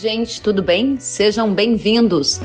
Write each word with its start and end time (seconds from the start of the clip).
gente, 0.00 0.40
tudo 0.40 0.62
bem? 0.62 0.98
Sejam 0.98 1.52
bem-vindos. 1.52 2.40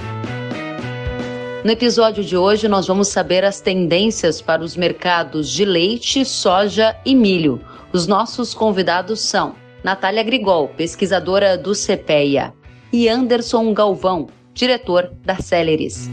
No 1.63 1.71
episódio 1.71 2.21
de 2.21 2.35
hoje, 2.35 2.67
nós 2.67 2.85
vamos 2.85 3.07
saber 3.07 3.45
as 3.45 3.61
tendências 3.61 4.41
para 4.41 4.61
os 4.61 4.75
mercados 4.75 5.49
de 5.49 5.63
leite, 5.63 6.25
soja 6.25 6.93
e 7.05 7.15
milho. 7.15 7.61
Os 7.93 8.07
nossos 8.07 8.53
convidados 8.53 9.21
são 9.21 9.55
Natália 9.81 10.21
Grigol, 10.21 10.67
pesquisadora 10.67 11.57
do 11.57 11.71
CPEA, 11.71 12.53
e 12.91 13.07
Anderson 13.07 13.73
Galvão, 13.73 14.27
diretor 14.53 15.13
da 15.23 15.37
Celeris. 15.37 16.09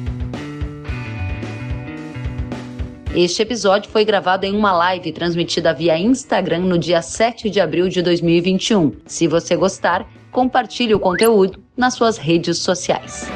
Este 3.16 3.42
episódio 3.42 3.90
foi 3.90 4.04
gravado 4.04 4.46
em 4.46 4.56
uma 4.56 4.72
live 4.72 5.10
transmitida 5.10 5.74
via 5.74 5.98
Instagram 5.98 6.60
no 6.60 6.78
dia 6.78 7.02
7 7.02 7.50
de 7.50 7.60
abril 7.60 7.88
de 7.88 8.00
2021. 8.00 8.92
Se 9.06 9.26
você 9.26 9.56
gostar, 9.56 10.08
compartilhe 10.32 10.94
o 10.94 10.98
conteúdo 10.98 11.62
nas 11.76 11.94
suas 11.94 12.16
redes 12.16 12.58
sociais. 12.58 13.30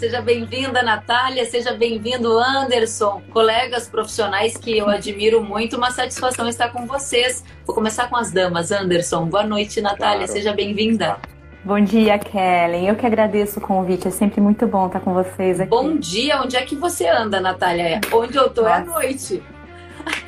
Seja 0.00 0.20
bem-vinda, 0.22 0.82
Natália. 0.82 1.44
Seja 1.44 1.72
bem-vindo, 1.72 2.36
Anderson. 2.36 3.22
Colegas 3.30 3.86
profissionais 3.86 4.56
que 4.56 4.76
eu 4.76 4.88
admiro 4.88 5.42
muito, 5.44 5.76
uma 5.76 5.92
satisfação 5.92 6.48
estar 6.48 6.70
com 6.70 6.84
vocês. 6.84 7.44
Vou 7.64 7.74
começar 7.74 8.08
com 8.08 8.16
as 8.16 8.32
damas. 8.32 8.72
Anderson, 8.72 9.26
boa 9.26 9.44
noite, 9.44 9.80
Natália. 9.80 10.26
Claro. 10.26 10.32
Seja 10.32 10.52
bem-vinda. 10.52 11.16
Bom 11.62 11.78
dia, 11.78 12.18
Kellen. 12.18 12.88
Eu 12.88 12.96
que 12.96 13.04
agradeço 13.04 13.58
o 13.58 13.62
convite. 13.62 14.08
É 14.08 14.10
sempre 14.10 14.40
muito 14.40 14.66
bom 14.66 14.86
estar 14.86 15.00
com 15.00 15.12
vocês 15.12 15.60
aqui. 15.60 15.68
Bom 15.68 15.94
dia. 15.96 16.40
Onde 16.40 16.56
é 16.56 16.62
que 16.62 16.74
você 16.74 17.06
anda, 17.06 17.38
Natália? 17.38 18.00
Onde 18.10 18.36
eu 18.36 18.48
tô 18.48 18.62
Nossa. 18.62 18.74
é 18.74 18.78
à 18.78 18.84
noite. 18.84 19.42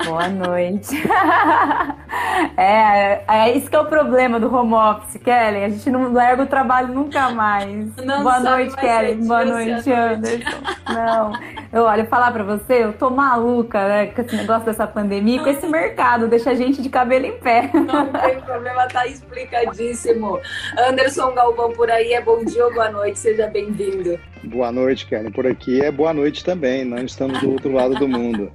Boa 0.05 0.27
noite. 0.27 0.95
é, 2.57 3.23
é 3.27 3.57
isso 3.57 3.69
que 3.69 3.75
é 3.75 3.79
o 3.79 3.85
problema 3.85 4.39
do 4.39 4.53
home 4.53 4.73
office, 4.73 5.21
Kelly. 5.21 5.63
A 5.63 5.69
gente 5.69 5.89
não 5.89 6.11
larga 6.11 6.43
o 6.43 6.47
trabalho 6.47 6.93
nunca 6.93 7.29
mais. 7.29 7.95
Não 7.97 8.23
Boa 8.23 8.39
noite, 8.39 8.75
Kelly. 8.75 9.15
Boa 9.15 9.45
noite, 9.45 9.91
Anderson. 9.91 10.57
Não. 10.89 11.33
Eu 11.71 11.83
olha, 11.83 12.05
falar 12.05 12.31
para 12.31 12.43
você, 12.43 12.83
eu 12.83 12.93
tô 12.93 13.09
maluca, 13.09 13.87
né, 13.87 14.05
com 14.05 14.21
esse 14.21 14.35
negócio 14.35 14.65
dessa 14.65 14.85
pandemia, 14.85 15.41
com 15.41 15.49
esse 15.49 15.65
mercado, 15.65 16.27
deixa 16.27 16.51
a 16.51 16.55
gente 16.55 16.81
de 16.83 16.89
cabelo 16.89 17.25
em 17.25 17.39
pé. 17.39 17.71
Não 17.73 18.11
tem 18.11 18.39
problema, 18.41 18.87
tá 18.87 19.07
explicadíssimo. 19.07 20.39
Anderson 20.77 21.33
Galvão 21.33 21.71
por 21.71 21.89
aí, 21.89 22.13
é 22.13 22.21
bom 22.21 22.45
dia 22.45 22.65
ou 22.65 22.73
boa 22.73 22.91
noite, 22.91 23.17
seja 23.17 23.47
bem-vindo. 23.47 24.19
Boa 24.43 24.71
noite, 24.71 25.07
Kelly. 25.07 25.31
Por 25.31 25.47
aqui 25.47 25.81
é 25.81 25.89
boa 25.89 26.13
noite 26.13 26.43
também, 26.43 26.85
nós 26.85 27.05
estamos 27.05 27.39
do 27.39 27.51
outro 27.51 27.71
lado 27.71 27.95
do 27.95 28.07
mundo. 28.07 28.51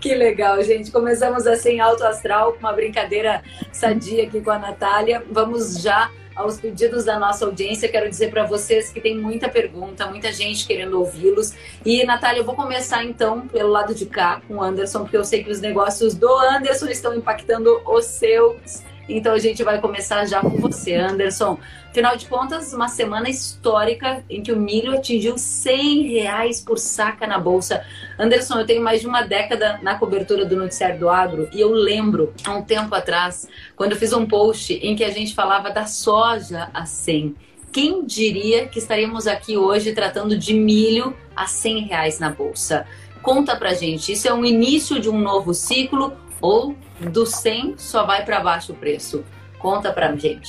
Que 0.00 0.14
legal, 0.14 0.62
gente. 0.62 0.90
Começamos 0.90 1.46
assim, 1.46 1.80
alto 1.80 2.04
astral, 2.04 2.52
com 2.52 2.60
uma 2.60 2.72
brincadeira 2.72 3.42
sadia 3.72 4.24
aqui 4.24 4.40
com 4.40 4.50
a 4.50 4.58
Natália. 4.58 5.24
Vamos 5.30 5.80
já 5.82 6.10
aos 6.38 6.60
pedidos 6.60 7.04
da 7.04 7.18
nossa 7.18 7.44
audiência. 7.44 7.88
Quero 7.88 8.08
dizer 8.08 8.30
para 8.30 8.46
vocês 8.46 8.90
que 8.90 9.00
tem 9.00 9.18
muita 9.18 9.48
pergunta, 9.48 10.06
muita 10.06 10.32
gente 10.32 10.66
querendo 10.66 10.98
ouvi-los. 11.00 11.52
E, 11.84 12.04
Natália, 12.04 12.40
eu 12.40 12.44
vou 12.44 12.54
começar 12.54 13.04
então 13.04 13.48
pelo 13.48 13.70
lado 13.70 13.94
de 13.94 14.06
cá 14.06 14.40
com 14.46 14.56
o 14.56 14.62
Anderson, 14.62 15.00
porque 15.00 15.16
eu 15.16 15.24
sei 15.24 15.42
que 15.42 15.50
os 15.50 15.60
negócios 15.60 16.14
do 16.14 16.32
Anderson 16.32 16.86
estão 16.86 17.14
impactando 17.14 17.80
os 17.84 18.04
seus. 18.04 18.82
Então 19.08 19.32
a 19.32 19.38
gente 19.38 19.62
vai 19.62 19.80
começar 19.80 20.26
já 20.26 20.40
com 20.40 20.50
você, 20.50 20.94
Anderson. 20.94 21.58
Afinal 21.88 22.16
de 22.16 22.26
contas, 22.26 22.74
uma 22.74 22.88
semana 22.88 23.30
histórica 23.30 24.22
em 24.28 24.42
que 24.42 24.52
o 24.52 24.56
milho 24.56 24.92
atingiu 24.92 25.38
100 25.38 26.08
reais 26.08 26.60
por 26.60 26.78
saca 26.78 27.26
na 27.26 27.38
bolsa. 27.38 27.82
Anderson, 28.18 28.60
eu 28.60 28.66
tenho 28.66 28.82
mais 28.82 29.00
de 29.00 29.06
uma 29.06 29.22
década 29.22 29.80
na 29.82 29.94
cobertura 29.94 30.44
do 30.44 30.56
noticiário 30.56 30.98
do 30.98 31.08
agro 31.08 31.48
e 31.52 31.60
eu 31.60 31.70
lembro, 31.70 32.34
há 32.44 32.52
um 32.52 32.62
tempo 32.62 32.94
atrás, 32.94 33.48
quando 33.74 33.92
eu 33.92 33.98
fiz 33.98 34.12
um 34.12 34.26
post 34.26 34.74
em 34.74 34.94
que 34.94 35.04
a 35.04 35.10
gente 35.10 35.34
falava 35.34 35.70
da 35.70 35.86
soja 35.86 36.68
a 36.74 36.84
100. 36.84 37.34
Quem 37.72 38.04
diria 38.04 38.66
que 38.66 38.78
estaríamos 38.78 39.26
aqui 39.26 39.56
hoje 39.56 39.92
tratando 39.92 40.36
de 40.36 40.54
milho 40.54 41.16
a 41.34 41.46
100 41.46 41.84
reais 41.84 42.18
na 42.18 42.30
bolsa? 42.30 42.86
Conta 43.22 43.56
pra 43.56 43.74
gente, 43.74 44.12
isso 44.12 44.28
é 44.28 44.32
um 44.32 44.44
início 44.44 45.00
de 45.00 45.08
um 45.08 45.18
novo 45.18 45.52
ciclo 45.52 46.16
ou 46.40 46.74
do 47.00 47.26
100 47.26 47.74
só 47.76 48.04
vai 48.04 48.24
para 48.24 48.40
baixo 48.40 48.72
o 48.72 48.74
preço? 48.74 49.24
Conta 49.58 49.92
para 49.92 50.14
gente. 50.16 50.48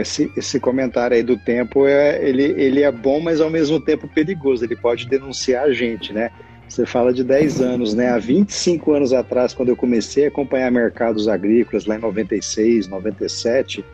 Esse, 0.00 0.32
esse 0.36 0.58
comentário 0.58 1.16
aí 1.16 1.22
do 1.22 1.36
tempo, 1.36 1.86
é, 1.86 2.26
ele, 2.26 2.42
ele 2.42 2.82
é 2.82 2.90
bom, 2.90 3.20
mas 3.20 3.40
ao 3.40 3.50
mesmo 3.50 3.78
tempo 3.78 4.08
perigoso. 4.08 4.64
Ele 4.64 4.76
pode 4.76 5.06
denunciar 5.06 5.64
a 5.64 5.72
gente, 5.72 6.12
né? 6.12 6.30
Você 6.66 6.86
fala 6.86 7.12
de 7.12 7.22
10 7.22 7.60
anos, 7.60 7.94
né? 7.94 8.08
Há 8.08 8.18
25 8.18 8.92
anos 8.92 9.12
atrás, 9.12 9.52
quando 9.52 9.68
eu 9.68 9.76
comecei 9.76 10.24
a 10.24 10.28
acompanhar 10.28 10.70
mercados 10.70 11.28
agrícolas, 11.28 11.84
lá 11.84 11.96
em 11.96 12.00
96, 12.00 12.88
97, 12.88 13.84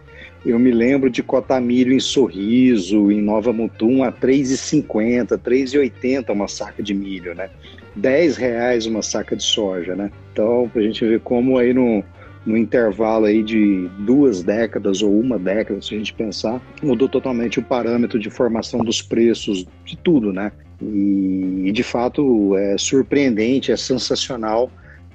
eu 0.46 0.58
me 0.58 0.70
lembro 0.70 1.10
de 1.10 1.22
cotar 1.22 1.60
milho 1.60 1.92
em 1.92 2.00
Sorriso, 2.00 3.10
em 3.10 3.20
Nova 3.20 3.52
Mutum, 3.52 4.04
a 4.04 4.12
3,50, 4.12 5.38
3,80 5.38 6.30
uma 6.30 6.48
saca 6.48 6.82
de 6.82 6.94
milho, 6.94 7.34
né? 7.34 7.50
10 7.96 8.36
reais 8.36 8.86
uma 8.86 9.02
saca 9.02 9.36
de 9.36 9.42
soja, 9.42 9.94
né? 9.94 10.10
Então, 10.32 10.68
para 10.72 10.80
a 10.80 10.84
gente 10.84 11.04
ver 11.04 11.20
como 11.20 11.58
aí 11.58 11.72
no, 11.72 12.04
no 12.46 12.56
intervalo 12.56 13.26
aí 13.26 13.42
de 13.42 13.88
duas 13.98 14.42
décadas 14.42 15.02
ou 15.02 15.18
uma 15.18 15.38
década, 15.38 15.80
se 15.82 15.94
a 15.94 15.98
gente 15.98 16.12
pensar, 16.12 16.60
mudou 16.82 17.08
totalmente 17.08 17.58
o 17.58 17.62
parâmetro 17.62 18.18
de 18.18 18.30
formação 18.30 18.80
dos 18.80 19.02
preços 19.02 19.66
de 19.84 19.96
tudo, 19.96 20.32
né? 20.32 20.52
E, 20.82 21.70
de 21.72 21.82
fato 21.82 22.56
é 22.56 22.78
surpreendente, 22.78 23.70
é 23.70 23.76
sensacional 23.76 24.70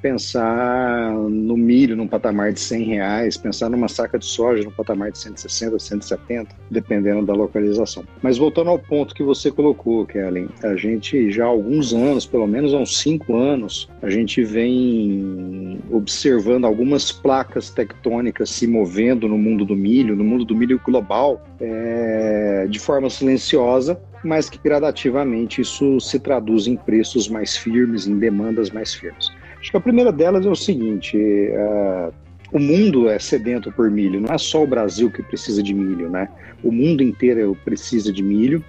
pensar 0.05 1.13
no 1.13 1.57
milho 1.57 1.95
num 1.95 2.07
patamar 2.07 2.53
de 2.53 2.59
100 2.59 2.83
reais, 2.83 3.37
pensar 3.37 3.71
numa 3.71 3.87
saca 3.87 4.19
de 4.19 4.25
soja 4.25 4.63
num 4.63 4.69
patamar 4.69 5.11
de 5.11 5.17
160, 5.17 5.79
170, 5.79 6.55
dependendo 6.69 7.25
da 7.25 7.33
localização. 7.33 8.03
Mas 8.21 8.37
voltando 8.37 8.69
ao 8.69 8.77
ponto 8.77 9.15
que 9.15 9.23
você 9.23 9.49
colocou, 9.49 10.05
Kellen, 10.05 10.47
a 10.63 10.75
gente 10.75 11.31
já 11.31 11.45
há 11.45 11.47
alguns 11.47 11.91
anos, 11.91 12.23
pelo 12.23 12.45
menos 12.45 12.71
há 12.71 12.77
uns 12.77 12.99
cinco 12.99 13.35
anos, 13.35 13.89
a 13.99 14.07
gente 14.11 14.43
vem 14.43 15.79
observando 15.89 16.65
algumas 16.65 17.11
placas 17.11 17.71
tectônicas 17.71 18.51
se 18.51 18.67
movendo 18.67 19.27
no 19.27 19.39
mundo 19.39 19.65
do 19.65 19.75
milho, 19.75 20.15
no 20.15 20.23
mundo 20.23 20.45
do 20.45 20.55
milho 20.55 20.79
global, 20.85 21.43
é, 21.59 22.67
de 22.69 22.77
forma 22.77 23.09
silenciosa, 23.09 23.99
mas 24.23 24.49
que 24.49 24.59
gradativamente 24.63 25.61
isso 25.61 25.99
se 25.99 26.19
traduz 26.19 26.67
em 26.67 26.75
preços 26.75 27.27
mais 27.27 27.57
firmes, 27.57 28.07
em 28.07 28.19
demandas 28.19 28.69
mais 28.69 28.93
firmes. 28.93 29.31
Acho 29.65 29.71
que 29.71 29.77
a 29.77 29.81
primeira 29.81 30.11
delas 30.11 30.45
é 30.45 30.49
o 30.49 30.55
seguinte: 30.55 31.17
uh, 31.17 32.13
o 32.51 32.59
mundo 32.59 33.09
é 33.09 33.17
sedento 33.17 33.71
por 33.71 33.89
milho, 33.89 34.21
não 34.21 34.31
é 34.31 34.37
só 34.37 34.63
o 34.63 34.67
Brasil 34.67 35.09
que 35.09 35.23
precisa 35.23 35.63
de 35.63 35.73
milho, 35.73 36.07
né? 36.07 36.29
O 36.63 36.71
mundo 36.71 37.01
inteiro 37.01 37.57
precisa 37.65 38.13
de 38.13 38.21
milho. 38.21 38.63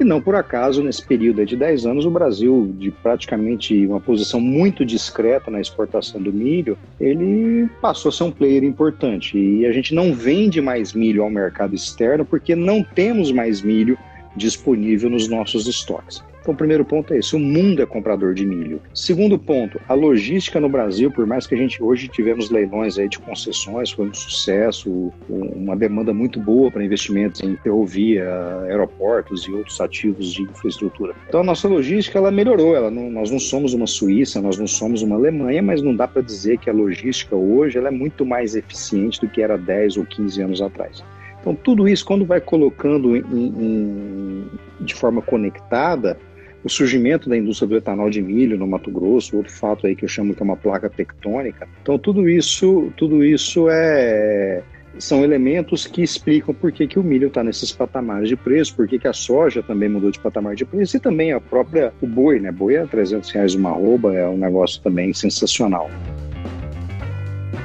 E 0.00 0.04
não 0.04 0.22
por 0.22 0.34
acaso, 0.34 0.82
nesse 0.82 1.04
período 1.04 1.44
de 1.44 1.54
10 1.54 1.84
anos, 1.84 2.06
o 2.06 2.10
Brasil, 2.10 2.74
de 2.78 2.90
praticamente 2.90 3.86
uma 3.86 4.00
posição 4.00 4.40
muito 4.40 4.86
discreta 4.86 5.50
na 5.50 5.60
exportação 5.60 6.22
do 6.22 6.32
milho, 6.32 6.78
ele 6.98 7.68
passou 7.82 8.08
a 8.08 8.12
ser 8.12 8.22
um 8.22 8.30
player 8.30 8.64
importante. 8.64 9.36
E 9.36 9.66
a 9.66 9.72
gente 9.72 9.94
não 9.94 10.14
vende 10.14 10.62
mais 10.62 10.94
milho 10.94 11.22
ao 11.22 11.28
mercado 11.28 11.74
externo 11.74 12.24
porque 12.24 12.56
não 12.56 12.82
temos 12.82 13.30
mais 13.30 13.60
milho 13.60 13.98
disponível 14.34 15.10
nos 15.10 15.28
nossos 15.28 15.66
estoques. 15.66 16.22
Então, 16.48 16.54
o 16.54 16.56
primeiro 16.56 16.82
ponto 16.82 17.12
é 17.12 17.18
esse: 17.18 17.36
o 17.36 17.38
mundo 17.38 17.82
é 17.82 17.84
comprador 17.84 18.32
de 18.32 18.46
milho. 18.46 18.80
Segundo 18.94 19.38
ponto, 19.38 19.78
a 19.86 19.92
logística 19.92 20.58
no 20.58 20.66
Brasil, 20.66 21.10
por 21.10 21.26
mais 21.26 21.46
que 21.46 21.54
a 21.54 21.58
gente 21.58 21.82
hoje 21.82 22.08
tivemos 22.08 22.48
leilões 22.48 22.98
aí 22.98 23.06
de 23.06 23.18
concessões, 23.18 23.90
foi 23.90 24.08
um 24.08 24.14
sucesso, 24.14 25.12
uma 25.28 25.76
demanda 25.76 26.14
muito 26.14 26.40
boa 26.40 26.70
para 26.70 26.82
investimentos 26.82 27.42
em 27.42 27.54
ferrovia, 27.58 28.24
aeroportos 28.66 29.46
e 29.46 29.52
outros 29.52 29.78
ativos 29.78 30.32
de 30.32 30.40
infraestrutura. 30.40 31.14
Então, 31.28 31.40
a 31.40 31.44
nossa 31.44 31.68
logística 31.68 32.18
ela 32.18 32.30
melhorou. 32.30 32.74
Ela 32.74 32.90
não, 32.90 33.10
nós 33.10 33.30
não 33.30 33.38
somos 33.38 33.74
uma 33.74 33.86
Suíça, 33.86 34.40
nós 34.40 34.56
não 34.56 34.66
somos 34.66 35.02
uma 35.02 35.16
Alemanha, 35.16 35.60
mas 35.60 35.82
não 35.82 35.94
dá 35.94 36.08
para 36.08 36.22
dizer 36.22 36.56
que 36.56 36.70
a 36.70 36.72
logística 36.72 37.36
hoje 37.36 37.76
ela 37.76 37.88
é 37.88 37.90
muito 37.90 38.24
mais 38.24 38.54
eficiente 38.54 39.20
do 39.20 39.28
que 39.28 39.42
era 39.42 39.58
10 39.58 39.98
ou 39.98 40.06
15 40.06 40.40
anos 40.40 40.62
atrás. 40.62 41.04
Então, 41.40 41.54
tudo 41.54 41.86
isso, 41.86 42.04
quando 42.04 42.24
vai 42.24 42.40
colocando 42.40 43.16
em, 43.16 43.22
em, 43.22 44.46
de 44.80 44.94
forma 44.94 45.22
conectada, 45.22 46.18
o 46.64 46.68
surgimento 46.68 47.28
da 47.28 47.36
indústria 47.36 47.68
do 47.68 47.76
etanol 47.76 48.10
de 48.10 48.20
milho 48.20 48.58
no 48.58 48.66
Mato 48.66 48.90
Grosso, 48.90 49.36
outro 49.36 49.52
fato 49.52 49.86
aí 49.86 49.94
que 49.94 50.04
eu 50.04 50.08
chamo 50.08 50.34
que 50.34 50.42
é 50.42 50.44
uma 50.44 50.56
placa 50.56 50.88
tectônica. 50.88 51.68
Então 51.82 51.98
tudo 51.98 52.28
isso, 52.28 52.92
tudo 52.96 53.24
isso 53.24 53.68
é 53.70 54.62
são 54.98 55.22
elementos 55.22 55.86
que 55.86 56.02
explicam 56.02 56.54
por 56.54 56.72
que, 56.72 56.86
que 56.86 56.98
o 56.98 57.04
milho 57.04 57.28
está 57.28 57.44
nesses 57.44 57.70
patamares 57.70 58.28
de 58.28 58.36
preço, 58.36 58.74
por 58.74 58.88
que, 58.88 58.98
que 58.98 59.06
a 59.06 59.12
soja 59.12 59.62
também 59.62 59.88
mudou 59.88 60.10
de 60.10 60.18
patamar 60.18 60.54
de 60.54 60.64
preço 60.64 60.96
e 60.96 61.00
também 61.00 61.32
a 61.32 61.40
própria 61.40 61.92
o 62.00 62.06
boi, 62.06 62.40
né? 62.40 62.50
Boi 62.50 62.74
é 62.74 62.84
300 62.84 63.30
reais 63.30 63.54
uma 63.54 63.70
arroba, 63.70 64.14
é 64.14 64.26
um 64.28 64.36
negócio 64.36 64.82
também 64.82 65.12
sensacional. 65.14 65.88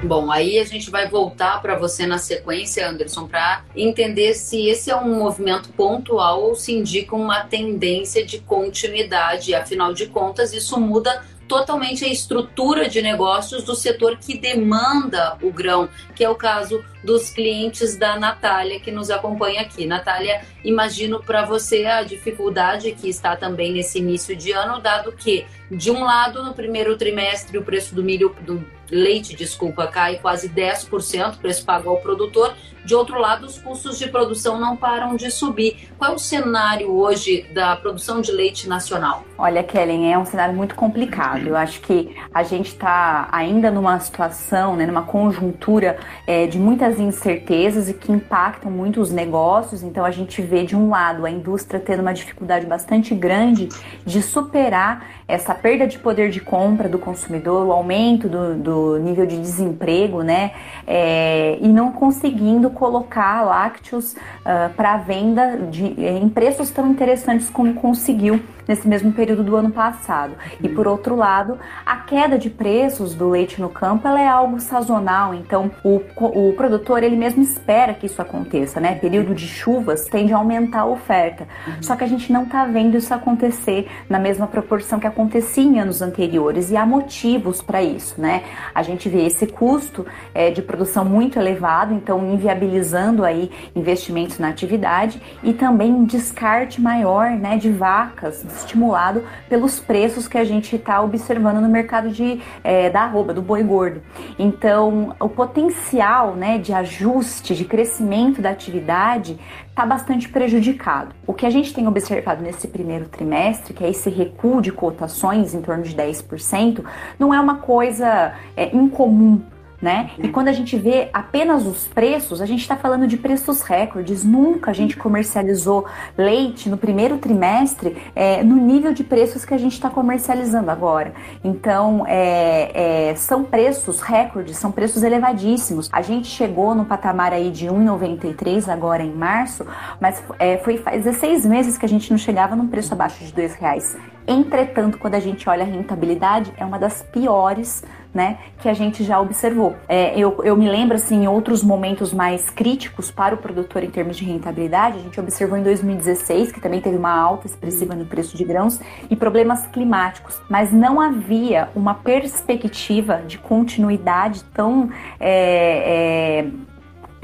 Bom, 0.05 0.29
aí 0.29 0.59
a 0.59 0.65
gente 0.65 0.91
vai 0.91 1.07
voltar 1.07 1.61
para 1.61 1.77
você 1.77 2.05
na 2.05 2.17
sequência, 2.17 2.89
Anderson, 2.89 3.25
para 3.25 3.63
entender 3.73 4.33
se 4.33 4.67
esse 4.67 4.91
é 4.91 4.95
um 4.95 5.17
movimento 5.17 5.69
pontual 5.69 6.43
ou 6.43 6.55
se 6.55 6.73
indica 6.73 7.15
uma 7.15 7.45
tendência 7.45 8.25
de 8.25 8.39
continuidade. 8.39 9.55
Afinal 9.55 9.93
de 9.93 10.07
contas, 10.07 10.51
isso 10.51 10.77
muda 10.77 11.23
totalmente 11.47 12.03
a 12.03 12.09
estrutura 12.09 12.89
de 12.89 13.01
negócios 13.01 13.63
do 13.63 13.75
setor 13.75 14.17
que 14.17 14.37
demanda 14.37 15.37
o 15.41 15.51
grão, 15.51 15.87
que 16.13 16.23
é 16.23 16.29
o 16.29 16.35
caso 16.35 16.83
dos 17.03 17.29
clientes 17.29 17.97
da 17.97 18.17
Natália 18.17 18.79
que 18.79 18.91
nos 18.91 19.09
acompanha 19.09 19.61
aqui. 19.61 19.85
Natália, 19.85 20.41
imagino 20.63 21.21
para 21.21 21.45
você 21.45 21.85
a 21.85 22.03
dificuldade 22.03 22.91
que 22.93 23.09
está 23.09 23.35
também 23.35 23.73
nesse 23.73 23.99
início 23.99 24.35
de 24.35 24.51
ano, 24.51 24.79
dado 24.79 25.11
que, 25.11 25.45
de 25.69 25.91
um 25.91 26.03
lado, 26.03 26.43
no 26.43 26.53
primeiro 26.53 26.97
trimestre, 26.97 27.57
o 27.57 27.63
preço 27.63 27.93
do 27.93 28.03
milho, 28.03 28.35
do 28.41 28.65
leite, 28.93 29.35
desculpa, 29.35 29.87
cai 29.87 30.17
quase 30.17 30.47
10%, 30.49 31.37
preço 31.37 31.65
pago 31.65 31.89
ao 31.89 31.97
produtor. 31.97 32.53
De 32.85 32.93
outro 32.93 33.17
lado, 33.17 33.45
os 33.45 33.57
custos 33.57 33.97
de 33.97 34.09
produção 34.09 34.59
não 34.59 34.75
param 34.75 35.15
de 35.15 35.31
subir. 35.31 35.89
Qual 35.97 36.11
é 36.11 36.15
o 36.15 36.19
cenário 36.19 36.91
hoje 36.91 37.45
da 37.53 37.77
produção 37.77 38.19
de 38.19 38.29
leite 38.31 38.67
nacional? 38.67 39.23
Olha, 39.37 39.63
Kellen, 39.63 40.11
é 40.11 40.17
um 40.17 40.25
cenário 40.25 40.53
muito 40.53 40.75
complicado. 40.75 41.47
Eu 41.47 41.55
acho 41.55 41.79
que 41.79 42.13
a 42.33 42.43
gente 42.43 42.67
está 42.67 43.29
ainda 43.31 43.71
numa 43.71 43.97
situação, 43.99 44.75
né, 44.75 44.85
numa 44.85 45.03
conjuntura 45.03 45.97
é, 46.27 46.45
de 46.45 46.59
muitas 46.59 46.92
incertezas 46.99 47.89
e 47.89 47.93
que 47.93 48.11
impactam 48.11 48.71
muito 48.71 49.01
os 49.01 49.11
negócios. 49.11 49.83
Então, 49.83 50.03
a 50.03 50.11
gente 50.11 50.41
vê, 50.41 50.63
de 50.63 50.75
um 50.75 50.89
lado, 50.89 51.25
a 51.25 51.31
indústria 51.31 51.79
tendo 51.79 52.01
uma 52.01 52.13
dificuldade 52.13 52.65
bastante 52.65 53.13
grande 53.15 53.69
de 54.05 54.21
superar 54.21 55.22
essa 55.33 55.55
perda 55.55 55.87
de 55.87 55.97
poder 55.97 56.29
de 56.29 56.39
compra 56.39 56.87
do 56.87 56.99
consumidor, 56.99 57.65
o 57.65 57.71
aumento 57.71 58.29
do, 58.29 58.55
do 58.55 58.97
nível 58.99 59.25
de 59.25 59.37
desemprego, 59.37 60.21
né? 60.21 60.51
É, 60.85 61.57
e 61.59 61.67
não 61.69 61.91
conseguindo 61.91 62.69
colocar 62.69 63.41
lácteos 63.41 64.13
uh, 64.13 64.71
para 64.75 64.97
venda 64.97 65.57
de, 65.71 65.85
em 65.85 66.29
preços 66.29 66.69
tão 66.69 66.87
interessantes 66.87 67.49
como 67.49 67.73
conseguiu 67.73 68.39
nesse 68.67 68.87
mesmo 68.87 69.11
período 69.11 69.43
do 69.43 69.55
ano 69.55 69.71
passado. 69.71 70.33
E 70.61 70.69
por 70.69 70.87
outro 70.87 71.15
lado, 71.15 71.57
a 71.85 71.97
queda 71.97 72.37
de 72.37 72.49
preços 72.49 73.13
do 73.13 73.29
leite 73.29 73.59
no 73.59 73.69
campo 73.69 74.07
é 74.07 74.27
algo 74.27 74.59
sazonal, 74.59 75.33
então 75.33 75.71
o, 75.83 76.01
o 76.17 76.53
produtor 76.53 77.03
ele 77.03 77.15
mesmo 77.15 77.41
espera 77.41 77.93
que 77.93 78.05
isso 78.05 78.21
aconteça, 78.21 78.79
né? 78.79 78.95
Período 78.95 79.33
de 79.33 79.47
chuvas 79.47 80.05
tende 80.05 80.33
a 80.33 80.37
aumentar 80.37 80.81
a 80.81 80.85
oferta. 80.85 81.47
Só 81.81 81.95
que 81.95 82.03
a 82.03 82.07
gente 82.07 82.31
não 82.31 82.43
está 82.43 82.65
vendo 82.65 82.97
isso 82.97 83.13
acontecer 83.13 83.89
na 84.09 84.19
mesma 84.19 84.47
proporção 84.47 84.99
que 84.99 85.07
acontecia 85.23 85.63
em 85.63 85.79
anos 85.79 86.01
anteriores 86.01 86.69
e 86.69 86.75
há 86.75 86.85
motivos 86.85 87.61
para 87.61 87.81
isso, 87.81 88.19
né? 88.19 88.43
A 88.75 88.83
gente 88.83 89.07
vê 89.07 89.25
esse 89.25 89.47
custo 89.47 90.05
é, 90.33 90.51
de 90.51 90.61
produção 90.61 91.05
muito 91.05 91.39
elevado, 91.39 91.93
então 91.93 92.33
inviabilizando 92.33 93.23
aí 93.23 93.49
investimentos 93.73 94.37
na 94.37 94.49
atividade 94.49 95.21
e 95.41 95.53
também 95.53 95.93
um 95.93 96.03
descarte 96.03 96.81
maior, 96.81 97.31
né, 97.31 97.57
de 97.57 97.71
vacas 97.71 98.43
estimulado 98.43 99.23
pelos 99.47 99.79
preços 99.79 100.27
que 100.27 100.37
a 100.37 100.43
gente 100.43 100.75
está 100.75 101.01
observando 101.01 101.61
no 101.61 101.69
mercado 101.69 102.09
de, 102.09 102.41
é, 102.63 102.89
da 102.89 103.03
arroba, 103.03 103.33
do 103.33 103.41
boi 103.41 103.63
gordo. 103.63 104.01
Então, 104.37 105.15
o 105.19 105.29
potencial 105.29 106.35
né, 106.35 106.57
de 106.57 106.73
ajuste, 106.73 107.55
de 107.55 107.63
crescimento 107.63 108.41
da 108.41 108.49
atividade 108.49 109.39
está 109.73 109.87
bastante 109.87 110.29
prejudicado. 110.29 111.15
O 111.25 111.33
que 111.33 111.47
a 111.47 111.49
gente 111.49 111.73
tem 111.73 111.87
observado 111.87 112.43
nesse 112.43 112.67
primeiro 112.67 113.05
trimestre, 113.05 113.73
que 113.73 113.83
é 113.83 113.89
esse 113.89 114.07
recuo 114.07 114.61
de 114.61 114.71
cotações 114.71 115.55
em 115.55 115.61
torno 115.63 115.81
de 115.81 115.95
10%, 115.95 116.85
não 117.17 117.33
é 117.33 117.39
uma 117.39 117.55
coisa 117.55 118.35
é, 118.55 118.75
incomum 118.75 119.41
né? 119.83 120.11
E 120.17 120.29
quando 120.29 120.47
a 120.47 120.53
gente 120.53 120.77
vê 120.77 121.09
apenas 121.11 121.67
os 121.67 121.85
preços, 121.85 122.41
a 122.41 122.45
gente 122.45 122.61
está 122.61 122.77
falando 122.77 123.05
de 123.05 123.17
preços 123.17 123.61
recordes. 123.61 124.23
Nunca 124.23 124.71
a 124.71 124.73
gente 124.73 124.95
comercializou 124.95 125.85
leite 126.17 126.69
no 126.69 126.77
primeiro 126.77 127.17
trimestre 127.17 127.97
é, 128.15 128.41
no 128.41 128.55
nível 128.55 128.93
de 128.93 129.03
preços 129.03 129.43
que 129.43 129.53
a 129.53 129.57
gente 129.57 129.73
está 129.73 129.89
comercializando 129.89 130.71
agora. 130.71 131.13
Então, 131.43 132.05
é, 132.07 133.09
é, 133.09 133.15
são 133.15 133.43
preços 133.43 133.99
recordes, 133.99 134.55
são 134.55 134.71
preços 134.71 135.03
elevadíssimos. 135.03 135.89
A 135.91 136.01
gente 136.01 136.29
chegou 136.29 136.73
no 136.73 136.85
patamar 136.85 137.33
aí 137.33 137.51
de 137.51 137.67
1,93 137.67 138.69
agora 138.69 139.03
em 139.03 139.11
março, 139.11 139.65
mas 139.99 140.23
é, 140.39 140.59
foi 140.59 140.77
faz 140.77 141.03
16 141.03 141.45
meses 141.45 141.77
que 141.77 141.85
a 141.85 141.89
gente 141.89 142.09
não 142.09 142.17
chegava 142.17 142.55
num 142.55 142.67
preço 142.67 142.93
abaixo 142.93 143.21
de 143.21 143.33
R$ 143.33 143.51
reais. 143.59 143.97
Entretanto, 144.25 144.97
quando 144.97 145.15
a 145.15 145.19
gente 145.19 145.49
olha 145.49 145.63
a 145.63 145.67
rentabilidade, 145.67 146.53
é 146.55 146.63
uma 146.63 146.79
das 146.79 147.01
piores 147.01 147.83
né, 148.13 148.37
que 148.59 148.69
a 148.69 148.73
gente 148.73 149.03
já 149.03 149.19
observou. 149.19 149.75
É, 149.87 150.17
eu, 150.17 150.39
eu 150.43 150.55
me 150.55 150.69
lembro, 150.69 150.95
assim, 150.95 151.23
em 151.23 151.27
outros 151.27 151.63
momentos 151.63 152.13
mais 152.13 152.49
críticos 152.49 153.09
para 153.09 153.33
o 153.33 153.37
produtor 153.37 153.83
em 153.83 153.89
termos 153.89 154.17
de 154.17 154.23
rentabilidade, 154.23 154.99
a 154.99 155.01
gente 155.01 155.19
observou 155.19 155.57
em 155.57 155.63
2016, 155.63 156.51
que 156.51 156.61
também 156.61 156.79
teve 156.79 156.95
uma 156.95 157.11
alta 157.11 157.47
expressiva 157.47 157.95
no 157.95 158.05
preço 158.05 158.37
de 158.37 158.43
grãos, 158.43 158.79
e 159.09 159.15
problemas 159.15 159.65
climáticos, 159.67 160.39
mas 160.49 160.71
não 160.71 161.01
havia 161.01 161.69
uma 161.75 161.95
perspectiva 161.95 163.23
de 163.27 163.37
continuidade 163.37 164.43
tão. 164.53 164.89
É, 165.19 166.43
é, 166.45 166.73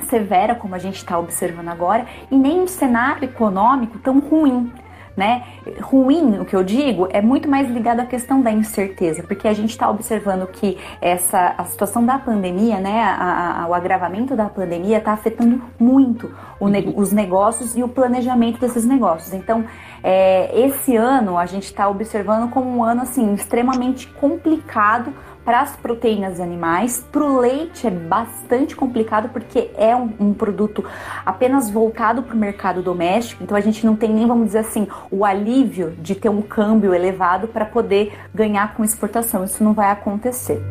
severa 0.05 0.55
como 0.55 0.73
a 0.73 0.79
gente 0.79 0.95
está 0.95 1.19
observando 1.19 1.67
agora 1.67 2.05
e 2.31 2.35
nem 2.35 2.61
um 2.61 2.67
cenário 2.67 3.25
econômico 3.25 3.99
tão 3.99 4.19
ruim 4.19 4.71
né? 5.19 5.43
Ruim, 5.81 6.39
o 6.39 6.45
que 6.45 6.55
eu 6.55 6.63
digo, 6.63 7.09
é 7.11 7.21
muito 7.21 7.49
mais 7.49 7.69
ligado 7.69 7.99
à 7.99 8.05
questão 8.05 8.41
da 8.41 8.49
incerteza, 8.49 9.21
porque 9.21 9.47
a 9.47 9.53
gente 9.53 9.71
está 9.71 9.89
observando 9.89 10.47
que 10.47 10.77
essa 11.01 11.55
a 11.57 11.65
situação 11.65 12.05
da 12.05 12.17
pandemia, 12.17 12.79
né, 12.79 13.01
a, 13.03 13.63
a, 13.63 13.67
o 13.67 13.73
agravamento 13.73 14.33
da 14.33 14.45
pandemia 14.45 14.97
está 14.97 15.11
afetando 15.11 15.61
muito 15.77 16.33
ne 16.61 16.93
os 16.95 17.11
negócios 17.11 17.75
e 17.75 17.83
o 17.83 17.87
planejamento 17.89 18.59
desses 18.59 18.85
negócios. 18.85 19.33
Então, 19.33 19.65
é, 20.01 20.57
esse 20.57 20.95
ano 20.95 21.37
a 21.37 21.45
gente 21.45 21.65
está 21.65 21.89
observando 21.89 22.49
como 22.49 22.69
um 22.69 22.81
ano 22.81 23.01
assim 23.01 23.33
extremamente 23.33 24.07
complicado 24.07 25.13
para 25.49 25.61
as 25.61 25.75
proteínas 25.75 26.39
animais. 26.39 27.03
Para 27.11 27.23
o 27.23 27.39
leite 27.39 27.87
é 27.87 27.89
bastante 27.89 28.75
complicado 28.75 29.29
porque 29.29 29.71
é 29.75 29.95
um, 29.95 30.13
um 30.19 30.31
produto 30.31 30.85
apenas 31.25 31.71
voltado 31.71 32.21
para 32.21 32.35
o 32.35 32.37
mercado 32.37 32.83
doméstico, 32.83 33.43
então 33.43 33.57
a 33.57 33.59
gente 33.59 33.83
não 33.83 33.95
tem 33.95 34.13
nem, 34.13 34.27
vamos 34.27 34.45
dizer 34.45 34.59
assim, 34.59 34.87
o 35.09 35.25
alívio 35.25 35.95
de 35.97 36.13
ter 36.13 36.29
um 36.29 36.43
câmbio 36.43 36.93
elevado 36.93 37.47
para 37.47 37.65
poder 37.65 38.13
ganhar 38.31 38.75
com 38.75 38.83
exportação. 38.83 39.43
Isso 39.43 39.63
não 39.63 39.73
vai 39.73 39.89
acontecer. 39.89 40.61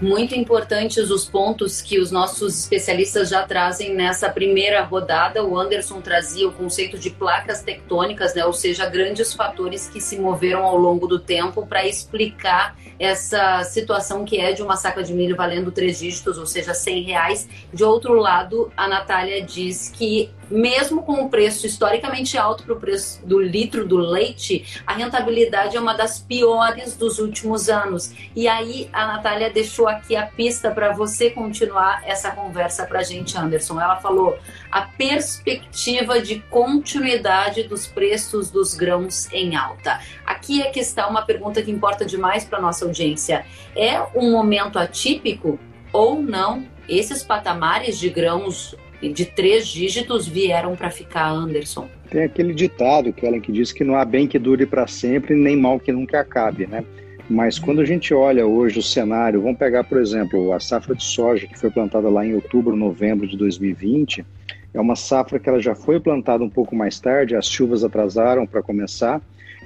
Muito 0.00 0.34
importantes 0.34 1.10
os 1.10 1.24
pontos 1.24 1.80
que 1.80 1.98
os 1.98 2.10
nossos 2.10 2.60
especialistas 2.60 3.30
já 3.30 3.44
trazem 3.44 3.94
nessa 3.94 4.28
primeira 4.28 4.82
rodada. 4.82 5.42
O 5.42 5.58
Anderson 5.58 6.02
trazia 6.02 6.46
o 6.46 6.52
conceito 6.52 6.98
de 6.98 7.08
placas 7.08 7.62
tectônicas, 7.62 8.34
né? 8.34 8.44
ou 8.44 8.52
seja, 8.52 8.86
grandes 8.86 9.32
fatores 9.32 9.88
que 9.88 10.00
se 10.00 10.18
moveram 10.18 10.64
ao 10.64 10.76
longo 10.76 11.06
do 11.06 11.18
tempo 11.18 11.66
para 11.66 11.86
explicar 11.86 12.76
essa 12.98 13.62
situação 13.64 14.24
que 14.24 14.38
é 14.38 14.52
de 14.52 14.62
uma 14.62 14.76
saca 14.76 15.02
de 15.02 15.14
milho 15.14 15.34
valendo 15.34 15.72
três 15.72 15.98
dígitos, 15.98 16.36
ou 16.36 16.46
seja, 16.46 16.74
100 16.74 17.02
reais. 17.02 17.48
De 17.72 17.82
outro 17.82 18.14
lado, 18.14 18.70
a 18.76 18.86
Natália 18.86 19.42
diz 19.42 19.88
que 19.88 20.30
mesmo 20.50 21.02
com 21.02 21.24
o 21.24 21.28
preço 21.28 21.66
historicamente 21.66 22.38
alto 22.38 22.62
para 22.64 22.74
o 22.74 22.80
preço 22.80 23.24
do 23.24 23.40
litro 23.40 23.86
do 23.86 23.96
leite, 23.96 24.82
a 24.86 24.94
rentabilidade 24.94 25.76
é 25.76 25.80
uma 25.80 25.94
das 25.94 26.18
piores 26.18 26.96
dos 26.96 27.18
últimos 27.18 27.68
anos. 27.68 28.12
E 28.34 28.46
aí 28.48 28.88
a 28.92 29.06
Natália 29.06 29.50
deixou 29.50 29.88
aqui 29.88 30.16
a 30.16 30.26
pista 30.26 30.70
para 30.70 30.92
você 30.92 31.30
continuar 31.30 32.02
essa 32.04 32.30
conversa 32.30 32.86
para 32.86 33.00
a 33.00 33.02
gente, 33.02 33.36
Anderson. 33.36 33.80
Ela 33.80 33.96
falou 33.96 34.38
a 34.70 34.82
perspectiva 34.82 36.20
de 36.20 36.40
continuidade 36.50 37.64
dos 37.64 37.86
preços 37.86 38.50
dos 38.50 38.74
grãos 38.74 39.30
em 39.32 39.56
alta. 39.56 40.00
Aqui 40.24 40.62
é 40.62 40.70
que 40.70 40.80
está 40.80 41.06
uma 41.06 41.22
pergunta 41.22 41.62
que 41.62 41.70
importa 41.70 42.04
demais 42.04 42.44
para 42.44 42.60
nossa 42.60 42.84
audiência. 42.84 43.44
É 43.74 44.00
um 44.14 44.30
momento 44.30 44.78
atípico 44.78 45.58
ou 45.92 46.20
não? 46.20 46.66
Esses 46.88 47.22
patamares 47.22 47.98
de 47.98 48.08
grãos 48.08 48.76
de 49.02 49.24
três 49.24 49.68
dígitos 49.68 50.26
vieram 50.26 50.74
para 50.74 50.90
ficar, 50.90 51.28
Anderson. 51.28 51.88
Tem 52.10 52.24
aquele 52.24 52.54
ditado, 52.54 53.12
Kellen, 53.12 53.40
que 53.40 53.52
diz 53.52 53.72
que 53.72 53.84
não 53.84 53.96
há 53.96 54.04
bem 54.04 54.26
que 54.26 54.38
dure 54.38 54.66
para 54.66 54.86
sempre, 54.86 55.34
nem 55.34 55.56
mal 55.56 55.78
que 55.78 55.92
nunca 55.92 56.20
acabe, 56.20 56.66
né? 56.66 56.84
Mas 57.28 57.58
quando 57.58 57.80
a 57.80 57.84
gente 57.84 58.14
olha 58.14 58.46
hoje 58.46 58.78
o 58.78 58.82
cenário, 58.82 59.42
vamos 59.42 59.58
pegar, 59.58 59.82
por 59.84 59.98
exemplo, 59.98 60.52
a 60.52 60.60
safra 60.60 60.94
de 60.94 61.02
soja 61.02 61.46
que 61.46 61.58
foi 61.58 61.70
plantada 61.70 62.08
lá 62.08 62.24
em 62.24 62.34
outubro, 62.34 62.76
novembro 62.76 63.26
de 63.26 63.36
2020, 63.36 64.24
é 64.72 64.80
uma 64.80 64.94
safra 64.94 65.38
que 65.38 65.48
ela 65.48 65.60
já 65.60 65.74
foi 65.74 65.98
plantada 65.98 66.44
um 66.44 66.50
pouco 66.50 66.76
mais 66.76 67.00
tarde, 67.00 67.34
as 67.34 67.48
chuvas 67.48 67.82
atrasaram 67.82 68.46
para 68.46 68.62
começar 68.62 69.20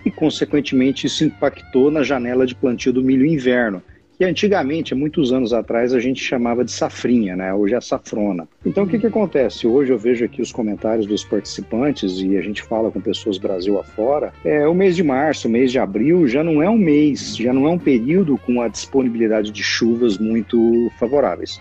e, 0.06 0.10
consequentemente, 0.10 1.06
isso 1.06 1.24
impactou 1.24 1.90
na 1.90 2.02
janela 2.02 2.46
de 2.46 2.54
plantio 2.54 2.92
do 2.92 3.02
milho 3.02 3.26
inverno, 3.26 3.82
que 4.20 4.24
antigamente, 4.26 4.92
há 4.92 4.96
muitos 4.96 5.32
anos 5.32 5.50
atrás, 5.54 5.94
a 5.94 5.98
gente 5.98 6.22
chamava 6.22 6.62
de 6.62 6.70
safrinha, 6.70 7.34
né? 7.34 7.54
Hoje 7.54 7.74
é 7.74 7.80
safrona. 7.80 8.46
Então, 8.66 8.84
o 8.84 8.86
que, 8.86 8.98
que 8.98 9.06
acontece? 9.06 9.66
Hoje 9.66 9.92
eu 9.92 9.98
vejo 9.98 10.26
aqui 10.26 10.42
os 10.42 10.52
comentários 10.52 11.06
dos 11.06 11.24
participantes 11.24 12.20
e 12.20 12.36
a 12.36 12.42
gente 12.42 12.62
fala 12.62 12.90
com 12.90 13.00
pessoas 13.00 13.38
Brasil 13.38 13.80
afora. 13.80 14.30
É, 14.44 14.68
o 14.68 14.74
mês 14.74 14.94
de 14.94 15.02
março, 15.02 15.48
o 15.48 15.50
mês 15.50 15.72
de 15.72 15.78
abril, 15.78 16.28
já 16.28 16.44
não 16.44 16.62
é 16.62 16.68
um 16.68 16.76
mês, 16.76 17.34
já 17.34 17.50
não 17.50 17.66
é 17.66 17.70
um 17.70 17.78
período 17.78 18.36
com 18.36 18.60
a 18.60 18.68
disponibilidade 18.68 19.50
de 19.50 19.62
chuvas 19.62 20.18
muito 20.18 20.92
favoráveis. 20.98 21.58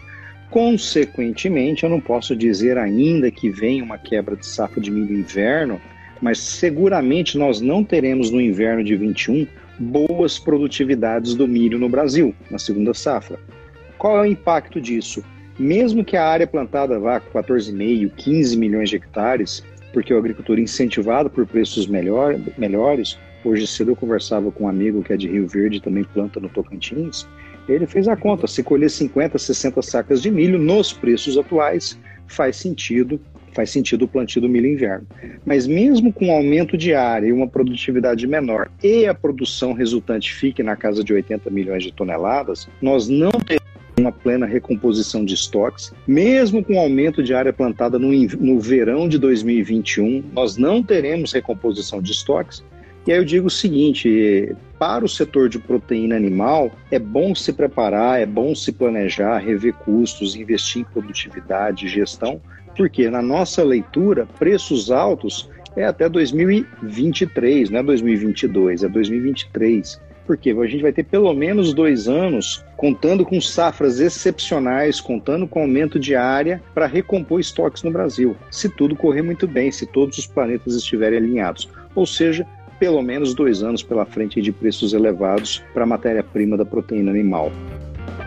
Consequentemente, 0.49 1.85
eu 1.85 1.89
não 1.89 2.01
posso 2.01 2.35
dizer 2.35 2.77
ainda 2.77 3.31
que 3.31 3.49
vem 3.49 3.81
uma 3.81 3.97
quebra 3.97 4.35
de 4.35 4.45
safra 4.45 4.81
de 4.81 4.91
milho 4.91 5.17
inverno, 5.17 5.79
mas 6.21 6.39
seguramente 6.39 7.37
nós 7.37 7.61
não 7.61 7.85
teremos 7.85 8.29
no 8.29 8.41
inverno 8.41 8.83
de 8.83 8.97
21 8.97 9.47
boas 9.79 10.37
produtividades 10.37 11.33
do 11.33 11.47
milho 11.47 11.79
no 11.79 11.87
Brasil, 11.87 12.35
na 12.51 12.59
segunda 12.59 12.93
safra. 12.93 13.39
Qual 13.97 14.17
é 14.17 14.21
o 14.21 14.31
impacto 14.31 14.79
disso? 14.81 15.23
Mesmo 15.57 16.03
que 16.03 16.17
a 16.17 16.27
área 16.27 16.45
plantada 16.45 16.99
vá 16.99 17.19
14,5, 17.19 18.11
15 18.15 18.57
milhões 18.57 18.89
de 18.89 18.97
hectares, 18.97 19.63
porque 19.93 20.13
o 20.13 20.17
agricultor 20.17 20.59
incentivado 20.59 21.29
por 21.29 21.45
preços 21.45 21.87
melhor, 21.87 22.39
melhores, 22.57 23.17
hoje 23.43 23.65
cedo 23.65 23.91
eu 23.91 23.95
conversava 23.95 24.51
com 24.51 24.65
um 24.65 24.69
amigo 24.69 25.03
que 25.03 25.13
é 25.13 25.17
de 25.17 25.27
Rio 25.27 25.47
Verde, 25.47 25.81
também 25.81 26.03
planta 26.03 26.39
no 26.39 26.49
Tocantins, 26.49 27.27
ele 27.67 27.85
fez 27.85 28.07
a 28.07 28.15
conta, 28.15 28.47
se 28.47 28.63
colher 28.63 28.89
50, 28.89 29.37
60 29.37 29.81
sacas 29.81 30.21
de 30.21 30.31
milho 30.31 30.57
nos 30.57 30.91
preços 30.91 31.37
atuais, 31.37 31.99
faz 32.27 32.55
sentido 32.55 33.19
faz 33.53 33.69
sentido 33.69 34.05
o 34.05 34.07
plantio 34.07 34.41
do 34.41 34.49
milho 34.49 34.67
inverno. 34.67 35.07
Mas 35.45 35.67
mesmo 35.67 36.11
com 36.11 36.27
um 36.27 36.31
aumento 36.31 36.77
de 36.77 36.93
área 36.93 37.27
e 37.27 37.31
uma 37.31 37.47
produtividade 37.47 38.25
menor 38.27 38.69
e 38.83 39.05
a 39.05 39.13
produção 39.13 39.73
resultante 39.73 40.33
fique 40.33 40.63
na 40.63 40.75
casa 40.75 41.03
de 41.03 41.13
80 41.13 41.49
milhões 41.49 41.83
de 41.83 41.91
toneladas, 41.91 42.67
nós 42.81 43.07
não 43.07 43.31
teremos 43.31 43.59
uma 43.99 44.11
plena 44.11 44.45
recomposição 44.45 45.25
de 45.25 45.33
estoques, 45.33 45.93
mesmo 46.07 46.63
com 46.63 46.75
o 46.75 46.79
aumento 46.79 47.21
de 47.21 47.33
área 47.33 47.51
plantada 47.51 47.99
no, 47.99 48.11
no 48.11 48.59
verão 48.59 49.09
de 49.09 49.17
2021, 49.17 50.23
nós 50.31 50.55
não 50.55 50.81
teremos 50.81 51.33
recomposição 51.33 52.01
de 52.01 52.11
estoques. 52.11 52.63
E 53.05 53.11
aí 53.11 53.17
eu 53.17 53.25
digo 53.25 53.47
o 53.47 53.51
seguinte: 53.51 54.55
para 54.77 55.03
o 55.03 55.09
setor 55.09 55.49
de 55.49 55.59
proteína 55.59 56.15
animal, 56.15 56.71
é 56.91 56.99
bom 56.99 57.33
se 57.33 57.51
preparar, 57.51 58.21
é 58.21 58.25
bom 58.25 58.53
se 58.53 58.71
planejar, 58.71 59.39
rever 59.39 59.73
custos, 59.73 60.35
investir 60.35 60.81
em 60.81 60.85
produtividade, 60.85 61.87
gestão, 61.87 62.41
porque 62.79 63.09
na 63.09 63.21
nossa 63.21 63.61
leitura, 63.61 64.25
preços 64.39 64.89
altos 64.89 65.49
é 65.75 65.83
até 65.83 66.07
2023, 66.07 67.69
não 67.69 67.79
é 67.81 67.83
2022, 67.83 68.85
é 68.85 68.87
2023. 68.87 69.99
Porque 70.25 70.51
a 70.51 70.65
gente 70.65 70.81
vai 70.81 70.93
ter 70.93 71.03
pelo 71.03 71.33
menos 71.33 71.73
dois 71.73 72.07
anos 72.07 72.63
contando 72.77 73.25
com 73.25 73.41
safras 73.41 73.99
excepcionais, 73.99 75.01
contando 75.01 75.45
com 75.45 75.59
aumento 75.59 75.99
de 75.99 76.15
área 76.15 76.63
para 76.73 76.85
recompor 76.85 77.41
estoques 77.41 77.83
no 77.83 77.91
Brasil, 77.91 78.33
se 78.49 78.69
tudo 78.69 78.95
correr 78.95 79.23
muito 79.23 79.45
bem, 79.45 79.73
se 79.73 79.85
todos 79.85 80.17
os 80.17 80.25
planetas 80.25 80.73
estiverem 80.73 81.17
alinhados. 81.17 81.67
Ou 81.93 82.05
seja, 82.05 82.47
pelo 82.79 83.01
menos 83.01 83.33
dois 83.33 83.61
anos 83.61 83.83
pela 83.83 84.05
frente 84.05 84.41
de 84.41 84.53
preços 84.53 84.93
elevados 84.93 85.61
para 85.73 85.83
a 85.83 85.87
matéria-prima 85.87 86.55
da 86.55 86.63
proteína 86.63 87.11
animal. 87.11 87.51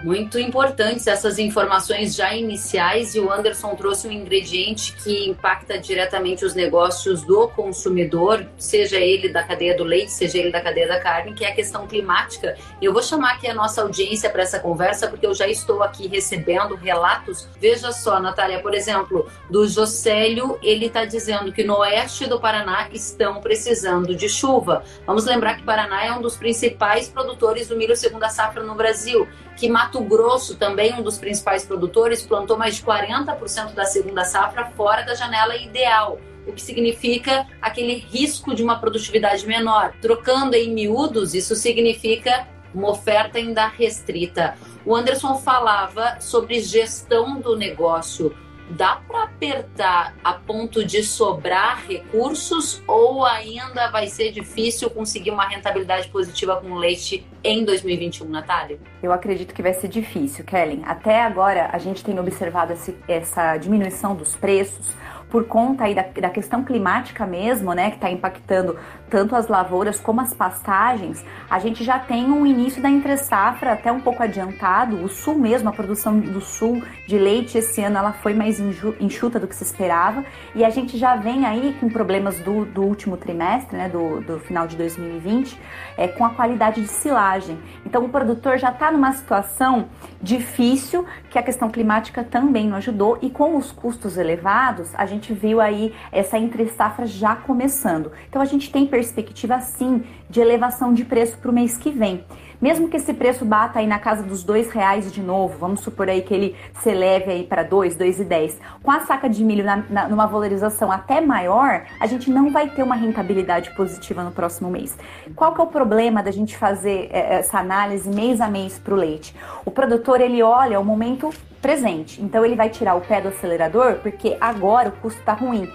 Muito 0.02 0.37
importantes 0.37 1.06
essas 1.06 1.38
informações 1.38 2.16
já 2.16 2.35
iniciais 2.35 3.14
e 3.14 3.21
o 3.21 3.30
Anderson 3.30 3.76
trouxe 3.76 4.09
um 4.09 4.11
ingrediente 4.11 4.94
que 4.94 5.28
impacta 5.28 5.78
diretamente 5.78 6.44
os 6.44 6.56
negócios 6.56 7.23
do 7.23 7.47
consumidor, 7.47 8.44
seja 8.59 8.97
ele 8.97 9.28
da 9.28 9.44
cadeia 9.44 9.76
do 9.76 9.85
leite, 9.85 10.11
seja 10.11 10.38
ele 10.38 10.50
da 10.50 10.61
cadeia 10.61 10.88
da 10.88 10.99
carne, 10.99 11.35
que 11.35 11.44
é 11.44 11.50
a 11.50 11.54
questão 11.54 11.87
climática. 11.87 12.56
Eu 12.80 12.92
vou 12.92 13.00
chamar 13.00 13.35
aqui 13.35 13.47
a 13.47 13.54
nossa 13.54 13.80
audiência 13.80 14.28
para 14.28 14.42
essa 14.42 14.59
conversa 14.59 15.06
porque 15.06 15.25
eu 15.25 15.35
já 15.35 15.47
estou 15.47 15.85
aqui 15.85 16.09
recebendo 16.09 16.75
relatos. 16.75 17.49
Veja 17.61 17.92
só, 17.92 18.18
Natália, 18.18 18.59
por 18.59 18.75
exemplo, 18.75 19.28
do 19.49 19.68
Jocélio, 19.68 20.59
ele 20.64 20.87
está 20.87 21.04
dizendo 21.04 21.52
que 21.52 21.62
no 21.62 21.76
oeste 21.78 22.26
do 22.26 22.40
Paraná 22.40 22.88
estão 22.92 23.40
precisando 23.40 24.16
de 24.16 24.28
chuva. 24.28 24.82
Vamos 25.06 25.26
lembrar 25.26 25.54
que 25.54 25.62
Paraná 25.62 26.04
é 26.04 26.12
um 26.12 26.21
dos 26.21 26.37
principais 26.37 27.09
produtores 27.09 27.68
do 27.68 27.76
milho 27.76 27.94
segunda 27.94 28.28
safra 28.28 28.64
no 28.64 28.75
Brasil 28.75 29.28
que 29.56 29.68
Mato 29.92 30.04
Grosso, 30.04 30.56
também 30.56 30.94
um 30.94 31.02
dos 31.02 31.18
principais 31.18 31.66
produtores, 31.66 32.22
plantou 32.22 32.56
mais 32.56 32.76
de 32.76 32.82
40% 32.82 33.75
da 33.75 33.84
segunda 33.84 34.25
safra 34.25 34.64
fora 34.75 35.02
da 35.02 35.14
janela 35.14 35.54
ideal, 35.54 36.18
o 36.46 36.52
que 36.52 36.62
significa 36.62 37.46
aquele 37.61 37.96
risco 37.96 38.54
de 38.54 38.62
uma 38.62 38.78
produtividade 38.78 39.46
menor. 39.46 39.92
Trocando 40.00 40.54
em 40.54 40.72
miúdos, 40.72 41.34
isso 41.34 41.54
significa 41.54 42.49
uma 42.75 42.88
oferta 42.88 43.37
ainda 43.37 43.66
restrita. 43.66 44.56
O 44.87 44.96
Anderson 44.96 45.34
falava 45.34 46.18
sobre 46.20 46.62
gestão 46.62 47.38
do 47.38 47.54
negócio 47.54 48.34
dá 48.73 48.97
para 49.07 49.25
apertar 49.25 50.14
a 50.25 50.35
ponto 50.35 50.85
de 50.85 51.02
sobrar 51.02 51.85
recursos 51.87 52.83
ou 52.87 53.25
ainda 53.25 53.91
vai 53.91 54.07
ser 54.07 54.33
difícil 54.33 54.88
conseguir 54.91 55.31
uma 55.31 55.47
rentabilidade 55.47 56.09
positiva 56.09 56.57
com 56.57 56.75
leite 56.75 57.26
em 57.45 57.64
2021, 57.64 58.29
Natália? 58.29 58.79
Eu 59.02 59.12
acredito 59.12 59.55
que 59.55 59.62
vai 59.62 59.75
ser 59.75 59.88
difícil, 59.88 60.45
Kellen. 60.45 60.83
Até 60.85 61.23
agora 61.23 61.71
a 61.73 61.79
gente 61.79 62.02
tem 62.05 62.19
observado 62.19 62.73
esse, 62.73 62.97
essa 63.07 63.57
diminuição 63.57 64.14
dos 64.14 64.35
preços 64.35 64.95
por 65.32 65.46
conta 65.46 65.84
aí 65.84 65.94
da, 65.94 66.02
da 66.02 66.28
questão 66.28 66.62
climática 66.62 67.24
mesmo, 67.26 67.72
né, 67.72 67.88
que 67.88 67.96
está 67.96 68.10
impactando 68.10 68.78
tanto 69.08 69.34
as 69.34 69.48
lavouras 69.48 69.98
como 69.98 70.20
as 70.20 70.34
pastagens, 70.34 71.24
a 71.48 71.58
gente 71.58 71.82
já 71.82 71.98
tem 71.98 72.30
um 72.30 72.46
início 72.46 72.82
da 72.82 72.90
entre 72.90 73.16
safra 73.16 73.72
até 73.72 73.90
um 73.90 74.00
pouco 74.00 74.22
adiantado. 74.22 75.02
O 75.02 75.08
sul 75.08 75.34
mesmo, 75.34 75.70
a 75.70 75.72
produção 75.72 76.18
do 76.18 76.40
sul 76.40 76.82
de 77.06 77.18
leite 77.18 77.56
esse 77.58 77.82
ano 77.82 77.98
ela 77.98 78.12
foi 78.12 78.34
mais 78.34 78.58
enxuta 78.58 79.38
do 79.38 79.46
que 79.46 79.54
se 79.54 79.64
esperava 79.64 80.24
e 80.54 80.64
a 80.64 80.70
gente 80.70 80.98
já 80.98 81.16
vem 81.16 81.46
aí 81.46 81.76
com 81.80 81.88
problemas 81.88 82.38
do, 82.40 82.66
do 82.66 82.82
último 82.82 83.16
trimestre, 83.16 83.76
né, 83.76 83.88
do, 83.88 84.20
do 84.20 84.38
final 84.38 84.66
de 84.66 84.76
2020, 84.76 85.58
é, 85.96 86.08
com 86.08 86.24
a 86.24 86.30
qualidade 86.30 86.80
de 86.80 86.88
silagem. 86.88 87.58
Então 87.86 88.04
o 88.04 88.08
produtor 88.10 88.58
já 88.58 88.70
está 88.70 88.90
numa 88.90 89.12
situação 89.12 89.88
difícil 90.22 91.06
que 91.30 91.38
a 91.38 91.42
questão 91.42 91.70
climática 91.70 92.24
também 92.24 92.68
não 92.68 92.76
ajudou 92.76 93.18
e 93.22 93.30
com 93.30 93.56
os 93.56 93.72
custos 93.72 94.16
elevados 94.16 94.94
a 94.94 95.04
gente 95.04 95.22
gente 95.23 95.33
viu 95.33 95.61
aí 95.61 95.95
essa 96.11 96.37
entre 96.37 96.67
safra 96.67 97.07
já 97.07 97.37
começando. 97.37 98.11
Então 98.29 98.43
a 98.43 98.45
gente 98.45 98.71
tem 98.73 98.87
perspectiva 98.87 99.61
sim 99.61 100.02
de 100.29 100.41
elevação 100.41 100.93
de 100.93 101.05
preço 101.05 101.38
para 101.38 101.50
o 101.50 101.55
mês 101.55 101.79
que 101.79 101.91
vem. 101.91 102.25
Mesmo 102.62 102.88
que 102.88 102.97
esse 102.97 103.12
preço 103.12 103.45
bata 103.45 103.81
aí 103.81 103.88
na 103.88 103.99
casa 103.99 104.23
dos 104.23 104.45
dois 104.45 104.71
reais 104.71 105.11
de 105.11 105.21
novo, 105.21 105.59
vamos 105.59 105.81
supor 105.81 106.09
aí 106.09 106.23
que 106.23 106.33
ele 106.33 106.57
se 106.81 106.90
eleve 106.90 107.33
aí 107.33 107.42
para 107.42 107.64
dois, 107.64 107.97
dois 107.97 108.21
e 108.21 108.25
dez. 108.25 108.57
Com 108.85 108.92
a 108.92 109.00
saca 109.00 109.28
de 109.28 109.45
milho 109.45 109.64
na, 109.64 109.83
na, 109.90 110.09
numa 110.09 110.26
valorização 110.26 110.92
até 110.92 111.21
maior, 111.21 111.83
a 111.99 112.07
gente 112.07 112.31
não 112.31 112.52
vai 112.52 112.69
ter 112.69 112.85
uma 112.85 112.95
rentabilidade 112.95 113.75
positiva 113.75 114.23
no 114.23 114.31
próximo 114.31 114.71
mês. 114.71 114.97
Qual 115.35 115.52
que 115.52 115.61
é 115.61 115.64
o 115.64 115.66
problema 115.66 116.23
da 116.23 116.31
gente 116.31 116.57
fazer 116.57 117.09
é, 117.11 117.40
essa 117.40 117.59
análise 117.59 118.09
mês 118.09 118.40
a 118.40 118.47
mês 118.47 118.78
para 118.78 118.95
o 118.95 118.97
leite? 118.97 119.35
O 119.64 119.71
produtor 119.73 120.21
ele 120.21 120.40
olha 120.40 120.78
o 120.78 120.85
momento 120.85 121.31
presente, 121.61 122.23
então 122.23 122.45
ele 122.45 122.54
vai 122.54 122.69
tirar 122.69 122.95
o 122.95 123.00
pé 123.00 123.21
do 123.21 123.28
acelerador 123.28 123.97
porque 124.04 124.37
agora 124.40 124.90
o 124.90 124.92
custo 124.92 125.19
está 125.19 125.33
ruim. 125.33 125.69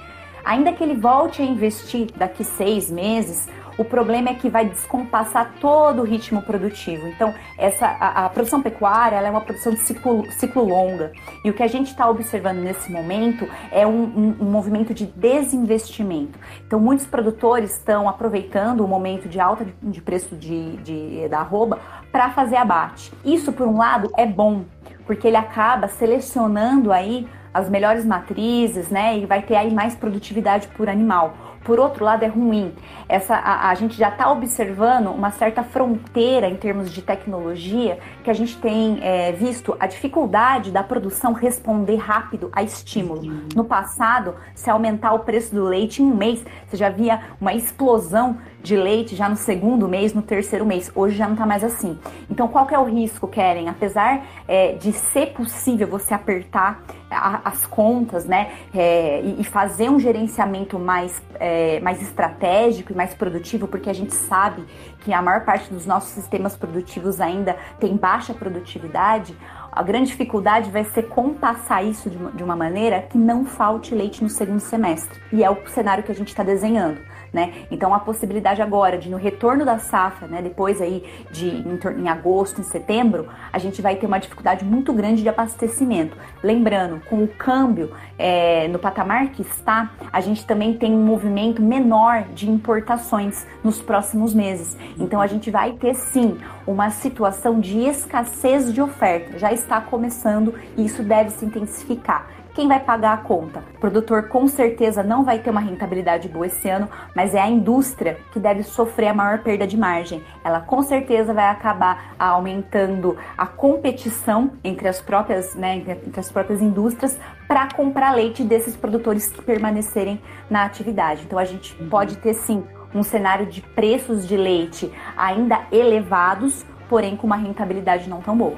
Ainda 0.46 0.72
que 0.72 0.82
ele 0.82 0.96
volte 0.96 1.42
a 1.42 1.46
investir 1.46 2.08
daqui 2.16 2.46
seis 2.46 2.90
meses, 2.90 3.50
o 3.78 3.86
problema 3.86 4.30
é 4.30 4.34
que 4.34 4.50
vai 4.50 4.66
descompassar 4.66 5.54
todo 5.60 6.02
o 6.02 6.06
ritmo 6.06 6.42
produtivo. 6.42 7.08
Então, 7.08 7.34
essa, 7.58 7.86
a, 7.86 8.26
a 8.26 8.30
produção 8.30 8.62
pecuária 8.62 9.18
é 9.18 9.30
uma 9.30 9.42
produção 9.42 9.74
de 9.74 9.80
ciclo, 9.82 10.30
ciclo 10.32 10.64
longa. 10.64 11.12
E 11.44 11.50
o 11.50 11.54
que 11.54 11.62
a 11.62 11.68
gente 11.68 11.88
está 11.88 12.10
observando 12.10 12.58
nesse 12.58 12.92
momento 12.92 13.48
é 13.72 13.86
um, 13.86 14.04
um, 14.04 14.38
um, 14.42 14.46
movimento 14.46 14.94
de 14.94 15.06
desinvestimento. 15.06 16.40
Então, 16.66 16.80
muitos 16.80 17.06
produtores 17.06 17.78
estão 17.78 18.10
aproveitando 18.10 18.82
o 18.82 18.88
momento 18.88 19.30
de 19.30 19.40
alta 19.40 19.66
de, 19.66 19.74
de 19.82 20.02
preço 20.02 20.36
de, 20.36 20.78
de, 20.78 21.28
da 21.30 21.40
arroba 21.40 21.80
para 22.12 22.32
fazer 22.32 22.56
abate. 22.56 23.14
Isso, 23.24 23.54
por 23.54 23.68
um 23.68 23.78
lado, 23.78 24.10
é 24.18 24.26
bom, 24.26 24.66
porque 25.06 25.28
ele 25.28 25.38
acaba 25.38 25.88
selecionando 25.88 26.92
aí 26.92 27.28
as 27.54 27.70
melhores 27.70 28.06
matrizes, 28.06 28.90
né? 28.90 29.18
E 29.18 29.26
vai 29.26 29.42
ter 29.42 29.56
aí 29.56 29.74
mais 29.74 29.96
produtividade 29.96 30.68
por 30.70 30.90
animal 30.90 31.34
por 31.68 31.82
outro 31.82 32.06
lado 32.06 32.24
é 32.24 32.28
ruim. 32.28 32.74
Essa, 33.10 33.36
a, 33.36 33.70
a 33.70 33.76
gente 33.76 33.98
já 33.98 34.08
está 34.08 34.32
observando 34.32 35.08
uma 35.08 35.32
certa 35.32 35.64
fronteira 35.64 36.48
em 36.48 36.56
termos 36.56 36.90
de 36.94 37.02
tecnologia 37.02 38.00
que 38.24 38.30
a 38.30 38.34
gente 38.34 38.58
tem 38.58 39.00
é, 39.02 39.34
visto 39.34 39.76
a 39.78 39.86
dificuldade 39.86 40.72
da 40.72 40.82
produção 40.82 41.34
responder 41.34 41.98
rápido 41.98 42.50
a 42.54 42.64
estímulo. 42.64 43.22
No 43.54 43.66
passado, 43.66 44.34
se 44.56 44.70
aumentar 44.70 45.12
o 45.12 45.20
preço 45.20 45.54
do 45.54 45.66
leite 45.66 46.02
em 46.02 46.06
um 46.06 46.16
mês, 46.16 46.42
você 46.66 46.78
já 46.78 46.90
via 46.90 47.20
uma 47.42 47.54
explosão 47.54 48.38
de 48.68 48.76
leite 48.76 49.16
já 49.16 49.30
no 49.30 49.38
segundo 49.38 49.88
mês, 49.88 50.14
no 50.14 50.22
terceiro 50.22 50.66
mês. 50.66 50.92
Hoje 50.94 51.16
já 51.16 51.26
não 51.26 51.34
está 51.34 51.46
mais 51.46 51.64
assim. 51.64 51.98
Então, 52.30 52.48
qual 52.48 52.68
é 52.70 52.78
o 52.78 52.84
risco, 52.84 53.28
Keren? 53.28 53.70
Apesar 53.70 54.26
é, 54.48 54.74
de 54.74 54.92
ser 54.92 55.28
possível 55.28 55.88
você 55.88 56.14
apertar 56.14 56.84
a, 57.10 57.50
as 57.50 57.66
contas, 57.66 58.26
né, 58.26 58.52
é, 58.76 59.22
e, 59.22 59.42
e, 59.42 59.44
fazer 59.46 59.90
um 59.90 59.98
gerenciamento 59.98 60.78
mais, 60.78 61.24
é, 61.40 61.80
mais 61.80 62.02
estratégico 62.02 62.92
e 62.92 62.96
mais 62.96 63.14
produtivo, 63.14 63.68
porque 63.68 63.90
a 63.90 63.94
gente 63.94 64.14
sabe 64.14 64.66
que 65.00 65.14
a 65.14 65.22
maior 65.22 65.46
parte 65.46 65.72
dos 65.72 65.86
nossos 65.86 66.10
sistemas 66.10 66.58
produtivos 66.58 67.22
ainda 67.22 67.56
tem 67.80 67.96
baixa 67.96 68.34
produtividade, 68.34 69.34
a 69.72 69.84
grande 69.84 70.08
dificuldade 70.08 70.72
vai 70.72 70.84
ser 70.84 71.04
compassar 71.04 71.86
isso 71.86 72.10
de 72.10 72.18
uma, 72.18 72.32
de 72.32 72.44
uma 72.44 72.56
maneira 72.56 73.04
que 73.04 73.18
não 73.18 73.46
falte 73.46 73.94
leite 73.94 74.24
no 74.24 74.30
segundo 74.30 74.60
semestre. 74.60 75.22
E 75.32 75.44
é 75.44 75.50
o 75.50 75.68
cenário 75.68 76.04
que 76.04 76.12
a 76.12 76.16
gente 76.16 76.30
está 76.30 76.42
desenhando. 76.44 77.00
Né? 77.34 77.54
Então 77.70 77.94
a 77.94 78.00
possibilidade 78.00 78.62
agora 78.62 78.98
de 78.98 79.10
no 79.10 79.18
retorno 79.18 79.66
da 79.66 79.78
safra, 79.78 80.28
né, 80.28 80.42
depois 80.42 80.82
aí 80.82 81.04
de 81.32 81.48
em, 81.48 81.80
em, 82.02 82.10
agosto, 82.10 82.62
em 82.62 82.64
setembro, 82.64 83.28
a 83.52 83.60
gente 83.60 83.82
vai 83.82 83.96
ter 83.96 84.06
uma 84.06 84.18
dificuldade 84.18 84.64
muito 84.64 84.94
grande 84.94 85.22
de 85.22 85.30
abastecimento. 85.30 86.18
Lembrando, 86.42 87.02
com 87.10 87.24
o 87.24 87.28
câmbio 87.28 87.92
é, 88.18 88.68
no 88.70 88.80
patamar 88.80 89.30
que 89.30 89.42
está, 89.42 89.92
a 90.12 90.22
gente 90.22 90.46
também 90.46 90.74
tem 90.74 90.94
um 90.94 91.04
movimento 91.04 91.62
menor 91.62 92.24
de 92.34 92.50
importações 92.50 93.46
nos 93.64 93.82
próximos 93.82 94.34
meses. 94.34 94.78
Então 94.98 95.22
a 95.22 95.28
gente 95.28 95.52
vai 95.52 95.74
ter 95.74 95.94
sim 95.94 96.38
uma 96.66 96.90
situação 96.90 97.60
de 97.60 97.80
escassez 97.80 98.74
de 98.74 98.82
oferta. 98.82 99.38
Já 99.38 99.52
está 99.52 99.80
começando 99.82 100.54
e 100.76 100.86
isso 100.86 101.04
deve 101.04 101.30
se 101.32 101.46
intensificar. 101.46 102.37
Quem 102.58 102.68
vai 102.68 102.80
pagar 102.80 103.14
a 103.14 103.18
conta? 103.18 103.64
O 103.76 103.80
produtor 103.80 104.30
com 104.30 104.48
certeza 104.48 105.04
não 105.04 105.24
vai 105.24 105.38
ter 105.38 105.52
uma 105.52 105.60
rentabilidade 105.60 106.28
boa 106.28 106.48
esse 106.48 106.68
ano, 106.68 106.90
mas 107.16 107.36
é 107.36 107.40
a 107.40 107.48
indústria 107.48 108.18
que 108.32 108.40
deve 108.40 108.64
sofrer 108.64 109.10
a 109.10 109.14
maior 109.14 109.44
perda 109.44 109.68
de 109.68 109.78
margem. 109.78 110.24
Ela 110.44 110.60
com 110.60 110.82
certeza 110.82 111.36
vai 111.36 111.50
acabar 111.50 112.16
aumentando 112.18 113.16
a 113.38 113.46
competição 113.46 114.54
entre 114.64 114.88
as 114.88 115.00
próprias, 115.00 115.54
né, 115.54 115.76
entre 115.76 116.20
as 116.20 116.32
próprias 116.32 116.60
indústrias 116.60 117.20
para 117.48 117.72
comprar 117.76 118.16
leite 118.16 118.44
desses 118.44 118.76
produtores 118.76 119.28
que 119.28 119.44
permanecerem 119.44 120.20
na 120.50 120.66
atividade. 120.66 121.26
Então 121.28 121.38
a 121.38 121.46
gente 121.46 121.80
uhum. 121.80 121.90
pode 121.90 122.18
ter 122.18 122.34
sim 122.34 122.64
um 122.92 123.04
cenário 123.04 123.46
de 123.46 123.62
preços 123.62 124.28
de 124.28 124.36
leite 124.36 124.92
ainda 125.16 125.62
elevados, 125.72 126.66
porém 126.90 127.16
com 127.16 127.28
uma 127.28 127.36
rentabilidade 127.36 128.10
não 128.10 128.20
tão 128.20 128.36
boa. 128.36 128.58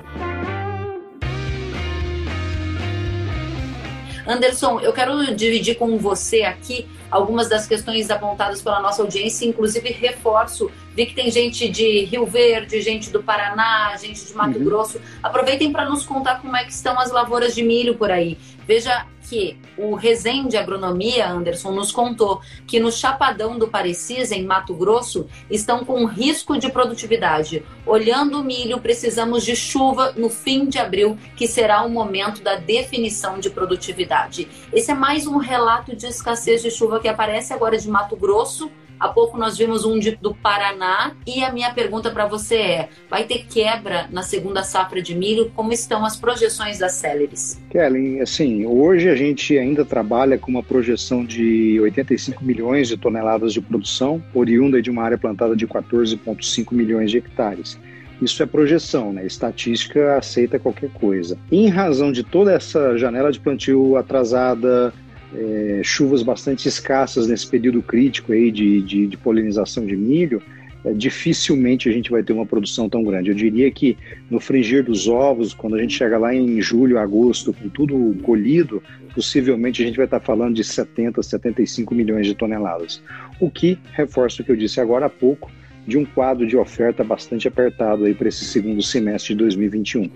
Anderson, 4.29 4.79
eu 4.79 4.93
quero 4.93 5.35
dividir 5.35 5.75
com 5.75 5.97
você 5.97 6.43
aqui 6.43 6.87
algumas 7.09 7.49
das 7.49 7.65
questões 7.65 8.11
apontadas 8.11 8.61
pela 8.61 8.79
nossa 8.79 9.01
audiência, 9.01 9.43
inclusive 9.43 9.89
reforço. 9.89 10.69
Vi 10.95 11.07
que 11.07 11.15
tem 11.15 11.31
gente 11.31 11.67
de 11.67 12.05
Rio 12.05 12.27
Verde, 12.27 12.79
gente 12.79 13.09
do 13.09 13.23
Paraná, 13.23 13.97
gente 13.97 14.23
de 14.23 14.33
Mato 14.35 14.59
uhum. 14.59 14.65
Grosso. 14.65 15.01
Aproveitem 15.23 15.71
para 15.71 15.89
nos 15.89 16.05
contar 16.05 16.41
como 16.41 16.55
é 16.55 16.63
que 16.63 16.71
estão 16.71 16.99
as 16.99 17.09
lavouras 17.09 17.55
de 17.55 17.63
milho 17.63 17.95
por 17.95 18.11
aí. 18.11 18.37
Veja 18.67 19.07
que 19.29 19.59
o 19.77 19.93
Resende 19.93 20.57
Agronomia, 20.57 21.29
Anderson, 21.29 21.71
nos 21.71 21.91
contou 21.91 22.41
que 22.65 22.79
no 22.79 22.91
Chapadão 22.91 23.59
do 23.59 23.67
Parecis, 23.67 24.31
em 24.31 24.43
Mato 24.43 24.73
Grosso, 24.73 25.27
estão 25.49 25.85
com 25.85 26.05
risco 26.05 26.57
de 26.57 26.71
produtividade. 26.71 27.63
Olhando 27.85 28.39
o 28.39 28.43
milho, 28.43 28.81
precisamos 28.81 29.45
de 29.45 29.55
chuva 29.55 30.13
no 30.17 30.29
fim 30.29 30.65
de 30.65 30.79
abril, 30.79 31.15
que 31.35 31.47
será 31.47 31.83
o 31.83 31.89
momento 31.89 32.41
da 32.41 32.55
definição 32.55 33.39
de 33.39 33.51
produtividade. 33.51 34.47
Esse 34.73 34.89
é 34.89 34.95
mais 34.95 35.27
um 35.27 35.37
relato 35.37 35.95
de 35.95 36.07
escassez 36.07 36.63
de 36.63 36.71
chuva 36.71 36.99
que 36.99 37.07
aparece 37.07 37.53
agora 37.53 37.77
de 37.77 37.87
Mato 37.87 38.15
Grosso 38.15 38.71
Há 38.99 39.07
pouco 39.07 39.37
nós 39.37 39.57
vimos 39.57 39.85
um 39.85 39.97
de, 39.97 40.15
do 40.17 40.35
Paraná 40.35 41.13
e 41.25 41.41
a 41.41 41.53
minha 41.53 41.73
pergunta 41.73 42.11
para 42.11 42.27
você 42.27 42.55
é: 42.55 42.89
vai 43.09 43.23
ter 43.23 43.45
quebra 43.45 44.07
na 44.11 44.23
segunda 44.23 44.61
safra 44.61 45.01
de 45.01 45.15
milho? 45.15 45.51
Como 45.55 45.71
estão 45.71 46.03
as 46.03 46.17
projeções 46.17 46.79
das 46.79 46.93
céleres? 46.93 47.61
Kellen, 47.69 48.19
assim, 48.21 48.65
hoje 48.65 49.07
a 49.07 49.15
gente 49.15 49.57
ainda 49.57 49.85
trabalha 49.85 50.37
com 50.37 50.51
uma 50.51 50.61
projeção 50.61 51.23
de 51.23 51.79
85 51.79 52.43
milhões 52.43 52.89
de 52.89 52.97
toneladas 52.97 53.53
de 53.53 53.61
produção, 53.61 54.21
oriunda 54.33 54.81
de 54.81 54.91
uma 54.91 55.03
área 55.03 55.17
plantada 55.17 55.55
de 55.55 55.65
14,5 55.65 56.73
milhões 56.73 57.09
de 57.09 57.19
hectares. 57.19 57.79
Isso 58.21 58.43
é 58.43 58.45
projeção, 58.45 59.13
né? 59.13 59.25
Estatística 59.25 60.17
aceita 60.17 60.59
qualquer 60.59 60.89
coisa. 60.89 61.37
Em 61.49 61.69
razão 61.69 62.11
de 62.11 62.21
toda 62.21 62.51
essa 62.51 62.97
janela 62.97 63.31
de 63.31 63.39
plantio 63.39 63.95
atrasada, 63.95 64.93
é, 65.35 65.81
chuvas 65.83 66.23
bastante 66.23 66.67
escassas 66.67 67.27
nesse 67.27 67.47
período 67.47 67.81
crítico 67.81 68.33
aí 68.33 68.51
de, 68.51 68.81
de, 68.81 69.07
de 69.07 69.17
polinização 69.17 69.85
de 69.85 69.95
milho, 69.95 70.41
é, 70.83 70.93
dificilmente 70.93 71.89
a 71.89 71.91
gente 71.91 72.09
vai 72.09 72.23
ter 72.23 72.33
uma 72.33 72.45
produção 72.45 72.89
tão 72.89 73.03
grande. 73.03 73.29
Eu 73.29 73.35
diria 73.35 73.69
que 73.71 73.97
no 74.29 74.39
frigir 74.39 74.83
dos 74.83 75.07
ovos, 75.07 75.53
quando 75.53 75.75
a 75.75 75.79
gente 75.79 75.93
chega 75.93 76.17
lá 76.17 76.33
em 76.33 76.61
julho, 76.61 76.97
agosto, 76.97 77.53
com 77.53 77.69
tudo 77.69 78.15
colhido, 78.23 78.81
possivelmente 79.13 79.81
a 79.83 79.85
gente 79.85 79.97
vai 79.97 80.05
estar 80.05 80.19
falando 80.19 80.55
de 80.55 80.63
70, 80.63 81.21
75 81.21 81.93
milhões 81.93 82.25
de 82.25 82.33
toneladas. 82.33 83.01
O 83.39 83.49
que 83.49 83.77
reforça 83.93 84.41
o 84.41 84.45
que 84.45 84.51
eu 84.51 84.55
disse 84.55 84.79
agora 84.79 85.07
há 85.07 85.09
pouco, 85.09 85.51
de 85.85 85.97
um 85.97 86.05
quadro 86.05 86.45
de 86.45 86.55
oferta 86.55 87.03
bastante 87.03 87.47
apertado 87.47 88.05
aí 88.05 88.13
para 88.13 88.27
esse 88.29 88.45
segundo 88.45 88.81
semestre 88.81 89.33
de 89.33 89.39
2021 89.39 90.09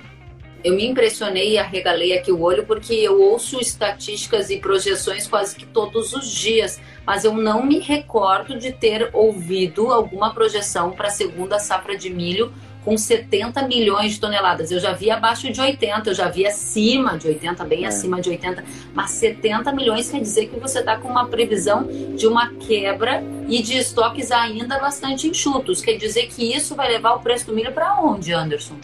eu 0.64 0.74
me 0.76 0.88
impressionei 0.88 1.52
e 1.52 1.58
arregalei 1.58 2.18
aqui 2.18 2.32
o 2.32 2.42
olho 2.42 2.66
porque 2.66 2.94
eu 2.94 3.22
ouço 3.22 3.60
estatísticas 3.60 4.50
e 4.50 4.58
projeções 4.58 5.28
quase 5.28 5.56
que 5.56 5.66
todos 5.66 6.14
os 6.14 6.30
dias, 6.30 6.80
mas 7.06 7.26
eu 7.26 7.34
não 7.34 7.66
me 7.66 7.80
recordo 7.80 8.58
de 8.58 8.72
ter 8.72 9.10
ouvido 9.12 9.92
alguma 9.92 10.34
projeção 10.34 10.92
para 10.92 11.08
a 11.08 11.12
segunda 11.12 11.60
safra 11.60 11.98
de 11.98 12.10
milho 12.10 12.54
com 12.84 12.98
70 12.98 13.68
milhões 13.68 14.14
de 14.14 14.20
toneladas. 14.20 14.72
Eu 14.72 14.80
já 14.80 14.94
vi 14.94 15.10
abaixo 15.10 15.52
de 15.52 15.60
80, 15.60 16.10
eu 16.10 16.14
já 16.14 16.30
vi 16.30 16.46
acima 16.46 17.18
de 17.18 17.28
80, 17.28 17.64
bem 17.66 17.86
é. 17.86 17.88
acima 17.88 18.22
de 18.22 18.30
80, 18.30 18.64
mas 18.94 19.12
70 19.12 19.72
milhões 19.74 20.10
quer 20.10 20.20
dizer 20.20 20.48
que 20.48 20.60
você 20.60 20.80
está 20.80 20.98
com 20.98 21.08
uma 21.08 21.28
previsão 21.28 21.88
de 22.16 22.28
uma 22.28 22.54
quebra 22.54 23.24
e 23.48 23.62
de 23.62 23.78
estoques 23.78 24.32
ainda 24.32 24.80
bastante 24.80 25.28
enxutos. 25.28 25.82
Quer 25.82 25.98
dizer 25.98 26.28
que 26.28 26.54
isso 26.54 26.76
vai 26.76 26.90
levar 26.90 27.14
o 27.14 27.20
preço 27.20 27.48
do 27.48 27.54
milho 27.54 27.72
para 27.72 28.02
onde, 28.02 28.34
Anderson? 28.34 28.76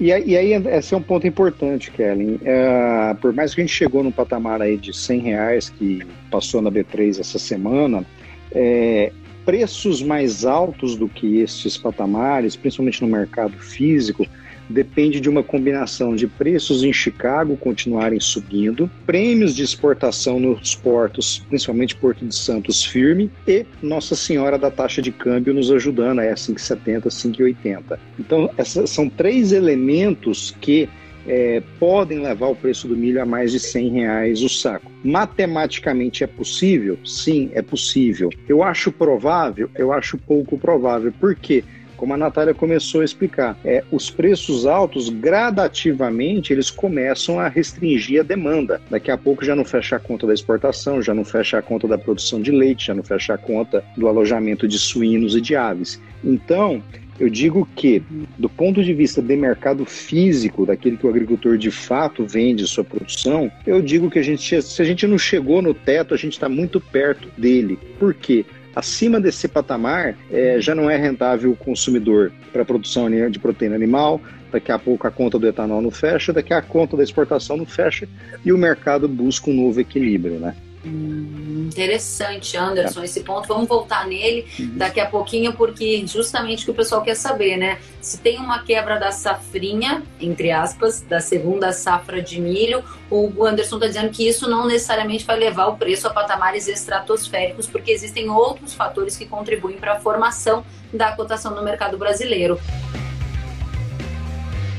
E, 0.00 0.12
aí, 0.12 0.52
esse 0.52 0.94
é 0.94 0.96
um 0.96 1.02
ponto 1.02 1.26
importante, 1.26 1.90
Kellen. 1.90 2.40
É, 2.44 3.14
por 3.20 3.32
mais 3.32 3.54
que 3.54 3.60
a 3.60 3.64
gente 3.64 3.74
chegou 3.74 4.02
no 4.02 4.12
patamar 4.12 4.62
aí 4.62 4.76
de 4.76 4.92
100 4.92 5.20
reais 5.20 5.70
que 5.70 6.06
passou 6.30 6.62
na 6.62 6.70
B3 6.70 7.20
essa 7.20 7.38
semana, 7.38 8.04
é, 8.52 9.12
preços 9.44 10.02
mais 10.02 10.44
altos 10.44 10.96
do 10.96 11.08
que 11.08 11.38
estes 11.40 11.76
patamares, 11.76 12.56
principalmente 12.56 13.02
no 13.02 13.08
mercado 13.08 13.56
físico, 13.58 14.26
depende 14.68 15.20
de 15.20 15.28
uma 15.28 15.42
combinação 15.42 16.16
de 16.16 16.26
preços 16.26 16.82
em 16.82 16.92
Chicago 16.92 17.56
continuarem 17.56 18.20
subindo, 18.20 18.90
prêmios 19.06 19.54
de 19.54 19.62
exportação 19.62 20.40
nos 20.40 20.74
portos, 20.74 21.44
principalmente 21.48 21.96
Porto 21.96 22.24
de 22.24 22.34
Santos 22.34 22.84
firme, 22.84 23.30
e 23.46 23.66
Nossa 23.82 24.14
Senhora 24.14 24.58
da 24.58 24.70
taxa 24.70 25.02
de 25.02 25.12
câmbio 25.12 25.54
nos 25.54 25.70
ajudando, 25.70 26.20
é 26.20 26.32
5,70, 26.32 27.04
5,80. 27.04 27.98
Então, 28.18 28.50
esses 28.58 28.90
são 28.90 29.08
três 29.08 29.52
elementos 29.52 30.54
que 30.60 30.88
é, 31.26 31.62
podem 31.78 32.20
levar 32.20 32.48
o 32.48 32.56
preço 32.56 32.88
do 32.88 32.96
milho 32.96 33.20
a 33.22 33.26
mais 33.26 33.52
de 33.52 33.60
100 33.60 33.88
reais 33.90 34.42
o 34.42 34.48
saco. 34.48 34.90
Matematicamente 35.02 36.24
é 36.24 36.26
possível? 36.26 36.98
Sim, 37.04 37.50
é 37.54 37.62
possível. 37.62 38.30
Eu 38.48 38.62
acho 38.62 38.92
provável? 38.92 39.70
Eu 39.74 39.92
acho 39.92 40.18
pouco 40.18 40.58
provável. 40.58 41.12
Por 41.12 41.34
quê? 41.34 41.64
como 41.96 42.12
a 42.12 42.16
Natália 42.18 42.52
começou 42.52 43.00
a 43.00 43.04
explicar, 43.04 43.56
é, 43.64 43.82
os 43.90 44.10
preços 44.10 44.66
altos 44.66 45.08
gradativamente 45.08 46.52
eles 46.52 46.70
começam 46.70 47.38
a 47.38 47.48
restringir 47.48 48.20
a 48.20 48.22
demanda. 48.22 48.80
Daqui 48.90 49.10
a 49.10 49.16
pouco 49.16 49.44
já 49.44 49.54
não 49.54 49.64
fecha 49.64 49.96
a 49.96 49.98
conta 49.98 50.26
da 50.26 50.34
exportação, 50.34 51.00
já 51.00 51.14
não 51.14 51.24
fecha 51.24 51.58
a 51.58 51.62
conta 51.62 51.88
da 51.88 51.96
produção 51.96 52.42
de 52.42 52.50
leite, 52.50 52.88
já 52.88 52.94
não 52.94 53.02
fecha 53.02 53.34
a 53.34 53.38
conta 53.38 53.82
do 53.96 54.08
alojamento 54.08 54.66
de 54.68 54.78
suínos 54.78 55.34
e 55.34 55.40
de 55.40 55.56
aves. 55.56 56.00
Então, 56.22 56.82
eu 57.18 57.28
digo 57.28 57.68
que, 57.76 58.02
do 58.38 58.48
ponto 58.48 58.82
de 58.82 58.92
vista 58.92 59.22
de 59.22 59.36
mercado 59.36 59.84
físico, 59.84 60.66
daquele 60.66 60.96
que 60.96 61.06
o 61.06 61.10
agricultor 61.10 61.56
de 61.56 61.70
fato 61.70 62.26
vende 62.26 62.66
sua 62.66 62.84
produção, 62.84 63.50
eu 63.66 63.80
digo 63.80 64.10
que 64.10 64.18
a 64.18 64.22
gente, 64.22 64.62
se 64.62 64.82
a 64.82 64.84
gente 64.84 65.06
não 65.06 65.18
chegou 65.18 65.62
no 65.62 65.72
teto, 65.72 66.14
a 66.14 66.16
gente 66.16 66.32
está 66.32 66.48
muito 66.48 66.80
perto 66.80 67.28
dele. 67.38 67.78
Por 67.98 68.14
quê? 68.14 68.44
Acima 68.74 69.20
desse 69.20 69.46
patamar, 69.46 70.16
é, 70.32 70.60
já 70.60 70.74
não 70.74 70.90
é 70.90 70.96
rentável 70.96 71.52
o 71.52 71.56
consumidor 71.56 72.32
para 72.52 72.62
a 72.62 72.64
produção 72.64 73.08
de 73.30 73.38
proteína 73.38 73.76
animal, 73.76 74.20
daqui 74.50 74.72
a 74.72 74.78
pouco 74.78 75.06
a 75.06 75.10
conta 75.10 75.38
do 75.38 75.46
etanol 75.46 75.80
não 75.80 75.92
fecha, 75.92 76.32
daqui 76.32 76.52
a 76.52 76.60
conta 76.60 76.96
da 76.96 77.02
exportação 77.04 77.56
não 77.56 77.66
fecha 77.66 78.08
e 78.44 78.52
o 78.52 78.58
mercado 78.58 79.08
busca 79.08 79.50
um 79.50 79.54
novo 79.54 79.80
equilíbrio, 79.80 80.40
né? 80.40 80.56
Hum, 80.84 81.68
interessante, 81.72 82.56
Anderson, 82.56 83.02
esse 83.02 83.20
ponto. 83.20 83.48
Vamos 83.48 83.66
voltar 83.66 84.06
nele 84.06 84.46
daqui 84.76 85.00
a 85.00 85.06
pouquinho, 85.06 85.54
porque 85.54 86.06
justamente 86.06 86.62
o 86.62 86.64
que 86.66 86.70
o 86.72 86.74
pessoal 86.74 87.02
quer 87.02 87.14
saber, 87.14 87.56
né? 87.56 87.78
Se 88.00 88.18
tem 88.18 88.38
uma 88.38 88.62
quebra 88.62 88.98
da 88.98 89.10
safrinha, 89.10 90.02
entre 90.20 90.50
aspas, 90.50 91.00
da 91.00 91.20
segunda 91.20 91.72
safra 91.72 92.20
de 92.20 92.40
milho, 92.40 92.84
o 93.10 93.44
Anderson 93.44 93.76
está 93.76 93.86
dizendo 93.86 94.10
que 94.10 94.28
isso 94.28 94.48
não 94.48 94.66
necessariamente 94.66 95.24
vai 95.24 95.38
levar 95.38 95.68
o 95.68 95.76
preço 95.76 96.06
a 96.06 96.10
patamares 96.10 96.68
estratosféricos, 96.68 97.66
porque 97.66 97.90
existem 97.90 98.28
outros 98.28 98.74
fatores 98.74 99.16
que 99.16 99.24
contribuem 99.24 99.78
para 99.78 99.94
a 99.94 100.00
formação 100.00 100.64
da 100.92 101.12
cotação 101.12 101.54
no 101.54 101.62
mercado 101.62 101.96
brasileiro. 101.96 102.60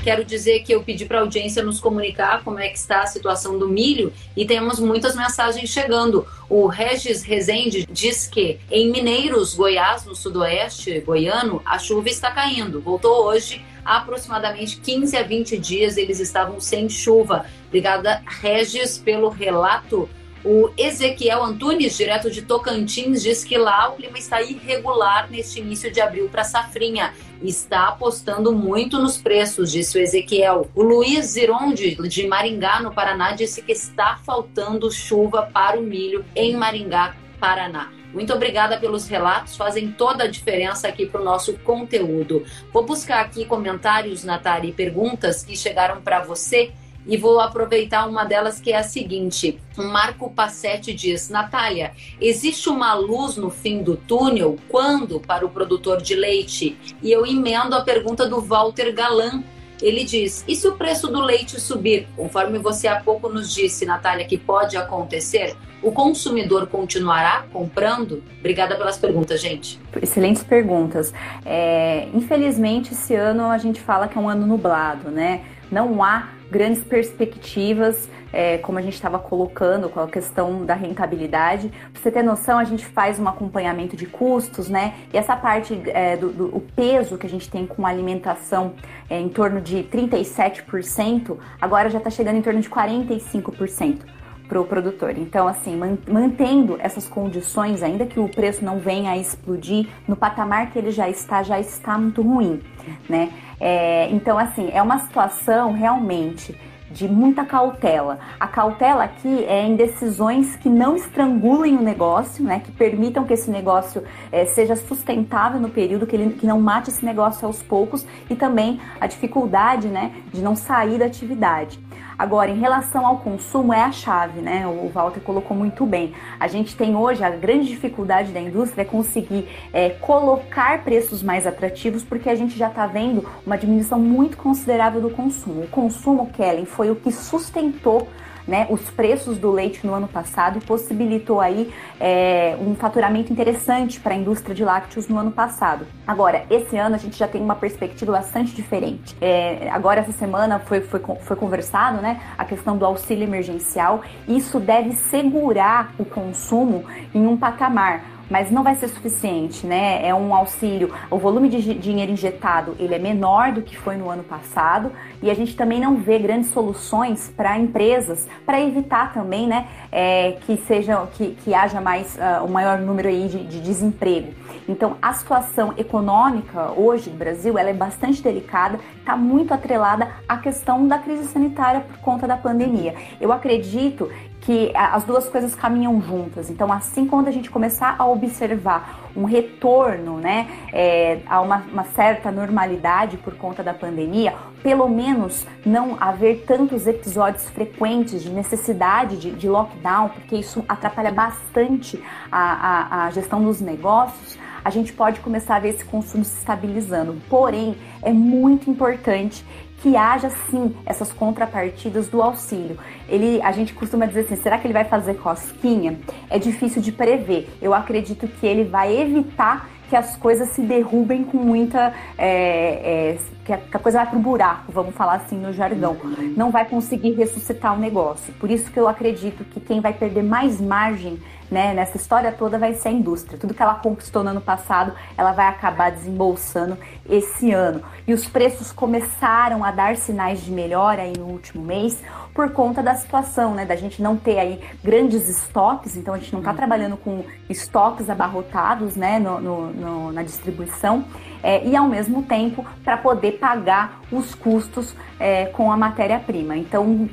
Quero 0.06 0.24
dizer 0.24 0.60
que 0.60 0.72
eu 0.72 0.84
pedi 0.84 1.04
para 1.04 1.18
a 1.18 1.22
audiência 1.22 1.64
nos 1.64 1.80
comunicar 1.80 2.44
como 2.44 2.60
é 2.60 2.70
que 2.70 2.78
está 2.78 3.02
a 3.02 3.08
situação 3.08 3.58
do 3.58 3.68
milho 3.68 4.14
e 4.38 4.46
temos 4.46 4.80
muitas 4.80 5.16
mensagens 5.16 5.68
chegando. 5.68 6.28
O 6.48 6.68
Regis 6.68 7.24
Rezende 7.24 7.88
diz 7.92 8.28
que 8.28 8.60
em 8.70 8.92
Mineiros, 8.92 9.56
Goiás, 9.56 10.06
no 10.06 10.14
sudoeste 10.14 11.00
goiano, 11.00 11.60
a 11.66 11.80
chuva 11.80 12.08
está 12.08 12.30
caindo. 12.30 12.80
Voltou 12.80 13.26
hoje 13.26 13.66
há 13.84 13.98
aproximadamente 13.98 14.78
15 14.78 15.18
a 15.18 15.24
20 15.24 15.58
dias 15.58 15.98
eles 15.98 16.20
estavam 16.20 16.60
sem 16.60 16.88
chuva. 16.88 17.48
Obrigada, 17.66 18.22
Regis, 18.28 19.00
pelo 19.00 19.30
relato. 19.30 20.08
O 20.46 20.70
Ezequiel 20.78 21.44
Antunes, 21.44 21.98
direto 21.98 22.30
de 22.30 22.44
Tocantins, 22.44 23.24
diz 23.24 23.44
que 23.44 23.58
lá 23.58 23.90
o 23.90 23.96
clima 23.96 24.20
está 24.20 24.44
irregular 24.44 25.28
neste 25.32 25.60
início 25.60 25.92
de 25.92 26.00
abril 26.00 26.30
para 26.30 26.44
safrinha. 26.44 27.16
Está 27.42 27.88
apostando 27.88 28.54
muito 28.54 29.00
nos 29.00 29.18
preços, 29.18 29.72
disse 29.72 29.98
o 29.98 30.02
Ezequiel. 30.02 30.70
O 30.76 30.84
Luiz 30.84 31.26
Zironde, 31.32 31.96
de 31.96 32.28
Maringá, 32.28 32.80
no 32.80 32.94
Paraná, 32.94 33.32
disse 33.32 33.64
que 33.64 33.72
está 33.72 34.20
faltando 34.24 34.92
chuva 34.92 35.50
para 35.52 35.80
o 35.80 35.82
milho 35.82 36.24
em 36.36 36.56
Maringá, 36.56 37.16
Paraná. 37.40 37.92
Muito 38.14 38.32
obrigada 38.32 38.78
pelos 38.78 39.08
relatos, 39.08 39.58
fazem 39.58 39.92
toda 39.92 40.26
a 40.26 40.28
diferença 40.28 40.88
aqui 40.88 41.08
para 41.08 41.22
o 41.22 41.24
nosso 41.24 41.58
conteúdo. 41.60 42.46
Vou 42.72 42.86
buscar 42.86 43.22
aqui 43.22 43.46
comentários, 43.46 44.24
Natália, 44.24 44.70
e 44.70 44.74
perguntas 44.74 45.44
que 45.44 45.58
chegaram 45.58 46.02
para 46.02 46.20
você 46.24 46.72
e 47.08 47.18
vou 47.18 47.40
aproveitar 47.40 48.08
uma 48.08 48.24
delas 48.24 48.60
que 48.60 48.72
é 48.72 48.78
a 48.78 48.84
seguinte. 48.84 49.60
Marco 49.78 50.30
Passetti 50.32 50.94
diz: 50.94 51.30
Natália, 51.30 51.92
existe 52.20 52.70
uma 52.70 52.94
luz 52.94 53.38
no 53.38 53.50
fim 53.50 53.84
do 53.84 53.96
túnel 53.96 54.58
quando 54.70 55.20
para 55.20 55.46
o 55.46 55.50
produtor 55.50 56.02
de 56.02 56.16
leite? 56.16 56.78
E 57.02 57.12
eu 57.12 57.26
emendo 57.26 57.76
a 57.76 57.82
pergunta 57.82 58.28
do 58.28 58.42
Walter 58.42 58.94
Galan. 58.94 59.44
Ele 59.82 60.06
diz: 60.06 60.44
e 60.48 60.56
se 60.56 60.68
o 60.68 60.76
preço 60.76 61.08
do 61.08 61.20
leite 61.22 61.60
subir, 61.60 62.08
conforme 62.16 62.58
você 62.58 62.88
há 62.88 63.02
pouco 63.02 63.28
nos 63.30 63.54
disse, 63.54 63.86
Natália, 63.86 64.26
que 64.26 64.38
pode 64.38 64.78
acontecer? 64.78 65.56
O 65.84 65.92
consumidor 65.92 66.66
continuará 66.68 67.46
comprando? 67.52 68.24
Obrigada 68.40 68.76
pelas 68.76 68.98
perguntas, 68.98 69.40
gente. 69.42 69.80
Excelentes 70.02 70.44
perguntas. 70.44 71.14
É, 71.46 72.08
infelizmente, 72.14 72.94
esse 72.94 73.14
ano 73.14 73.52
a 73.52 73.58
gente 73.58 73.80
fala 73.82 74.08
que 74.08 74.18
é 74.18 74.22
um 74.22 74.28
ano 74.28 74.48
nublado, 74.48 75.12
né? 75.12 75.44
Não 75.70 76.02
há 76.02 76.30
grandes 76.56 76.82
perspectivas, 76.82 78.10
é, 78.32 78.58
como 78.60 78.80
a 78.80 78.82
gente 78.82 78.94
estava 78.94 79.20
colocando 79.20 79.90
com 79.90 80.00
a 80.00 80.08
questão 80.08 80.66
da 80.66 80.74
rentabilidade. 80.74 81.68
Pra 81.92 82.02
você 82.02 82.10
ter 82.10 82.24
noção, 82.24 82.58
a 82.58 82.64
gente 82.64 82.86
faz 82.86 83.20
um 83.20 83.28
acompanhamento 83.28 83.98
de 83.98 84.06
custos, 84.06 84.70
né? 84.70 84.94
E 85.14 85.18
essa 85.18 85.36
parte 85.36 85.78
é, 85.88 86.16
do, 86.16 86.30
do 86.30 86.62
peso 86.74 87.18
que 87.18 87.28
a 87.28 87.30
gente 87.30 87.50
tem 87.50 87.68
com 87.68 87.86
alimentação 87.86 88.74
é, 89.10 89.20
em 89.20 89.28
torno 89.28 89.60
de 89.60 89.84
37%, 89.84 91.38
agora 91.60 91.90
já 91.90 91.98
está 91.98 92.10
chegando 92.10 92.38
em 92.38 92.42
torno 92.42 92.62
de 92.62 92.70
45% 92.70 94.16
para 94.48 94.62
o 94.62 94.64
produtor. 94.64 95.18
Então, 95.18 95.50
assim, 95.50 95.76
mantendo 96.08 96.78
essas 96.80 97.08
condições, 97.08 97.84
ainda 97.84 98.06
que 98.06 98.20
o 98.20 98.30
preço 98.30 98.64
não 98.64 98.80
venha 98.80 99.12
a 99.12 99.18
explodir, 99.18 99.88
no 100.08 100.16
patamar 100.16 100.72
que 100.72 100.80
ele 100.80 100.92
já 100.92 101.10
está, 101.10 101.44
já 101.44 101.60
está 101.60 101.98
muito 101.98 102.22
ruim, 102.22 102.62
né? 103.10 103.30
É, 103.68 104.08
então, 104.12 104.38
assim, 104.38 104.70
é 104.72 104.80
uma 104.80 105.00
situação 105.00 105.74
realmente 105.74 106.56
de 106.96 107.10
muita 107.10 107.44
cautela. 107.44 108.20
A 108.40 108.48
cautela 108.48 109.04
aqui 109.04 109.44
é 109.44 109.68
em 109.68 109.76
decisões 109.76 110.56
que 110.56 110.70
não 110.70 110.96
estrangulem 110.96 111.78
o 111.78 111.82
negócio, 111.82 112.42
né, 112.42 112.62
que 112.64 112.72
permitam 112.72 113.26
que 113.26 113.34
esse 113.34 113.52
negócio 113.52 114.02
é, 114.32 114.46
seja 114.46 114.78
sustentável 114.78 115.60
no 115.60 115.70
período, 115.70 116.08
que, 116.08 116.16
ele, 116.16 116.34
que 116.36 116.48
não 116.48 116.62
mate 116.62 116.90
esse 116.90 117.06
negócio 117.06 117.46
aos 117.46 117.62
poucos 117.62 118.06
e 118.30 118.36
também 118.36 118.80
a 119.00 119.08
dificuldade 119.08 119.90
né, 119.90 120.14
de 120.34 120.42
não 120.42 120.56
sair 120.56 120.98
da 120.98 121.06
atividade. 121.06 121.80
Agora, 122.18 122.50
em 122.50 122.58
relação 122.58 123.06
ao 123.06 123.18
consumo, 123.18 123.74
é 123.74 123.82
a 123.82 123.92
chave, 123.92 124.40
né? 124.40 124.66
O 124.66 124.88
Walter 124.88 125.20
colocou 125.20 125.56
muito 125.56 125.86
bem. 125.86 126.14
A 126.40 126.48
gente 126.48 126.76
tem 126.76 126.96
hoje 126.96 127.22
a 127.24 127.30
grande 127.30 127.68
dificuldade 127.68 128.32
da 128.32 128.40
indústria 128.40 128.84
é 128.84 128.86
conseguir 128.86 129.50
é, 129.74 129.90
colocar 129.90 130.82
preços 130.84 131.22
mais 131.22 131.46
atrativos, 131.46 132.04
porque 132.04 132.30
a 132.30 132.36
gente 132.36 132.58
já 132.58 132.70
está 132.70 132.88
vendo 132.88 133.26
uma 133.46 133.58
diminuição 133.58 134.00
muito 134.00 134.38
considerável 134.38 135.02
do 135.02 135.10
consumo. 135.10 135.64
O 135.64 135.68
consumo, 135.68 136.30
Kellen, 136.32 136.66
foi 136.66 136.85
o 136.90 136.96
que 136.96 137.12
sustentou 137.12 138.08
né, 138.48 138.68
os 138.70 138.82
preços 138.92 139.38
do 139.38 139.52
leite 139.52 139.86
no 139.86 139.94
ano 139.94 140.08
passado 140.08 140.60
e 140.60 140.62
possibilitou 140.62 141.42
aí 141.42 141.74
é, 142.00 142.56
um 142.60 142.76
faturamento 142.76 143.32
interessante 143.32 144.00
para 144.00 144.14
a 144.14 144.18
indústria 144.18 144.54
de 144.54 144.64
lácteos 144.64 145.08
no 145.08 145.18
ano 145.18 145.32
passado. 145.32 145.86
Agora, 146.06 146.46
esse 146.50 146.78
ano 146.78 146.96
a 146.96 146.98
gente 146.98 147.18
já 147.18 147.28
tem 147.28 147.42
uma 147.42 147.56
perspectiva 147.56 148.12
bastante 148.12 148.54
diferente. 148.54 149.16
É, 149.20 149.70
agora, 149.72 150.02
essa 150.02 150.12
semana 150.12 150.60
foi, 150.60 150.82
foi, 150.82 151.02
foi 151.22 151.36
conversado 151.36 152.02
né, 152.02 152.22
a 152.38 152.46
questão 152.46 152.78
do 152.78 152.86
auxílio 152.86 153.24
emergencial. 153.24 154.02
Isso 154.28 154.60
deve 154.60 154.94
segurar 154.94 155.94
o 155.98 156.06
consumo 156.06 156.86
em 157.14 157.26
um 157.26 157.36
patamar 157.38 158.15
mas 158.30 158.52
não 158.52 158.64
vai 158.64 158.76
ser 158.76 158.88
suficiente, 158.88 159.66
né? 159.66 160.06
É 160.06 160.14
um 160.14 160.34
auxílio, 160.34 160.94
o 161.10 161.18
volume 161.18 161.50
de 161.50 161.74
dinheiro 161.76 162.12
injetado 162.12 162.76
ele 162.80 162.96
é 162.96 163.00
menor 163.00 163.52
do 163.52 163.62
que 163.62 163.78
foi 163.78 163.96
no 163.96 164.10
ano 164.10 164.24
passado 164.24 164.92
e 165.22 165.30
a 165.30 165.34
gente 165.34 165.56
também 165.56 165.80
não 165.80 165.98
vê 165.98 166.20
grandes 166.20 166.50
soluções 166.50 167.32
para 167.36 167.58
empresas 167.58 168.28
para 168.46 168.62
evitar 168.62 169.14
também, 169.14 169.48
né, 169.48 169.68
é, 169.92 170.38
que 170.46 170.58
seja 170.58 171.06
que, 171.14 171.32
que 171.44 171.54
haja 171.54 171.82
mais 171.82 172.16
uh, 172.16 172.46
o 172.46 172.50
maior 172.50 172.80
número 172.80 173.08
aí 173.08 173.28
de, 173.28 173.44
de 173.44 173.62
desemprego. 173.62 174.34
Então, 174.68 174.98
a 175.02 175.14
situação 175.14 175.74
econômica 175.78 176.72
hoje 176.76 177.10
no 177.10 177.18
Brasil 177.18 177.58
ela 177.58 177.70
é 177.70 177.74
bastante 177.74 178.22
delicada, 178.22 178.80
está 179.00 179.16
muito 179.16 179.54
atrelada 179.54 180.10
à 180.28 180.38
questão 180.38 180.88
da 180.88 180.98
crise 180.98 181.26
sanitária 181.26 181.82
por 181.82 181.98
conta 182.00 182.28
da 182.28 182.36
pandemia. 182.36 182.96
Eu 183.22 183.32
acredito 183.32 184.10
que 184.46 184.72
as 184.76 185.04
duas 185.04 185.28
coisas 185.28 185.56
caminham 185.56 186.00
juntas. 186.00 186.52
Então, 186.52 186.72
assim, 186.72 187.08
quando 187.08 187.28
a 187.28 187.32
gente 187.32 187.50
começar 187.50 187.96
a 187.98 188.06
observar 188.06 189.10
um 189.16 189.24
retorno 189.24 190.18
né, 190.18 190.48
é, 190.72 191.20
a 191.26 191.42
uma, 191.42 191.64
uma, 191.72 191.84
certa 191.84 192.32
normalidade 192.32 193.18
por 193.18 193.36
conta 193.36 193.64
da 193.64 193.74
pandemia, 193.74 194.36
pelo 194.62 194.88
menos 194.88 195.48
não 195.66 195.98
haver 196.00 196.44
tantos 196.46 196.86
episódios 196.86 197.50
frequentes 197.50 198.22
de 198.22 198.30
necessidade 198.30 199.18
de, 199.18 199.32
de 199.32 199.50
lockdown, 199.50 200.10
porque 200.10 200.36
isso 200.36 200.64
atrapalha 200.70 201.12
bastante 201.12 202.00
a, 202.32 202.40
a, 202.40 203.06
a 203.06 203.10
gestão 203.10 203.44
dos 203.44 203.60
negócios, 203.60 204.38
a 204.64 204.70
gente 204.72 204.94
pode 204.94 205.20
começar 205.22 205.56
a 205.56 205.60
ver 205.60 205.70
esse 205.70 205.86
consumo 205.86 206.24
se 206.24 206.40
estabilizando. 206.40 207.16
Porém, 207.30 207.78
é 208.02 208.12
muito 208.12 208.70
importante 208.70 209.46
que 209.86 209.96
haja 209.96 210.32
sim 210.50 210.76
essas 210.84 211.14
contrapartidas 211.14 212.08
do 212.08 212.20
auxílio. 212.20 212.76
Ele, 213.08 213.40
a 213.44 213.52
gente 213.52 213.72
costuma 213.72 214.08
dizer 214.08 214.22
assim, 214.22 214.36
será 214.36 214.58
que 214.58 214.66
ele 214.66 214.74
vai 214.74 214.84
fazer 214.84 215.14
cosquinha? 215.14 216.00
É 216.28 216.40
difícil 216.40 216.82
de 216.82 216.92
prever. 216.92 217.48
Eu 217.62 217.72
acredito 217.72 218.28
que 218.28 218.48
ele 218.48 218.64
vai 218.64 219.00
evitar 219.00 219.70
que 219.88 219.96
as 219.96 220.16
coisas 220.16 220.50
se 220.50 220.62
derrubem 220.64 221.24
com 221.24 221.38
muita. 221.38 221.94
É, 222.18 223.14
é, 223.14 223.18
que, 223.46 223.54
a, 223.54 223.78
coisa 223.78 224.00
vai 224.00 224.10
pro 224.10 224.18
buraco, 224.18 224.72
vamos 224.72 224.96
falar 224.96 225.18
assim 225.18 225.38
no 225.38 225.54
jargão. 225.54 225.96
Não 226.36 226.50
vai 226.50 226.66
conseguir 226.66 227.12
ressuscitar 227.12 227.76
o 227.76 227.80
negócio. 227.80 228.34
Por 228.40 228.50
isso 228.50 228.72
que 228.72 228.80
eu 228.80 228.88
acredito 228.88 229.44
que 229.44 229.60
quem 229.60 229.82
vai 229.82 229.94
perder 229.94 230.24
mais 230.24 230.60
margem 230.60 231.20
né, 231.50 231.74
nessa 231.74 231.98
história 231.98 232.32
toda 232.32 232.58
vai 232.58 232.74
ser 232.74 232.90
a 232.90 232.92
indústria. 232.92 233.38
Tudo 233.38 233.54
que 233.54 233.62
ela 233.62 233.76
conquistou 233.76 234.24
no 234.24 234.30
ano 234.32 234.42
passado, 234.42 234.94
ela 235.18 235.32
vai 235.32 235.48
acabar 235.48 235.92
desembolsando 235.92 236.78
esse 237.08 237.52
ano. 237.52 237.82
E 238.08 238.14
os 238.14 238.28
preços 238.28 238.72
começaram 238.72 239.64
a 239.64 239.72
dar 239.72 239.96
sinais 239.96 240.42
de 240.42 240.52
melhora 240.52 241.04
aí 241.04 241.14
no 241.18 241.26
último 241.26 241.64
mês 241.64 242.02
por 242.34 242.52
conta 242.52 242.84
da 242.84 242.94
situação, 242.96 243.54
né, 243.54 243.66
da 243.66 243.76
gente 243.76 244.02
não 244.02 244.18
ter 244.18 244.38
aí 244.38 244.62
grandes 244.84 245.30
estoques, 245.30 245.96
então 245.96 246.14
a 246.14 246.18
gente 246.18 246.34
não 246.34 246.40
está 246.40 246.52
uhum. 246.52 246.58
trabalhando 246.58 246.98
com 246.98 247.24
estoques 247.50 248.10
abarrotados, 248.10 248.98
né, 248.98 249.20
no, 249.20 249.40
no, 249.40 249.72
no, 249.72 250.12
na 250.12 250.22
distribuição. 250.22 251.06
É, 251.46 251.64
e 251.64 251.76
ao 251.76 251.88
mesmo 251.88 252.24
tempo 252.24 252.66
para 252.84 252.98
poder 252.98 253.34
pagar 253.34 254.02
os 254.12 254.34
custos 254.34 254.96
é, 255.20 255.46
com 255.46 255.72
a 255.72 255.78
matéria-prima. 255.78 256.58
Então 256.58 257.08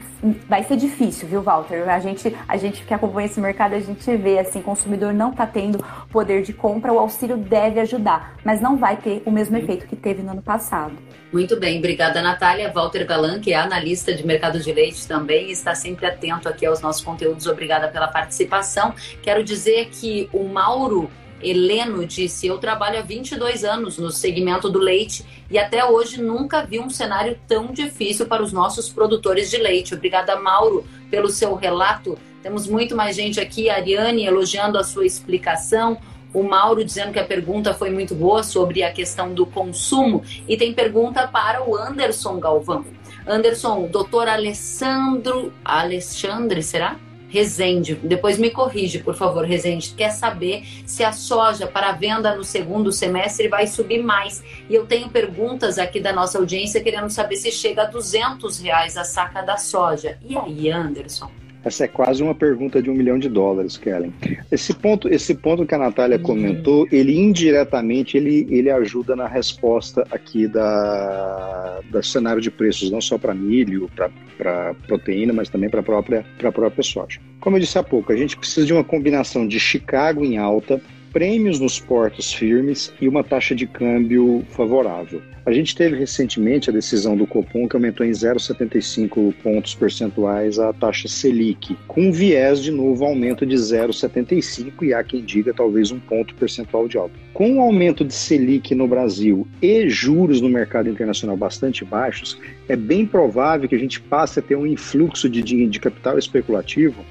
vai 0.49 0.65
ser 0.65 0.77
difícil, 0.77 1.29
viu, 1.29 1.43
Walter? 1.43 1.87
A 1.87 1.99
gente, 1.99 2.35
a 2.49 2.57
gente 2.57 2.83
que 2.83 2.95
acompanha 2.95 3.27
esse 3.27 3.39
mercado, 3.39 3.75
a 3.75 3.81
gente 3.81 4.17
vê 4.17 4.39
assim, 4.39 4.61
o 4.61 4.63
consumidor 4.63 5.13
não 5.13 5.33
está 5.33 5.47
tendo 5.47 5.85
poder 6.11 6.43
de 6.43 6.55
compra, 6.55 6.91
o 6.91 6.99
auxílio 6.99 7.37
deve 7.37 7.79
ajudar, 7.81 8.35
mas 8.43 8.59
não 8.59 8.79
vai 8.79 8.97
ter 8.97 9.23
o 9.27 9.31
mesmo 9.31 9.55
efeito 9.59 9.87
que 9.87 9.95
teve 9.95 10.23
no 10.23 10.31
ano 10.31 10.43
passado. 10.43 10.95
Muito 11.31 11.59
bem, 11.59 11.79
obrigada, 11.79 12.23
Natália. 12.23 12.73
Walter 12.73 13.05
Galan, 13.05 13.39
que 13.39 13.53
é 13.53 13.57
analista 13.57 14.15
de 14.15 14.27
mercado 14.27 14.59
de 14.59 14.73
leite 14.73 15.07
também, 15.07 15.51
está 15.51 15.75
sempre 15.75 16.07
atento 16.07 16.49
aqui 16.49 16.65
aos 16.65 16.81
nossos 16.81 17.05
conteúdos. 17.05 17.47
Obrigada 17.47 17.89
pela 17.89 18.09
participação. 18.09 18.95
Quero 19.23 19.45
dizer 19.45 19.89
que 19.91 20.29
o 20.33 20.45
Mauro 20.45 21.11
Heleno 21.43 22.07
disse: 22.07 22.47
Eu 22.47 22.59
trabalho 22.59 22.99
há 22.99 23.03
22 23.03 23.65
anos 23.65 23.99
no 23.99 24.11
segmento 24.11 24.71
do 24.71 24.79
leite 24.79 25.25
e 25.51 25.59
até 25.59 25.85
hoje 25.85 26.23
nunca 26.23 26.65
vi 26.65 26.79
um 26.79 26.89
cenário 26.89 27.39
tão 27.47 27.67
difícil 27.67 28.27
para 28.27 28.43
os 28.43 28.53
nossos 28.53 28.89
produtores 28.89 29.51
de 29.51 29.59
leite. 29.59 29.95
Obrigada, 29.95 30.37
Mauro, 30.37 30.85
pelo 31.11 31.29
seu 31.29 31.55
relato. 31.55 32.19
Temos 32.43 32.67
muito 32.67 32.97
mais 32.97 33.15
gente 33.17 33.41
aqui. 33.41 33.69
A 33.69 33.77
Ariane 33.77 34.25
elogiando 34.25 34.79
a 34.79 34.85
sua 34.85 35.07
explicação. 35.07 35.99
O 36.35 36.43
Mauro 36.43 36.85
dizendo 36.85 37.13
que 37.13 37.19
a 37.19 37.25
pergunta 37.25 37.75
foi 37.75 37.91
muito 37.91 38.15
boa 38.15 38.43
sobre 38.43 38.83
a 38.83 38.93
questão 38.93 39.35
do 39.35 39.45
consumo. 39.45 40.23
E 40.49 40.57
tem 40.57 40.73
pergunta 40.73 41.29
para 41.29 41.63
o 41.63 41.77
Anderson 41.77 42.41
Galvão. 42.41 42.85
Anderson, 43.27 43.87
doutor 43.87 44.29
Alessandro. 44.29 45.53
Alexandre, 45.65 46.63
será? 46.63 46.99
Rezende, 47.33 47.95
depois 47.95 48.37
me 48.37 48.51
corrige, 48.51 48.99
por 48.99 49.15
favor, 49.15 49.47
Rezende, 49.47 49.95
quer 49.97 50.11
saber 50.11 50.67
se 50.85 51.03
a 51.03 51.13
soja 51.13 51.67
para 51.67 51.91
venda 51.93 52.37
no 52.37 52.45
segundo 52.45 52.93
semestre 52.93 53.49
vai 53.49 53.67
subir 53.67 54.03
mais. 54.03 54.45
E 54.69 54.75
eu 54.75 54.85
tenho 54.85 55.09
perguntas 55.09 55.79
aqui 55.79 55.99
da 55.99 56.13
nossa 56.13 56.37
audiência 56.37 56.83
querendo 56.83 57.09
saber 57.09 57.37
se 57.37 57.51
chega 57.51 57.85
a 57.85 57.87
200 57.87 58.59
reais 58.59 58.99
a 58.99 59.05
saca 59.05 59.41
da 59.41 59.57
soja. 59.57 60.19
E 60.23 60.37
aí, 60.37 60.71
Anderson? 60.71 61.31
Essa 61.65 61.85
é 61.85 61.89
quase 61.89 62.23
uma 62.23 62.35
pergunta 62.35 62.83
de 62.83 62.91
um 62.91 62.95
milhão 62.95 63.19
de 63.19 63.29
dólares, 63.29 63.77
Kellen. 63.77 64.13
Esse 64.51 64.75
ponto, 64.75 65.09
esse 65.09 65.35
ponto 65.35 65.65
que 65.65 65.75
a 65.75 65.79
Natália 65.79 66.17
uhum. 66.17 66.23
comentou, 66.23 66.89
ele 66.91 67.17
indiretamente 67.17 68.17
ele, 68.17 68.47
ele 68.51 68.71
ajuda 68.71 69.15
na 69.15 69.29
resposta 69.29 70.07
aqui 70.11 70.49
da, 70.49 71.81
da 71.91 72.03
cenário 72.03 72.43
de 72.43 72.51
preços, 72.51 72.91
não 72.91 73.01
só 73.01 73.17
para 73.17 73.33
milho, 73.33 73.89
para 74.37 74.75
proteína, 74.87 75.33
mas 75.33 75.49
também 75.49 75.71
para 75.71 75.81
a 75.81 75.85
própria, 75.85 76.25
própria 76.39 76.83
soja. 76.83 77.21
Como 77.41 77.57
eu 77.57 77.61
disse 77.61 77.79
há 77.79 77.83
pouco, 77.83 78.13
a 78.13 78.17
gente 78.17 78.37
precisa 78.37 78.67
de 78.67 78.73
uma 78.73 78.85
combinação 78.85 79.47
de 79.47 79.61
Chicago 79.61 80.25
em 80.25 80.39
alta, 80.39 80.81
prêmios 81.13 81.61
nos 81.61 81.79
portos 81.79 82.33
firmes 82.33 82.93
e 83.01 83.07
uma 83.07 83.23
taxa 83.23 83.55
de 83.55 83.67
câmbio 83.67 84.45
favorável. 84.49 85.21
A 85.45 85.53
gente 85.53 85.75
teve 85.75 85.97
recentemente 85.97 86.71
a 86.71 86.73
decisão 86.73 87.17
do 87.17 87.27
Copom 87.27 87.69
que 87.69 87.77
aumentou 87.77 88.07
em 88.07 88.11
0,75 88.11 89.35
pontos 89.43 89.75
percentuais 89.75 90.59
a 90.59 90.73
taxa 90.73 91.09
Selic, 91.09 91.77
com 91.87 92.13
viés 92.13 92.63
de 92.63 92.71
novo 92.71 93.05
aumento 93.05 93.45
de 93.45 93.57
0,75 93.57 94.83
e 94.83 94.95
há 94.95 95.03
quem 95.03 95.23
diga 95.23 95.53
talvez 95.53 95.91
um 95.91 95.99
ponto 95.99 96.35
percentual 96.37 96.89
de 96.89 96.97
alta. 96.97 97.15
Com 97.35 97.59
o 97.59 97.61
aumento 97.61 98.05
de 98.05 98.15
Selic 98.15 98.75
no 98.75 98.87
Brasil 98.87 99.47
e 99.61 99.89
juros 99.89 100.41
no 100.41 100.49
mercado 100.49 100.89
internacional 100.89 101.37
bastante 101.37 101.85
baixos, 101.85 102.39
é 102.69 102.77
bem 102.77 103.05
provável 103.05 103.69
que 103.69 103.75
a 103.75 103.79
gente 103.79 104.01
passe 104.01 104.39
a 104.39 104.43
ter 104.43 104.57
um 104.57 104.67
influxo 104.67 105.29
de, 105.29 105.43
de 105.43 105.81
capital 105.81 106.17
especulativo 106.17 107.05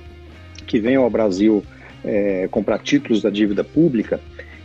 que 0.66 0.80
venha 0.80 1.00
ao 1.00 1.10
Brasil 1.10 1.62
é, 2.04 2.48
comprar 2.50 2.80
títulos 2.80 3.22
da 3.22 3.30
dívida 3.30 3.64
pública, 3.64 4.20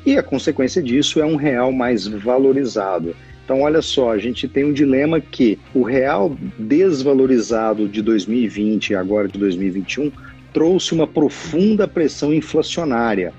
e 0.04 0.16
a 0.16 0.22
consequência 0.22 0.82
disso 0.82 1.20
é 1.20 1.26
um 1.26 1.36
real 1.36 1.72
mais 1.72 2.06
valorizado. 2.06 3.14
Então, 3.44 3.62
olha 3.62 3.82
só, 3.82 4.12
a 4.12 4.18
gente 4.18 4.48
tem 4.48 4.64
um 4.64 4.72
dilema 4.72 5.20
que 5.20 5.58
o 5.74 5.82
real 5.82 6.36
desvalorizado 6.58 7.88
de 7.88 8.02
2020 8.02 8.90
e 8.90 8.94
agora 8.94 9.28
de 9.28 9.38
2021 9.38 10.10
trouxe 10.52 10.94
uma 10.94 11.06
profunda 11.06 11.86
pressão 11.86 12.32
inflacionária. 12.32 13.32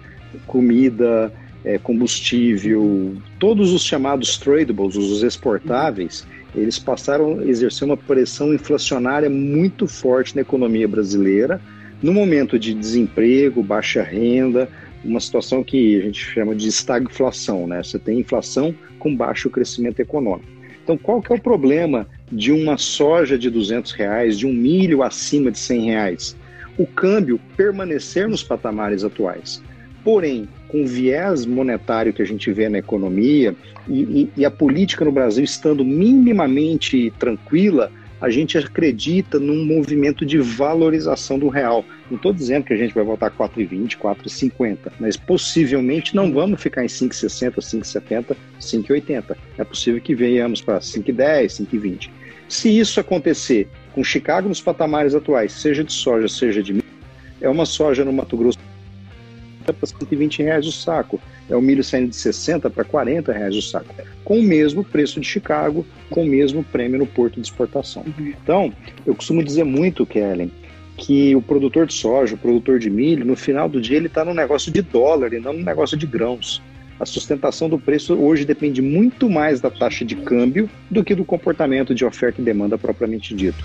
Comida, 0.46 1.32
é, 1.64 1.78
combustível, 1.78 3.16
todos 3.40 3.74
os 3.74 3.84
chamados 3.84 4.38
tradables, 4.38 4.96
os 4.96 5.24
exportáveis, 5.24 6.26
eles 6.56 6.80
passaram 6.80 7.40
a 7.40 7.46
exercer 7.46 7.86
uma 7.86 7.98
pressão 7.98 8.54
inflacionária 8.54 9.30
muito 9.30 9.88
forte 9.88 10.36
na 10.36 10.42
economia 10.42 10.88
brasileira, 10.88 11.62
no 12.02 12.14
momento 12.14 12.60
de 12.60 12.74
desemprego, 12.74 13.64
baixa 13.64 14.04
renda, 14.04 14.70
uma 15.04 15.20
situação 15.20 15.64
que 15.64 15.98
a 16.00 16.02
gente 16.02 16.20
chama 16.20 16.56
de 16.56 16.68
estagflação, 16.68 17.68
né? 17.68 17.82
Você 17.84 17.98
tem 17.98 18.20
inflação 18.20 18.74
com 19.00 19.16
baixo 19.16 19.50
crescimento 19.50 20.00
econômico. 20.00 20.58
Então, 20.84 20.98
qual 20.98 21.22
que 21.22 21.32
é 21.32 21.36
o 21.36 21.42
problema 21.42 22.08
de 22.32 22.52
uma 22.52 22.78
soja 22.78 23.38
de 23.38 23.50
200 23.50 23.92
reais, 23.92 24.38
de 24.38 24.46
um 24.46 24.54
milho 24.54 25.04
acima 25.04 25.52
de 25.52 25.60
100 25.60 25.82
reais? 25.82 26.38
O 26.78 26.86
câmbio 26.86 27.40
permanecer 27.56 28.28
nos 28.28 28.44
patamares 28.44 29.04
atuais. 29.04 29.62
Porém, 30.04 30.48
com 30.68 30.84
o 30.84 30.88
viés 30.88 31.46
monetário 31.46 32.14
que 32.14 32.22
a 32.22 32.26
gente 32.26 32.52
vê 32.52 32.70
na 32.70 32.78
economia 32.78 33.56
e, 33.88 34.02
e, 34.02 34.30
e 34.38 34.46
a 34.46 34.52
política 34.52 35.04
no 35.04 35.12
Brasil 35.12 35.44
estando 35.44 35.84
minimamente 35.84 37.12
tranquila, 37.20 37.92
a 38.20 38.30
gente 38.30 38.58
acredita 38.58 39.40
num 39.40 39.66
movimento 39.66 40.26
de 40.26 40.38
valorização 40.38 41.38
do 41.38 41.48
real. 41.48 41.86
Não 42.10 42.18
estou 42.18 42.34
dizendo 42.34 42.66
que 42.66 42.74
a 42.74 42.78
gente 42.78 42.94
vai 42.94 43.04
voltar 43.04 43.32
4,20, 43.32 43.98
4,50, 43.98 44.78
mas 45.00 45.16
possivelmente 45.16 46.16
não 46.16 46.32
vamos 46.32 46.62
ficar 46.62 46.84
em 46.84 46.88
5,60, 46.88 47.56
5,70, 47.56 48.36
5,80. 48.60 49.36
É 49.58 49.64
possível 49.64 50.02
que 50.02 50.16
venhamos 50.16 50.62
para 50.62 50.80
5,10, 50.80 51.68
5,20. 51.68 52.10
Se 52.50 52.78
isso 52.78 53.00
acontecer 53.00 53.68
com 53.94 54.04
Chicago 54.04 54.48
nos 54.48 54.62
patamares 54.62 55.14
atuais, 55.14 55.52
seja 55.52 55.84
de 55.84 55.92
soja, 55.92 56.28
seja 56.28 56.64
de 56.64 56.74
milho, 56.74 56.86
é 57.42 57.50
uma 57.50 57.66
soja 57.66 58.04
no 58.04 58.14
Mato 58.14 58.38
Grosso 58.38 58.58
para 59.74 59.88
120 59.88 60.44
reais 60.44 60.66
o 60.68 60.72
saco. 60.72 61.20
É 61.50 61.56
o 61.56 61.62
milho 61.62 61.84
saindo 61.84 62.10
de 62.10 62.16
60 62.16 62.70
para 62.70 62.84
40 62.84 63.32
reais 63.32 63.56
o 63.56 63.62
saco. 63.62 63.94
Com 64.24 64.40
o 64.40 64.44
mesmo 64.44 64.84
preço 64.84 65.20
de 65.20 65.28
Chicago, 65.28 65.86
com 66.10 66.24
o 66.24 66.28
mesmo 66.28 66.64
prêmio 66.64 67.00
no 67.00 67.06
porto 67.06 67.36
de 67.36 67.48
exportação. 67.48 68.04
Uhum. 68.06 68.34
Então, 68.44 68.74
eu 69.06 69.16
costumo 69.16 69.44
dizer 69.44 69.64
muito, 69.64 70.06
Kellen, 70.06 70.52
que 70.98 71.36
o 71.36 71.42
produtor 71.42 71.86
de 71.86 71.94
soja, 71.94 72.36
o 72.36 72.38
produtor 72.38 72.80
de 72.80 72.90
milho, 72.90 73.26
no 73.26 73.36
final 73.36 73.70
do 73.70 73.80
dia 73.80 73.98
ele 73.98 74.08
está 74.08 74.26
no 74.26 74.34
negócio 74.34 74.72
de 74.72 74.82
dólar 74.82 75.32
e 75.32 75.40
não 75.40 75.54
no 75.54 75.64
negócio 75.64 75.96
de 75.96 76.08
grãos. 76.08 76.62
A 77.00 77.06
sustentação 77.06 77.70
do 77.70 77.78
preço 77.78 78.16
hoje 78.16 78.44
depende 78.44 78.82
muito 78.82 79.30
mais 79.30 79.62
da 79.62 79.70
taxa 79.70 80.04
de 80.04 80.16
câmbio 80.16 80.68
do 80.90 81.04
que 81.04 81.14
do 81.14 81.24
comportamento 81.24 81.94
de 81.94 82.04
oferta 82.04 82.42
e 82.42 82.44
demanda 82.44 82.78
propriamente 82.78 83.36
dito. 83.36 83.64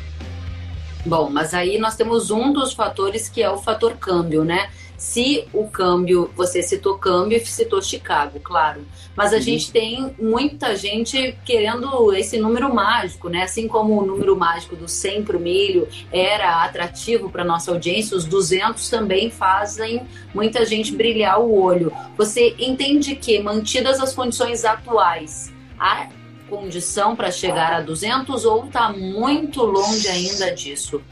Bom, 1.04 1.30
mas 1.30 1.54
aí 1.54 1.78
nós 1.78 1.96
temos 1.96 2.30
um 2.30 2.52
dos 2.52 2.74
fatores 2.74 3.28
que 3.28 3.42
é 3.42 3.50
o 3.50 3.56
fator 3.56 3.96
câmbio, 3.96 4.44
né? 4.44 4.70
Se 4.96 5.48
o 5.52 5.66
câmbio, 5.66 6.30
você 6.36 6.62
citou 6.62 6.96
câmbio 6.96 7.36
e 7.36 7.44
citou 7.44 7.82
Chicago, 7.82 8.38
claro. 8.40 8.86
Mas 9.16 9.32
a 9.32 9.36
uhum. 9.36 9.42
gente 9.42 9.72
tem 9.72 10.14
muita 10.18 10.76
gente 10.76 11.36
querendo 11.44 12.12
esse 12.12 12.38
número 12.38 12.72
mágico, 12.72 13.28
né? 13.28 13.42
Assim 13.42 13.66
como 13.66 14.00
o 14.00 14.06
número 14.06 14.36
mágico 14.36 14.76
do 14.76 14.88
100 14.88 15.24
para 15.24 15.36
o 15.36 15.40
milho 15.40 15.88
era 16.10 16.62
atrativo 16.64 17.28
para 17.30 17.44
nossa 17.44 17.70
audiência, 17.70 18.16
os 18.16 18.24
200 18.24 18.88
também 18.88 19.30
fazem 19.30 20.06
muita 20.34 20.64
gente 20.64 20.94
brilhar 20.94 21.40
o 21.40 21.60
olho. 21.60 21.92
Você 22.16 22.54
entende 22.58 23.16
que, 23.16 23.40
mantidas 23.40 24.00
as 24.00 24.14
condições 24.14 24.64
atuais, 24.64 25.52
há 25.78 26.08
condição 26.48 27.16
para 27.16 27.30
chegar 27.30 27.72
a 27.72 27.80
200 27.80 28.44
ou 28.44 28.66
está 28.66 28.92
muito 28.92 29.62
longe 29.62 30.06
ainda 30.06 30.54
disso? 30.54 31.02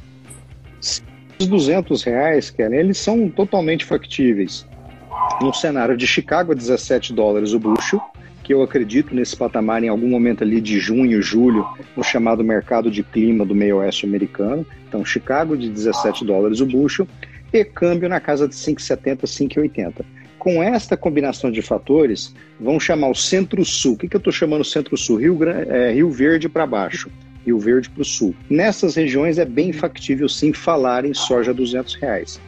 Os 1.41 1.47
200 1.47 2.03
reais, 2.03 2.51
Karen, 2.51 2.77
eles 2.77 2.99
são 2.99 3.31
totalmente 3.31 3.87
factíveis. 3.87 4.67
No 5.41 5.55
cenário 5.55 5.97
de 5.97 6.07
Chicago, 6.07 6.55
17 6.55 7.15
dólares 7.15 7.55
o 7.55 7.59
bushel, 7.59 7.99
que 8.45 8.53
eu 8.53 8.63
acredito 8.63 9.15
nesse 9.15 9.35
patamar 9.35 9.83
em 9.83 9.89
algum 9.89 10.07
momento 10.07 10.45
ali 10.45 10.61
de 10.61 10.79
junho, 10.79 11.23
julho, 11.23 11.67
no 11.97 12.05
chamado 12.05 12.45
mercado 12.45 12.91
de 12.91 13.03
clima 13.03 13.47
do 13.47 13.55
meio 13.55 13.79
oeste 13.79 14.05
americano. 14.05 14.67
Então, 14.87 15.03
Chicago 15.03 15.57
de 15.57 15.71
17 15.71 16.27
dólares 16.27 16.61
o 16.61 16.67
bushel 16.67 17.09
e 17.51 17.65
câmbio 17.65 18.11
na 18.11 18.21
casa 18.21 18.47
de 18.47 18.55
5,70, 18.55 19.23
5,80. 19.23 20.05
Com 20.39 20.63
esta 20.63 20.95
combinação 20.95 21.51
de 21.51 21.63
fatores, 21.63 22.35
vamos 22.61 22.85
chamar 22.85 23.09
o 23.09 23.15
Centro-Sul. 23.15 23.95
O 23.95 23.97
que, 23.97 24.09
que 24.09 24.17
eu 24.17 24.19
estou 24.19 24.33
chamando 24.33 24.63
Centro-Sul? 24.63 25.17
Rio, 25.17 25.39
é, 25.49 25.91
Rio 25.91 26.11
Verde 26.11 26.51
para 26.51 26.67
baixo. 26.67 27.11
Rio 27.51 27.59
Verde 27.59 27.91
para 27.91 28.03
o 28.03 28.05
sul. 28.05 28.35
Nessas 28.49 28.95
regiões 28.95 29.39
é 29.39 29.45
bem 29.45 29.73
factível 29.73 30.29
sim 30.29 30.53
falar 30.53 31.05
em 31.05 31.13
soja 31.13 31.53
200 31.53 31.95
reais. 31.97 32.41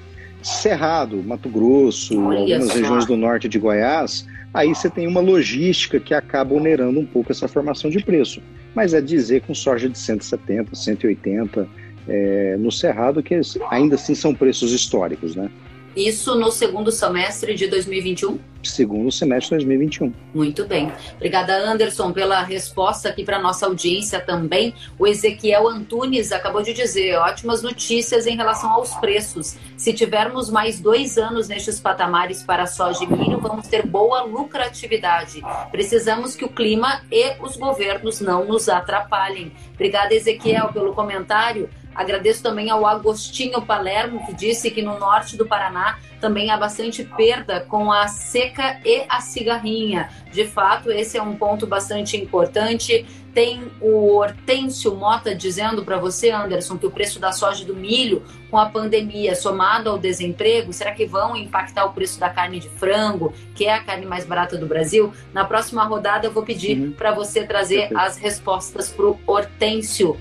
Cerrado, 0.42 1.22
Mato 1.22 1.48
Grosso, 1.48 2.20
Olha 2.20 2.40
algumas 2.40 2.68
só. 2.68 2.74
regiões 2.74 3.06
do 3.06 3.16
norte 3.16 3.48
de 3.48 3.58
Goiás, 3.58 4.26
aí 4.52 4.68
você 4.68 4.90
tem 4.90 5.06
uma 5.06 5.20
logística 5.20 6.00
que 6.00 6.14
acaba 6.14 6.54
onerando 6.54 6.98
um 6.98 7.06
pouco 7.06 7.30
essa 7.30 7.46
formação 7.46 7.90
de 7.90 8.02
preço. 8.04 8.40
Mas 8.74 8.94
é 8.94 9.00
dizer 9.00 9.42
com 9.42 9.54
soja 9.54 9.88
de 9.88 9.98
170, 9.98 10.74
180 10.74 11.68
é, 12.08 12.56
no 12.58 12.72
Cerrado, 12.72 13.22
que 13.22 13.38
ainda 13.70 13.94
assim 13.94 14.14
são 14.14 14.34
preços 14.34 14.72
históricos, 14.72 15.36
né? 15.36 15.50
Isso 15.96 16.34
no 16.34 16.50
segundo 16.50 16.90
semestre 16.90 17.54
de 17.54 17.66
2021? 17.66 18.52
segundo 18.68 19.10
semestre 19.10 19.58
de 19.58 19.64
2021. 19.64 20.12
Muito 20.34 20.64
bem. 20.66 20.92
Obrigada, 21.16 21.56
Anderson, 21.56 22.12
pela 22.12 22.42
resposta 22.42 23.08
aqui 23.08 23.24
para 23.24 23.38
nossa 23.38 23.66
audiência 23.66 24.20
também. 24.20 24.74
O 24.98 25.06
Ezequiel 25.06 25.68
Antunes 25.68 26.32
acabou 26.32 26.62
de 26.62 26.72
dizer 26.72 27.16
ótimas 27.16 27.62
notícias 27.62 28.26
em 28.26 28.36
relação 28.36 28.70
aos 28.70 28.94
preços. 28.96 29.56
Se 29.76 29.92
tivermos 29.92 30.50
mais 30.50 30.80
dois 30.80 31.18
anos 31.18 31.48
nestes 31.48 31.80
patamares 31.80 32.42
para 32.42 32.66
soja 32.66 33.04
e 33.04 33.06
milho, 33.06 33.40
vamos 33.40 33.66
ter 33.66 33.86
boa 33.86 34.22
lucratividade. 34.22 35.42
Precisamos 35.70 36.36
que 36.36 36.44
o 36.44 36.48
clima 36.48 37.02
e 37.10 37.34
os 37.40 37.56
governos 37.56 38.20
não 38.20 38.44
nos 38.44 38.68
atrapalhem. 38.68 39.52
Obrigada, 39.74 40.14
Ezequiel, 40.14 40.72
pelo 40.72 40.94
comentário. 40.94 41.68
Agradeço 41.94 42.42
também 42.42 42.70
ao 42.70 42.86
Agostinho 42.86 43.62
Palermo, 43.62 44.24
que 44.26 44.34
disse 44.34 44.70
que 44.70 44.82
no 44.82 44.98
norte 44.98 45.36
do 45.36 45.46
Paraná 45.46 45.98
também 46.20 46.50
há 46.50 46.56
bastante 46.56 47.02
perda 47.02 47.60
com 47.60 47.90
a 47.92 48.06
seca 48.06 48.80
e 48.84 49.04
a 49.08 49.20
cigarrinha. 49.20 50.08
De 50.30 50.46
fato, 50.46 50.90
esse 50.90 51.18
é 51.18 51.22
um 51.22 51.34
ponto 51.34 51.66
bastante 51.66 52.16
importante. 52.16 53.04
Tem 53.34 53.62
o 53.80 54.14
Hortêncio 54.16 54.94
Mota 54.94 55.34
dizendo 55.34 55.84
para 55.84 55.98
você, 55.98 56.30
Anderson, 56.30 56.78
que 56.78 56.86
o 56.86 56.90
preço 56.90 57.18
da 57.18 57.32
soja 57.32 57.64
e 57.64 57.66
do 57.66 57.74
milho, 57.74 58.22
com 58.50 58.58
a 58.58 58.66
pandemia 58.66 59.34
somado 59.34 59.90
ao 59.90 59.98
desemprego, 59.98 60.72
será 60.72 60.92
que 60.92 61.06
vão 61.06 61.34
impactar 61.34 61.86
o 61.86 61.92
preço 61.92 62.20
da 62.20 62.30
carne 62.30 62.60
de 62.60 62.68
frango, 62.68 63.32
que 63.54 63.64
é 63.64 63.74
a 63.74 63.82
carne 63.82 64.06
mais 64.06 64.24
barata 64.24 64.56
do 64.56 64.66
Brasil? 64.66 65.12
Na 65.32 65.44
próxima 65.44 65.82
rodada, 65.84 66.26
eu 66.26 66.32
vou 66.32 66.42
pedir 66.42 66.78
uhum. 66.78 66.92
para 66.92 67.10
você 67.10 67.44
trazer 67.44 67.88
as 67.96 68.16
respostas 68.16 68.90
para 68.90 69.06
o 69.06 69.18
Hortêncio. 69.26 70.16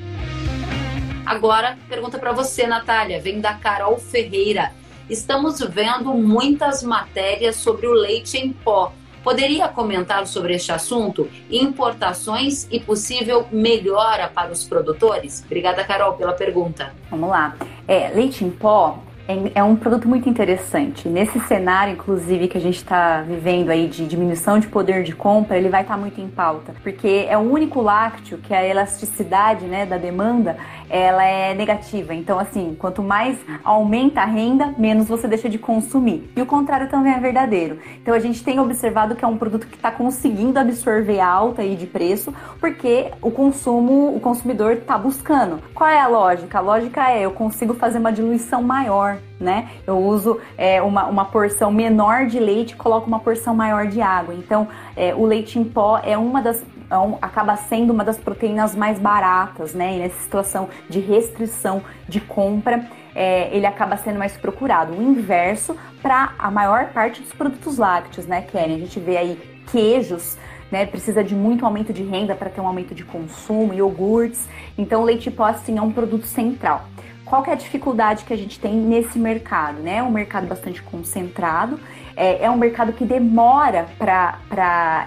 Agora, 1.32 1.78
pergunta 1.88 2.20
para 2.20 2.34
você, 2.34 2.68
Natália, 2.68 3.22
vem 3.22 3.40
da 3.40 3.54
Carol 3.54 3.98
Ferreira. 3.98 4.74
Estamos 5.10 5.62
vendo 5.62 6.14
muitas 6.14 6.84
matérias 6.84 7.56
sobre 7.56 7.88
o 7.88 7.94
leite 7.94 8.38
em 8.38 8.52
pó. 8.52 8.92
Poderia 9.24 9.70
comentar 9.70 10.28
sobre 10.28 10.56
este 10.56 10.74
assunto? 10.74 11.30
Importações 11.50 12.68
e 12.70 12.82
possível 12.82 13.48
melhora 13.50 14.28
para 14.28 14.52
os 14.52 14.66
produtores? 14.66 15.42
Obrigada, 15.46 15.86
Carol, 15.86 16.16
pela 16.16 16.34
pergunta. 16.34 16.94
Vamos 17.10 17.30
lá. 17.30 17.56
É, 17.88 18.10
leite 18.10 18.44
em 18.44 18.52
pó 18.52 19.02
é, 19.28 19.60
é 19.60 19.64
um 19.64 19.76
produto 19.76 20.08
muito 20.08 20.28
interessante. 20.28 21.08
Nesse 21.08 21.40
cenário, 21.42 21.94
inclusive, 21.94 22.48
que 22.48 22.58
a 22.58 22.62
gente 22.62 22.78
está 22.78 23.22
vivendo 23.22 23.70
aí 23.70 23.88
de 23.88 24.06
diminuição 24.06 24.60
de 24.60 24.68
poder 24.68 25.04
de 25.04 25.14
compra, 25.14 25.58
ele 25.58 25.70
vai 25.70 25.82
estar 25.82 25.96
tá 25.96 26.00
muito 26.00 26.20
em 26.20 26.28
pauta, 26.28 26.74
porque 26.84 27.26
é 27.30 27.38
o 27.38 27.42
único 27.42 27.82
lácteo 27.82 28.38
que 28.40 28.54
a 28.54 28.66
elasticidade 28.66 29.66
né, 29.66 29.86
da 29.86 29.98
demanda 29.98 30.58
ela 30.92 31.24
é 31.24 31.54
negativa. 31.54 32.14
Então, 32.14 32.38
assim, 32.38 32.76
quanto 32.78 33.02
mais 33.02 33.38
aumenta 33.64 34.22
a 34.22 34.26
renda, 34.26 34.76
menos 34.78 35.08
você 35.08 35.26
deixa 35.26 35.48
de 35.48 35.58
consumir. 35.58 36.30
E 36.36 36.42
o 36.42 36.46
contrário 36.46 36.90
também 36.90 37.14
é 37.14 37.20
verdadeiro. 37.20 37.80
Então, 38.02 38.14
a 38.14 38.20
gente 38.20 38.44
tem 38.44 38.60
observado 38.60 39.16
que 39.16 39.24
é 39.24 39.28
um 39.28 39.38
produto 39.38 39.68
que 39.68 39.76
está 39.76 39.90
conseguindo 39.90 40.60
absorver 40.60 41.22
a 41.22 41.28
alta 41.28 41.62
aí 41.62 41.78
de 41.78 41.88
preço, 41.88 42.34
porque 42.60 43.10
o 43.22 43.32
consumo, 43.32 44.14
o 44.14 44.20
consumidor 44.20 44.74
está 44.74 44.98
buscando. 44.98 45.62
Qual 45.74 45.90
é 45.90 46.00
a 46.00 46.08
lógica? 46.08 46.58
A 46.58 46.62
lógica 46.62 47.10
é 47.10 47.22
eu 47.22 47.32
consigo 47.32 47.74
fazer 47.74 47.98
uma 47.98 48.12
diluição 48.12 48.62
maior 48.62 49.18
né? 49.42 49.70
Eu 49.88 49.98
uso 49.98 50.40
é, 50.56 50.80
uma, 50.84 51.08
uma 51.08 51.26
porção 51.26 51.72
menor 51.72 52.28
de 52.28 52.40
leite 52.40 52.76
coloco 52.76 53.08
uma 53.08 53.20
porção 53.20 53.56
maior 53.56 53.88
de 53.88 54.00
água. 54.00 54.36
Então, 54.36 54.68
é, 54.96 55.16
o 55.16 55.26
leite 55.26 55.58
em 55.58 55.64
pó 55.64 56.00
é 56.04 56.16
uma 56.16 56.44
das 56.44 56.64
um, 57.00 57.18
acaba 57.22 57.56
sendo 57.56 57.92
uma 57.92 58.04
das 58.04 58.18
proteínas 58.18 58.76
mais 58.76 59.00
baratas, 59.00 59.74
né? 59.74 59.96
E 59.96 60.00
nessa 60.00 60.22
situação 60.22 60.70
de 60.90 61.00
restrição 61.00 61.82
de 62.08 62.20
compra, 62.20 62.86
é, 63.16 63.56
ele 63.56 63.66
acaba 63.66 63.98
sendo 63.98 64.20
mais 64.20 64.38
procurado. 64.38 64.94
O 64.94 65.02
inverso 65.02 65.76
para 66.02 66.34
a 66.38 66.50
maior 66.52 66.88
parte 66.88 67.22
dos 67.22 67.34
produtos 67.34 67.78
lácteos, 67.78 68.26
né, 68.26 68.42
Kelly? 68.42 68.76
A 68.76 68.80
gente 68.80 69.00
vê 69.00 69.18
aí 69.18 69.40
queijos 69.72 70.38
né, 70.72 70.86
precisa 70.86 71.24
de 71.24 71.36
muito 71.36 71.66
aumento 71.66 71.92
de 71.92 72.02
renda 72.02 72.34
para 72.34 72.50
ter 72.50 72.62
um 72.62 72.68
aumento 72.68 72.96
de 72.96 73.04
consumo, 73.04 73.74
iogurtes. 73.74 74.48
Então, 74.78 75.02
o 75.02 75.04
leite 75.04 75.30
pó, 75.30 75.44
assim, 75.44 75.78
é 75.78 75.82
um 75.82 75.92
produto 75.92 76.26
central. 76.26 76.86
Qual 77.26 77.46
é 77.46 77.52
a 77.52 77.56
dificuldade 77.56 78.24
que 78.24 78.34
a 78.34 78.38
gente 78.38 78.60
tem 78.60 78.74
nesse 78.74 79.20
mercado? 79.20 79.82
Né? 79.82 79.98
É 79.98 80.04
um 80.04 80.12
mercado 80.12 80.48
bastante 80.48 80.82
concentrado, 80.82 81.80
é, 82.16 82.46
é 82.46 82.50
um 82.50 82.58
mercado 82.58 82.94
que 82.94 83.06
demora 83.06 83.86
para 83.98 85.06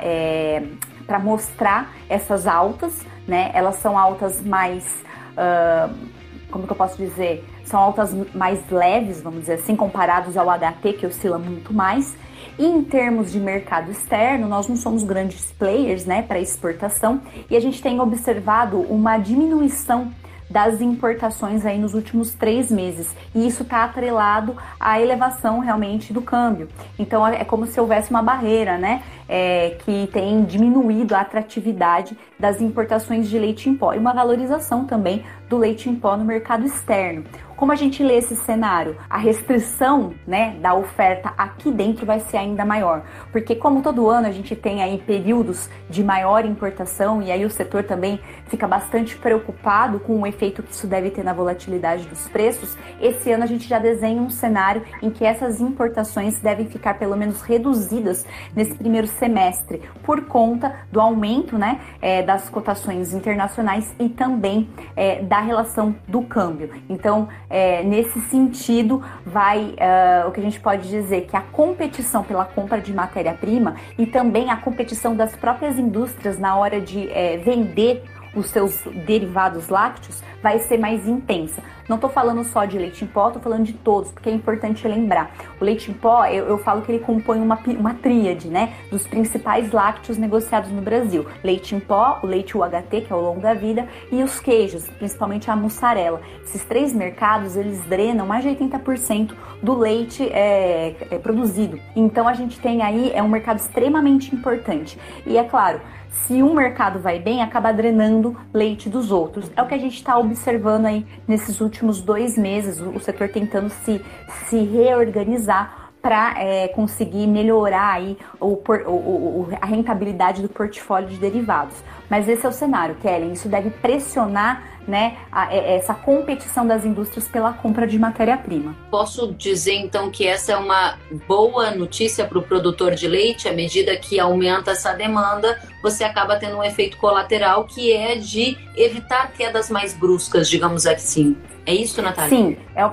mostrar 1.19 1.95
essas 2.09 2.47
altas, 2.47 3.05
né? 3.27 3.51
Elas 3.55 3.77
são 3.77 3.99
altas 3.99 4.41
mais. 4.43 4.85
Uh, 5.33 6.15
como 6.51 6.67
que 6.67 6.73
eu 6.73 6.77
posso 6.77 6.97
dizer? 6.97 7.45
São 7.65 7.81
altas 7.81 8.15
mais 8.35 8.61
leves, 8.71 9.21
vamos 9.21 9.41
dizer 9.41 9.55
assim, 9.55 9.75
comparados 9.75 10.37
ao 10.37 10.47
HT, 10.47 10.93
que 10.93 11.07
oscila 11.07 11.39
muito 11.39 11.75
mais. 11.75 12.17
E 12.57 12.65
em 12.65 12.85
termos 12.85 13.33
de 13.33 13.41
mercado 13.41 13.91
externo, 13.91 14.47
nós 14.47 14.69
não 14.69 14.77
somos 14.77 15.03
grandes 15.03 15.51
players 15.53 16.05
né, 16.05 16.23
para 16.23 16.39
exportação 16.39 17.21
e 17.51 17.57
a 17.57 17.61
gente 17.61 17.83
tem 17.83 17.99
observado 18.01 18.79
uma 18.81 19.19
diminuição 19.19 20.13
das 20.49 20.81
importações 20.81 21.65
aí 21.65 21.79
nos 21.79 21.95
últimos 21.95 22.35
três 22.35 22.71
meses. 22.71 23.15
E 23.35 23.47
isso 23.47 23.63
está 23.63 23.85
atrelado 23.85 24.57
à 24.79 25.01
elevação 25.01 25.59
realmente 25.59 26.13
do 26.13 26.23
câmbio. 26.23 26.69
Então 26.99 27.27
é 27.27 27.45
como 27.45 27.67
se 27.67 27.81
houvesse 27.81 28.11
uma 28.11 28.23
barreira, 28.23 28.79
né? 28.79 29.03
É, 29.29 29.77
que 29.85 30.09
tem 30.13 30.45
diminuído 30.45 31.15
a 31.15 31.21
atratividade 31.21 32.17
das 32.45 32.61
importações 32.61 33.27
de 33.31 33.39
leite 33.39 33.71
em 33.71 33.75
pó 33.75 33.95
e 33.95 33.99
uma 33.99 34.13
valorização 34.13 34.85
também 34.85 35.25
do 35.49 35.57
leite 35.57 35.89
em 35.89 35.97
pó 35.97 36.15
no 36.15 36.27
mercado 36.27 36.67
externo. 36.67 37.25
Como 37.57 37.71
a 37.71 37.77
gente 37.77 38.03
lê 38.03 38.17
esse 38.17 38.35
cenário? 38.35 38.97
A 39.09 39.17
restrição 39.17 40.13
né, 40.27 40.57
da 40.61 40.75
oferta 40.75 41.33
aqui 41.39 41.71
dentro 41.71 42.05
vai 42.05 42.19
ser 42.19 42.37
ainda 42.37 42.65
maior, 42.65 43.05
porque 43.31 43.55
como 43.55 43.81
todo 43.81 44.11
ano 44.11 44.27
a 44.27 44.33
gente 44.33 44.57
tem 44.57 44.83
aí 44.83 44.99
períodos 44.99 45.71
de 45.89 46.03
maior 46.03 46.45
importação 46.45 47.23
e 47.23 47.31
aí 47.31 47.45
o 47.45 47.51
setor 47.51 47.85
também 47.85 48.19
fica 48.49 48.67
bastante 48.67 49.17
preocupado 49.17 50.01
com 50.01 50.21
o 50.21 50.27
efeito 50.27 50.65
que 50.65 50.73
isso 50.73 50.89
deve 50.89 51.11
ter 51.11 51.23
na 51.23 51.33
volatilidade 51.33 52.07
dos 52.09 52.29
preços, 52.29 52.77
esse 53.01 53.31
ano 53.31 53.45
a 53.45 53.47
gente 53.47 53.69
já 53.69 53.79
desenha 53.79 54.21
um 54.21 54.31
cenário 54.31 54.83
em 55.01 55.09
que 55.09 55.25
essas 55.25 55.61
importações 55.61 56.41
devem 56.41 56.67
ficar 56.67 56.95
pelo 56.99 57.17
menos 57.17 57.41
reduzidas 57.41 58.27
nesse 58.55 58.75
primeiro 58.75 59.07
semestre, 59.07 59.81
por 60.03 60.25
conta 60.27 60.75
do 60.91 61.01
aumento 61.01 61.57
né, 61.57 61.81
é, 62.03 62.21
das 62.35 62.49
cotações 62.49 63.15
internacionais 63.15 63.95
e 63.99 64.09
também 64.09 64.69
é, 64.97 65.23
da 65.23 65.41
relação 65.41 65.95
do 66.09 66.23
câmbio. 66.23 66.71
Então, 66.89 67.29
é, 67.49 67.83
nesse 67.85 68.21
sentido, 68.23 69.03
vai 69.25 69.75
uh, 69.75 70.29
o 70.29 70.33
que 70.33 70.41
a 70.41 70.43
gente 70.43 70.59
pode 70.59 70.89
dizer 70.89 71.27
que 71.27 71.37
a 71.37 71.41
competição 71.41 72.25
pela 72.25 72.45
compra 72.45 72.81
de 72.81 72.93
matéria-prima 72.93 73.77
e 73.97 74.05
também 74.05 74.51
a 74.51 74.57
competição 74.57 75.15
das 75.15 75.37
próprias 75.37 75.79
indústrias 75.79 76.37
na 76.39 76.57
hora 76.57 76.81
de 76.81 77.09
é, 77.11 77.37
vender 77.37 78.03
os 78.35 78.47
seus 78.47 78.83
derivados 79.07 79.69
lácteos 79.69 80.23
vai 80.43 80.59
ser 80.59 80.79
mais 80.79 81.09
intensa. 81.09 81.63
Não 81.89 81.97
estou 81.97 82.09
falando 82.09 82.45
só 82.45 82.65
de 82.65 82.79
leite 82.79 83.05
em 83.05 83.07
pó, 83.07 83.29
estou 83.29 83.43
falando 83.43 83.65
de 83.65 83.75
todos, 83.75 84.11
porque 84.11 84.31
é 84.31 84.33
importante 84.33 84.87
lembrar. 84.89 85.31
O 85.61 85.65
leite 85.65 85.91
em 85.91 85.95
pó, 85.95 86.25
eu, 86.27 86.47
eu 86.47 86.59
falo 86.59 86.83
que 86.83 86.93
ele 86.93 86.99
compõe 86.99 87.39
uma, 87.39 87.59
uma 87.79 87.95
tríade, 87.95 88.49
né, 88.49 88.75
dos 88.91 89.07
principais 89.07 89.71
lácteos 89.71 90.17
negociados 90.17 90.71
no 90.71 90.81
Brasil. 90.81 91.27
Leite 91.43 91.75
em 91.75 91.81
pó, 91.81 92.21
o 92.23 92.27
leite 92.27 92.57
UHT, 92.57 93.03
que 93.07 93.13
é 93.13 93.17
o 93.17 93.21
longo 93.21 93.41
da 93.41 93.53
vida, 93.53 93.87
e 94.11 94.23
os 94.23 94.41
queijos, 94.41 94.89
principalmente 94.99 95.51
a 95.51 95.57
mussarela. 95.57 96.21
Esses 96.43 96.65
três 96.65 96.93
mercados, 96.93 97.57
eles 97.57 97.83
drenam 97.85 98.27
mais 98.27 98.43
de 98.45 98.51
80% 98.51 99.35
do 99.63 99.75
leite 99.75 100.25
é, 100.31 100.95
é, 101.11 101.19
produzido. 101.19 101.79
Então 101.95 102.27
a 102.27 102.33
gente 102.33 102.59
tem 102.61 102.83
aí, 102.83 103.13
é 103.15 103.23
um 103.23 103.29
mercado 103.29 103.59
extremamente 103.59 104.35
importante. 104.35 104.99
E 105.27 105.37
é 105.37 105.45
claro, 105.45 105.81
se 106.27 106.43
um 106.43 106.55
mercado 106.55 107.01
vai 107.01 107.19
bem, 107.19 107.43
acaba 107.43 107.73
drenando 107.73 108.37
leite 108.53 108.89
dos 108.89 109.11
outros. 109.11 109.51
É 109.57 109.63
o 109.63 109.67
que 109.67 109.75
a 109.75 109.79
gente 109.79 109.97
está 109.97 110.17
observando 110.17 110.87
aí 110.87 111.07
nesses 111.29 111.61
últimos 111.61 112.01
dois 112.01 112.39
meses, 112.39 112.81
o 112.81 112.99
setor 113.01 113.29
tentando 113.29 113.69
se, 113.69 114.01
se 114.49 114.59
reorganizar 114.65 115.84
para 116.05 116.35
é, 116.39 116.69
conseguir 116.69 117.27
melhorar 117.27 117.95
aí 117.95 118.19
o, 118.39 118.49
o, 118.49 118.91
o, 118.91 119.49
a 119.59 119.65
rentabilidade 119.65 120.43
do 120.43 120.51
portfólio 120.51 121.09
de 121.09 121.17
derivados. 121.17 121.75
Mas 122.11 122.29
esse 122.29 122.45
é 122.45 122.49
o 122.51 122.53
cenário, 122.53 122.95
Kellen. 122.97 123.33
Isso 123.33 123.49
deve 123.49 123.71
pressionar 123.71 124.63
né, 124.87 125.17
a, 125.33 125.51
é, 125.51 125.77
essa 125.77 125.95
competição 125.95 126.67
das 126.67 126.85
indústrias 126.85 127.27
pela 127.27 127.55
compra 127.55 127.87
de 127.87 127.99
matéria-prima. 127.99 128.77
Posso 128.91 129.33
dizer 129.33 129.77
então 129.77 130.11
que 130.11 130.27
essa 130.27 130.53
é 130.53 130.57
uma 130.59 130.99
boa 131.27 131.71
notícia 131.71 132.27
para 132.27 132.39
o 132.39 132.43
produtor 132.43 132.95
de 132.95 133.09
leite, 133.09 133.49
à 133.49 133.55
medida 133.55 133.97
que 133.97 134.21
aumenta 134.21 134.73
essa 134.73 134.93
demanda, 134.93 135.59
você 135.83 136.05
acaba 136.05 136.37
tendo 136.37 136.59
um 136.59 136.63
efeito 136.63 136.99
colateral 136.99 137.65
que 137.65 137.91
é 137.95 138.17
de 138.17 138.59
evitar 138.77 139.33
quedas 139.33 139.71
mais 139.71 139.95
bruscas, 139.95 140.51
digamos 140.51 140.87
assim. 140.87 141.35
É 141.65 141.75
isso, 141.75 142.03
Natália? 142.03 142.29
Sim, 142.29 142.59
é 142.77 142.85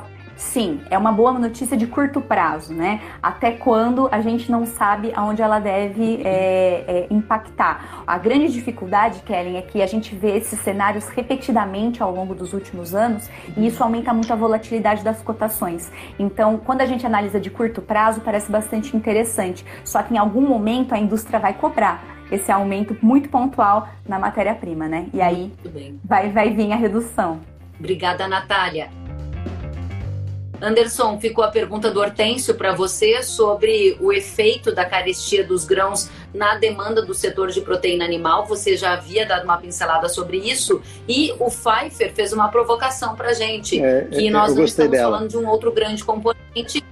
Sim, 0.41 0.81
é 0.89 0.97
uma 0.97 1.11
boa 1.11 1.31
notícia 1.33 1.77
de 1.77 1.85
curto 1.85 2.19
prazo, 2.19 2.73
né? 2.73 2.99
Até 3.21 3.51
quando 3.51 4.09
a 4.11 4.19
gente 4.21 4.51
não 4.51 4.65
sabe 4.65 5.13
aonde 5.15 5.39
ela 5.41 5.59
deve 5.59 6.19
é, 6.25 6.83
é, 6.87 7.07
impactar. 7.11 8.03
A 8.07 8.17
grande 8.17 8.51
dificuldade, 8.51 9.19
Kellen, 9.19 9.57
é 9.57 9.61
que 9.61 9.83
a 9.83 9.85
gente 9.85 10.15
vê 10.15 10.35
esses 10.35 10.59
cenários 10.59 11.07
repetidamente 11.09 12.01
ao 12.01 12.11
longo 12.11 12.33
dos 12.33 12.53
últimos 12.53 12.95
anos 12.95 13.29
e 13.55 13.67
isso 13.67 13.81
aumenta 13.83 14.11
muito 14.13 14.33
a 14.33 14.35
volatilidade 14.35 15.03
das 15.03 15.21
cotações. 15.21 15.91
Então, 16.17 16.57
quando 16.57 16.81
a 16.81 16.85
gente 16.87 17.05
analisa 17.05 17.39
de 17.39 17.51
curto 17.51 17.79
prazo, 17.79 18.19
parece 18.19 18.51
bastante 18.51 18.97
interessante. 18.97 19.63
Só 19.85 20.01
que 20.01 20.13
em 20.15 20.17
algum 20.17 20.41
momento 20.41 20.93
a 20.93 20.97
indústria 20.97 21.39
vai 21.39 21.53
cobrar 21.53 22.03
esse 22.31 22.51
aumento 22.51 22.97
muito 23.01 23.29
pontual 23.29 23.87
na 24.05 24.17
matéria-prima, 24.17 24.87
né? 24.87 25.05
E 25.13 25.21
aí 25.21 25.53
vai, 26.03 26.29
vai 26.29 26.49
vir 26.49 26.73
a 26.73 26.75
redução. 26.75 27.39
Obrigada, 27.79 28.27
Natália. 28.27 28.89
Anderson, 30.61 31.19
ficou 31.19 31.43
a 31.43 31.47
pergunta 31.47 31.89
do 31.89 31.99
Hortêncio 31.99 32.53
para 32.55 32.73
você 32.73 33.23
sobre 33.23 33.97
o 33.99 34.13
efeito 34.13 34.73
da 34.73 34.85
carestia 34.85 35.43
dos 35.43 35.65
grãos 35.65 36.09
na 36.33 36.55
demanda 36.55 37.01
do 37.01 37.13
setor 37.13 37.49
de 37.49 37.61
proteína 37.61 38.05
animal. 38.05 38.45
Você 38.45 38.77
já 38.77 38.93
havia 38.93 39.25
dado 39.25 39.43
uma 39.43 39.57
pincelada 39.57 40.07
sobre 40.07 40.37
isso 40.37 40.81
e 41.07 41.33
o 41.39 41.49
Pfeiffer 41.49 42.13
fez 42.13 42.31
uma 42.31 42.49
provocação 42.49 43.15
para 43.15 43.29
a 43.29 43.33
gente, 43.33 43.83
é, 43.83 44.05
que 44.05 44.27
é, 44.27 44.31
nós 44.31 44.55
não 44.55 44.63
estamos 44.63 44.91
dela. 44.91 45.17
falando 45.17 45.29
de 45.29 45.37
um 45.37 45.47
outro 45.47 45.71
grande 45.71 46.03
componente 46.03 46.83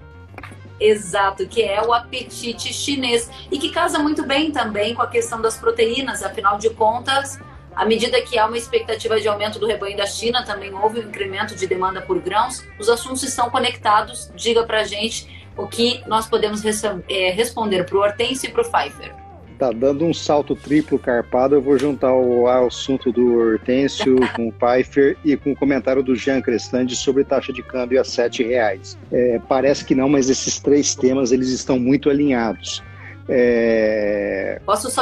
Exato, 0.80 1.46
que 1.46 1.62
é 1.62 1.82
o 1.82 1.94
apetite 1.94 2.74
chinês 2.74 3.30
e 3.52 3.60
que 3.60 3.70
casa 3.70 4.00
muito 4.00 4.26
bem 4.26 4.50
também 4.50 4.96
com 4.96 5.02
a 5.02 5.08
questão 5.08 5.42
das 5.42 5.58
proteínas, 5.58 6.24
afinal 6.24 6.58
de 6.58 6.70
contas, 6.70 7.38
à 7.80 7.86
medida 7.86 8.22
que 8.22 8.38
há 8.38 8.46
uma 8.46 8.58
expectativa 8.58 9.22
de 9.22 9.28
aumento 9.30 9.58
do 9.58 9.66
rebanho 9.66 9.96
da 9.96 10.06
China, 10.06 10.44
também 10.44 10.74
houve 10.74 11.00
um 11.00 11.04
incremento 11.04 11.56
de 11.56 11.66
demanda 11.66 12.02
por 12.02 12.20
grãos. 12.20 12.62
Os 12.78 12.90
assuntos 12.90 13.24
estão 13.24 13.50
conectados. 13.50 14.30
Diga 14.36 14.66
para 14.66 14.82
a 14.82 14.84
gente 14.84 15.48
o 15.56 15.66
que 15.66 16.04
nós 16.06 16.28
podemos 16.28 16.62
é, 17.08 17.30
responder 17.32 17.86
para 17.86 17.96
o 17.96 18.02
Hortense 18.02 18.48
e 18.48 18.50
para 18.50 18.64
o 18.64 18.70
Pfeiffer. 18.70 19.16
Tá 19.58 19.72
dando 19.72 20.04
um 20.04 20.14
salto 20.14 20.58
triplo 20.58 21.00
carpado. 21.00 21.56
Eu 21.56 21.62
vou 21.62 21.80
juntar 21.80 22.14
o 22.14 22.50
assunto 22.50 23.14
do 23.14 23.40
Hortêncio 23.40 24.18
com 24.36 24.50
o 24.50 24.52
Pfeiffer 24.52 25.16
e 25.24 25.38
com 25.38 25.54
o 25.54 25.56
comentário 25.56 26.04
do 26.04 26.18
Jean 26.18 26.42
Crestandi 26.42 26.98
sobre 26.98 27.24
taxa 27.24 27.54
de 27.54 27.64
câmbio 27.64 28.02
a 28.02 28.04
sete 28.04 28.44
reais. 28.44 28.98
É, 29.10 29.40
parece 29.48 29.86
que 29.86 29.96
não, 29.96 30.10
mas 30.10 30.30
esses 30.30 30.60
três 30.60 30.96
temas 30.96 31.32
eles 31.32 31.48
estão 31.48 31.80
muito 31.80 32.10
alinhados. 32.10 32.84
É... 33.30 34.60
Posso 34.66 34.92
só 34.92 35.02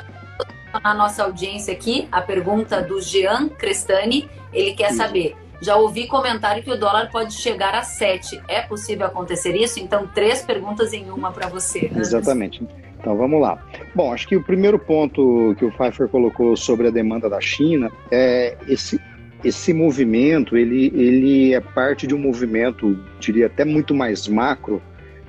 na 0.83 0.93
nossa 0.93 1.23
audiência 1.23 1.73
aqui 1.73 2.07
a 2.11 2.21
pergunta 2.21 2.81
do 2.81 3.01
Jean 3.01 3.49
Crestani. 3.49 4.29
Ele 4.53 4.73
quer 4.73 4.91
saber. 4.93 5.35
Já 5.59 5.75
ouvi 5.75 6.05
comentário 6.07 6.63
que 6.63 6.71
o 6.71 6.77
dólar 6.77 7.09
pode 7.11 7.33
chegar 7.33 7.73
a 7.73 7.81
7. 7.81 8.41
É 8.47 8.61
possível 8.61 9.07
acontecer 9.07 9.55
isso? 9.55 9.79
Então, 9.79 10.07
três 10.07 10.41
perguntas 10.41 10.93
em 10.93 11.09
uma 11.09 11.31
para 11.31 11.47
você. 11.47 11.89
Exatamente. 11.95 12.63
Então, 12.99 13.17
vamos 13.17 13.41
lá. 13.41 13.63
Bom, 13.95 14.13
acho 14.13 14.27
que 14.27 14.35
o 14.35 14.43
primeiro 14.43 14.77
ponto 14.77 15.55
que 15.57 15.65
o 15.65 15.71
Pfeiffer 15.71 16.07
colocou 16.09 16.55
sobre 16.55 16.87
a 16.87 16.91
demanda 16.91 17.29
da 17.29 17.41
China 17.41 17.91
é 18.11 18.55
esse, 18.67 19.01
esse 19.43 19.73
movimento, 19.73 20.57
ele, 20.57 20.91
ele 20.93 21.53
é 21.53 21.59
parte 21.59 22.05
de 22.05 22.13
um 22.13 22.19
movimento, 22.19 22.99
diria 23.19 23.47
até 23.47 23.65
muito 23.65 23.95
mais 23.95 24.27
macro, 24.27 24.81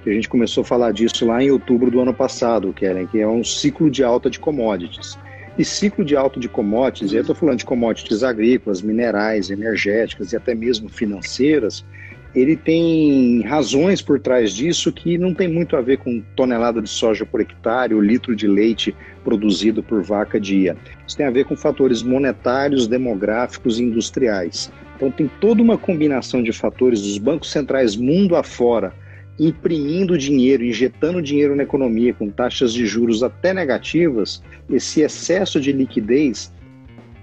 que 0.02 0.10
a 0.10 0.12
gente 0.12 0.28
começou 0.28 0.62
a 0.62 0.64
falar 0.64 0.92
disso 0.92 1.26
lá 1.26 1.42
em 1.42 1.50
outubro 1.50 1.90
do 1.90 2.00
ano 2.00 2.14
passado, 2.14 2.72
Kellen, 2.72 3.06
que 3.06 3.20
é 3.20 3.26
um 3.26 3.44
ciclo 3.44 3.90
de 3.90 4.04
alta 4.04 4.30
de 4.30 4.38
commodities. 4.38 5.18
E 5.58 5.64
ciclo 5.64 6.04
de 6.04 6.16
alto 6.16 6.38
de 6.38 6.48
commodities, 6.48 7.10
e 7.10 7.16
eu 7.16 7.22
estou 7.22 7.34
falando 7.34 7.58
de 7.58 7.64
commodities 7.64 8.22
agrícolas, 8.22 8.80
minerais, 8.80 9.50
energéticas 9.50 10.32
e 10.32 10.36
até 10.36 10.54
mesmo 10.54 10.88
financeiras, 10.88 11.84
ele 12.32 12.56
tem 12.56 13.42
razões 13.42 14.00
por 14.00 14.20
trás 14.20 14.52
disso 14.52 14.92
que 14.92 15.18
não 15.18 15.34
tem 15.34 15.48
muito 15.48 15.76
a 15.76 15.80
ver 15.80 15.98
com 15.98 16.22
tonelada 16.36 16.80
de 16.80 16.88
soja 16.88 17.26
por 17.26 17.40
hectare 17.40 17.92
ou 17.92 18.00
litro 18.00 18.36
de 18.36 18.46
leite 18.46 18.94
produzido 19.24 19.82
por 19.82 20.00
vaca 20.00 20.38
dia. 20.38 20.76
Isso 21.04 21.16
tem 21.16 21.26
a 21.26 21.30
ver 21.30 21.44
com 21.44 21.56
fatores 21.56 22.04
monetários, 22.04 22.86
demográficos 22.86 23.80
e 23.80 23.82
industriais. 23.82 24.70
Então 24.94 25.10
tem 25.10 25.28
toda 25.40 25.60
uma 25.60 25.76
combinação 25.76 26.40
de 26.40 26.52
fatores 26.52 27.02
dos 27.02 27.18
bancos 27.18 27.50
centrais 27.50 27.96
mundo 27.96 28.36
afora 28.36 28.92
imprimindo 29.38 30.18
dinheiro, 30.18 30.64
injetando 30.64 31.22
dinheiro 31.22 31.54
na 31.54 31.62
economia 31.62 32.12
com 32.12 32.28
taxas 32.28 32.72
de 32.72 32.86
juros 32.86 33.22
até 33.22 33.54
negativas, 33.54 34.42
esse 34.68 35.00
excesso 35.00 35.60
de 35.60 35.72
liquidez 35.72 36.52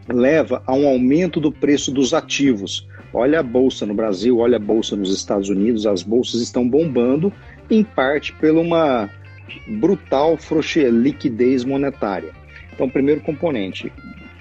leva 0.08 0.64
a 0.66 0.74
um 0.74 0.88
aumento 0.88 1.40
do 1.40 1.52
preço 1.52 1.92
dos 1.92 2.14
ativos. 2.14 2.88
Olha 3.14 3.40
a 3.40 3.44
bolsa 3.44 3.86
no 3.86 3.94
Brasil, 3.94 4.38
olha 4.38 4.58
a 4.58 4.60
bolsa 4.60 4.96
nos 4.96 5.14
Estados 5.14 5.50
Unidos, 5.50 5.86
as 5.86 6.04
bolsas 6.04 6.42
estão 6.42 6.68
bombando, 6.68 7.34
em 7.70 7.84
parte 7.84 8.34
por 8.34 8.52
uma 8.52 9.10
brutal 9.68 10.38
frouxe 10.38 10.90
liquidez 10.90 11.64
monetária. 11.64 12.32
Então, 12.74 12.90
primeiro 12.90 13.22
componente, 13.22 13.92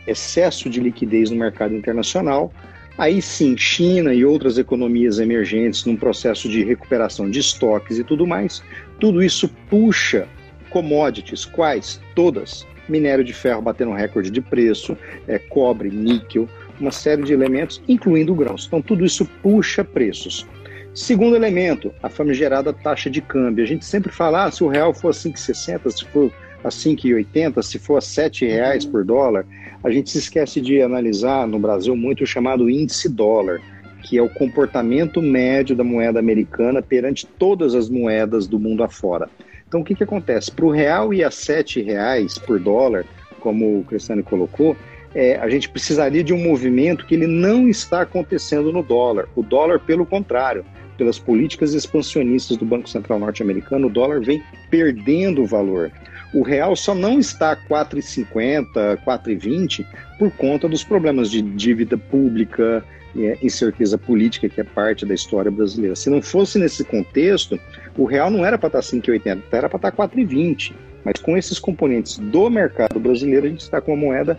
excesso 0.07 0.68
de 0.68 0.81
liquidez 0.81 1.31
no 1.31 1.37
mercado 1.37 1.75
internacional, 1.75 2.53
Aí 2.97 3.20
sim, 3.20 3.57
China 3.57 4.14
e 4.14 4.24
outras 4.24 4.57
economias 4.57 5.18
emergentes 5.18 5.84
num 5.84 5.97
processo 5.97 6.49
de 6.49 6.62
recuperação 6.62 7.28
de 7.28 7.40
estoques 7.40 7.99
e 7.99 8.05
tudo 8.05 8.26
mais, 8.26 8.62
tudo 9.01 9.22
isso 9.22 9.49
puxa 9.68 10.28
commodities, 10.70 11.45
quais? 11.45 12.01
Todas. 12.14 12.66
Minério 12.88 13.24
de 13.24 13.32
ferro 13.32 13.62
batendo 13.62 13.92
recorde 13.92 14.30
de 14.30 14.40
preço, 14.40 14.97
é, 15.26 15.38
cobre, 15.38 15.90
níquel, 15.90 16.49
uma 16.78 16.90
série 16.90 17.22
de 17.22 17.32
elementos, 17.32 17.82
incluindo 17.88 18.34
grãos. 18.34 18.66
Então, 18.66 18.82
tudo 18.82 19.05
isso 19.05 19.24
puxa 19.42 19.82
preços. 19.82 20.47
Segundo 20.95 21.34
elemento, 21.34 21.92
a 22.03 22.09
famigerada 22.09 22.72
taxa 22.72 23.11
de 23.11 23.20
câmbio. 23.20 23.64
A 23.64 23.66
gente 23.66 23.84
sempre 23.84 24.12
fala, 24.12 24.45
ah, 24.45 24.51
se 24.51 24.62
o 24.62 24.68
real 24.68 24.95
for 24.95 25.12
5,60, 25.12 25.90
se 25.90 26.05
for 26.07 26.32
a 26.62 26.68
5,80, 26.68 27.62
se 27.62 27.78
for 27.78 27.97
a 27.97 28.01
7 28.01 28.47
reais 28.47 28.84
por 28.84 29.05
dólar, 29.05 29.45
a 29.85 29.91
gente 29.91 30.09
se 30.09 30.18
esquece 30.18 30.62
de 30.62 30.80
analisar 30.80 31.47
no 31.47 31.59
Brasil 31.59 31.95
muito 31.95 32.24
o 32.24 32.26
chamado 32.26 32.70
índice 32.70 33.07
dólar, 33.07 33.61
que 34.03 34.16
é 34.16 34.22
o 34.22 34.30
comportamento 34.30 35.20
médio 35.20 35.76
da 35.76 35.85
moeda 35.85 36.18
americana 36.18 36.80
perante 36.80 37.26
todas 37.26 37.74
as 37.74 37.91
moedas 37.91 38.47
do 38.47 38.59
mundo 38.59 38.82
afora. 38.82 39.28
Então, 39.68 39.82
o 39.82 39.85
que, 39.85 39.95
que 39.95 40.05
acontece? 40.05 40.51
Para 40.51 40.64
o 40.64 40.70
real 40.70 41.12
ir 41.12 41.22
a 41.22 41.30
7 41.30 41.82
reais 41.82 42.39
por 42.39 42.59
dólar, 42.59 43.05
como 43.41 43.80
o 43.80 43.85
Cristiano 43.85 44.22
colocou, 44.22 44.74
é, 45.14 45.37
a 45.37 45.49
gente 45.49 45.68
precisaria 45.68 46.24
de 46.24 46.32
um 46.32 46.43
movimento 46.43 47.07
que 47.07 47.14
ele 47.14 47.26
não 47.26 47.68
está 47.68 48.01
acontecendo 48.01 48.72
no 48.72 48.82
dólar. 48.82 49.28
O 49.37 49.43
dólar, 49.43 49.80
pelo 49.80 50.07
contrário, 50.07 50.64
pelas 50.97 51.18
políticas 51.18 51.74
expansionistas 51.74 52.57
do 52.57 52.64
Banco 52.64 52.89
Central 52.89 53.18
norte-americano, 53.18 53.89
o 53.89 53.91
dólar 53.91 54.20
vem 54.20 54.43
perdendo 54.70 55.45
valor. 55.45 55.93
O 56.35 56.43
real 56.43 56.74
só 56.74 56.95
não 56.95 57.20
está 57.20 57.55
4,50, 57.55 58.99
4,20 59.05 59.87
por 60.18 60.32
conta 60.32 60.68
dos 60.68 60.82
problemas 60.82 61.30
de 61.30 61.41
dívida 61.41 61.97
pública, 61.97 62.85
é, 63.16 63.39
incerteza 63.41 63.97
política, 63.97 64.49
que 64.49 64.61
é 64.61 64.64
parte 64.64 65.07
da 65.07 65.14
história 65.14 65.51
brasileira. 65.51 65.95
Se 65.95 66.11
não 66.11 66.20
fosse 66.20 66.59
nesse 66.59 66.82
contexto, 66.85 67.59
o 67.97 68.05
real 68.05 68.30
não 68.30 68.45
era 68.45 68.59
para 68.59 68.66
estar 68.66 68.80
5,80, 68.80 69.43
era 69.53 69.68
para 69.68 69.89
estar 69.89 69.93
4,20. 69.93 70.74
Mas 71.05 71.20
com 71.20 71.37
esses 71.37 71.59
componentes 71.59 72.18
do 72.18 72.51
mercado 72.51 72.99
brasileiro, 72.99 73.47
a 73.47 73.51
gente 73.51 73.61
está 73.61 73.80
com 73.80 73.93
uma 73.93 74.07
moeda. 74.07 74.39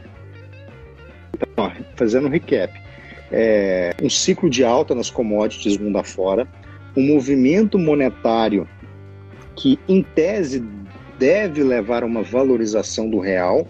Então, 1.33 1.47
ó, 1.57 1.71
fazendo 1.95 2.27
um 2.27 2.29
recap: 2.29 2.73
é, 3.31 3.95
um 4.01 4.09
ciclo 4.09 4.49
de 4.49 4.65
alta 4.65 4.93
nas 4.93 5.09
commodities 5.09 5.77
mundo 5.77 5.97
afora, 5.97 6.45
um 6.97 7.03
movimento 7.03 7.79
monetário 7.79 8.67
que, 9.55 9.79
em 9.87 10.03
tese, 10.03 10.61
deve 11.17 11.63
levar 11.63 12.03
a 12.03 12.05
uma 12.05 12.21
valorização 12.21 13.09
do 13.09 13.19
real. 13.19 13.67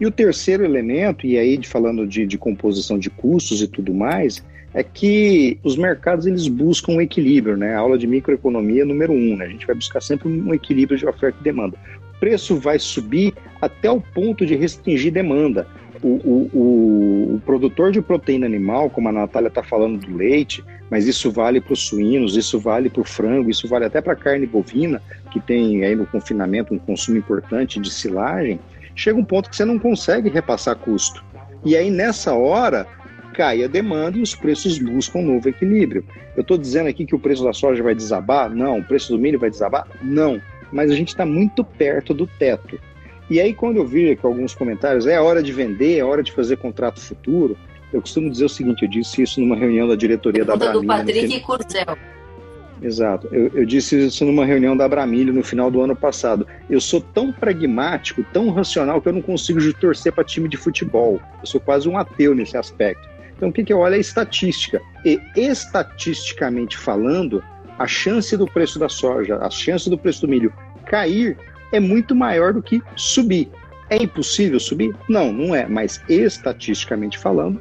E 0.00 0.06
o 0.06 0.10
terceiro 0.10 0.64
elemento, 0.64 1.26
e 1.26 1.38
aí 1.38 1.62
falando 1.64 2.06
de, 2.06 2.26
de 2.26 2.38
composição 2.38 2.98
de 2.98 3.10
custos 3.10 3.60
e 3.62 3.68
tudo 3.68 3.92
mais, 3.92 4.42
é 4.72 4.82
que 4.82 5.58
os 5.62 5.76
mercados 5.76 6.26
eles 6.26 6.48
buscam 6.48 6.92
um 6.92 7.00
equilíbrio, 7.00 7.56
né? 7.56 7.74
A 7.74 7.80
aula 7.80 7.98
de 7.98 8.06
microeconomia 8.06 8.84
número 8.84 9.12
um, 9.12 9.36
né? 9.36 9.46
A 9.46 9.48
gente 9.48 9.66
vai 9.66 9.74
buscar 9.74 10.00
sempre 10.00 10.28
um 10.28 10.54
equilíbrio 10.54 10.96
de 10.96 11.06
oferta 11.06 11.36
e 11.40 11.44
demanda. 11.44 11.76
O 12.14 12.20
preço 12.20 12.56
vai 12.56 12.78
subir 12.78 13.34
até 13.60 13.90
o 13.90 14.00
ponto 14.00 14.46
de 14.46 14.54
restringir 14.54 15.12
demanda. 15.12 15.66
O, 16.02 16.08
o, 16.08 16.50
o, 16.52 17.34
o 17.34 17.42
produtor 17.44 17.92
de 17.92 18.00
proteína 18.00 18.46
animal, 18.46 18.88
como 18.88 19.08
a 19.08 19.12
Natália 19.12 19.48
está 19.48 19.62
falando 19.62 19.98
do 19.98 20.16
leite, 20.16 20.64
mas 20.90 21.06
isso 21.06 21.30
vale 21.30 21.60
para 21.60 21.74
os 21.74 21.86
suínos, 21.86 22.36
isso 22.36 22.58
vale 22.58 22.88
para 22.88 23.02
o 23.02 23.04
frango, 23.04 23.50
isso 23.50 23.68
vale 23.68 23.84
até 23.84 24.00
para 24.00 24.14
a 24.14 24.16
carne 24.16 24.46
bovina, 24.46 25.02
que 25.30 25.38
tem 25.38 25.84
aí 25.84 25.94
no 25.94 26.06
confinamento 26.06 26.72
um 26.72 26.78
consumo 26.78 27.18
importante 27.18 27.78
de 27.78 27.90
silagem. 27.90 28.58
Chega 28.94 29.18
um 29.18 29.24
ponto 29.24 29.48
que 29.50 29.56
você 29.56 29.64
não 29.64 29.78
consegue 29.78 30.28
repassar 30.28 30.76
custo. 30.76 31.22
E 31.64 31.76
aí, 31.76 31.90
nessa 31.90 32.34
hora, 32.34 32.86
cai 33.34 33.62
a 33.62 33.68
demanda 33.68 34.18
e 34.18 34.22
os 34.22 34.34
preços 34.34 34.78
buscam 34.78 35.20
um 35.20 35.34
novo 35.34 35.48
equilíbrio. 35.48 36.04
Eu 36.36 36.42
estou 36.42 36.58
dizendo 36.58 36.88
aqui 36.88 37.06
que 37.06 37.14
o 37.14 37.18
preço 37.18 37.44
da 37.44 37.52
soja 37.52 37.82
vai 37.82 37.94
desabar? 37.94 38.50
Não. 38.50 38.78
O 38.78 38.84
preço 38.84 39.12
do 39.12 39.18
milho 39.18 39.38
vai 39.38 39.50
desabar? 39.50 39.86
Não. 40.02 40.40
Mas 40.72 40.90
a 40.90 40.94
gente 40.94 41.08
está 41.08 41.26
muito 41.26 41.64
perto 41.64 42.14
do 42.14 42.26
teto. 42.26 42.80
E 43.30 43.40
aí, 43.40 43.54
quando 43.54 43.76
eu 43.76 43.86
vi 43.86 44.16
que 44.16 44.26
alguns 44.26 44.54
comentários, 44.54 45.06
é 45.06 45.20
hora 45.20 45.40
de 45.40 45.52
vender, 45.52 45.98
é 45.98 46.04
hora 46.04 46.20
de 46.20 46.32
fazer 46.32 46.56
contrato 46.56 47.00
futuro, 47.00 47.56
eu 47.92 48.00
costumo 48.00 48.28
dizer 48.28 48.44
o 48.44 48.48
seguinte, 48.48 48.82
eu 48.82 48.90
disse 48.90 49.22
isso 49.22 49.40
numa 49.40 49.54
reunião 49.54 49.86
da 49.86 49.94
diretoria 49.94 50.44
da 50.44 50.56
Bramina. 50.56 50.80
do 50.80 50.86
Patrick 50.86 51.40
Curzel. 51.40 51.96
Exato. 52.82 53.28
Eu, 53.30 53.50
eu, 53.54 53.66
disse 53.66 54.06
isso 54.06 54.24
numa 54.24 54.44
reunião 54.44 54.76
da 54.76 54.86
Abramilho 54.86 55.32
no 55.32 55.44
final 55.44 55.70
do 55.70 55.80
ano 55.80 55.94
passado. 55.94 56.46
Eu 56.68 56.80
sou 56.80 57.00
tão 57.00 57.30
pragmático, 57.30 58.24
tão 58.32 58.50
racional, 58.50 59.00
que 59.00 59.08
eu 59.08 59.12
não 59.12 59.22
consigo 59.22 59.60
torcer 59.74 60.12
para 60.12 60.24
time 60.24 60.48
de 60.48 60.56
futebol. 60.56 61.20
Eu 61.40 61.46
sou 61.46 61.60
quase 61.60 61.88
um 61.88 61.98
ateu 61.98 62.34
nesse 62.34 62.56
aspecto. 62.56 63.08
Então, 63.36 63.50
o 63.50 63.52
que, 63.52 63.64
que 63.64 63.72
eu 63.72 63.78
olho 63.78 63.94
é 63.94 63.98
a 63.98 64.00
estatística. 64.00 64.80
E, 65.04 65.20
estatisticamente 65.36 66.76
falando, 66.76 67.44
a 67.78 67.86
chance 67.86 68.36
do 68.36 68.46
preço 68.46 68.78
da 68.78 68.88
soja, 68.88 69.36
a 69.36 69.50
chance 69.50 69.88
do 69.88 69.98
preço 69.98 70.22
do 70.22 70.28
milho 70.28 70.52
cair 70.86 71.36
é 71.72 71.80
muito 71.80 72.14
maior 72.14 72.52
do 72.52 72.62
que 72.62 72.82
subir. 72.96 73.50
É 73.88 74.02
impossível 74.02 74.60
subir? 74.60 74.94
Não, 75.08 75.32
não 75.32 75.54
é. 75.54 75.66
Mas 75.66 76.00
estatisticamente 76.08 77.18
falando, 77.18 77.60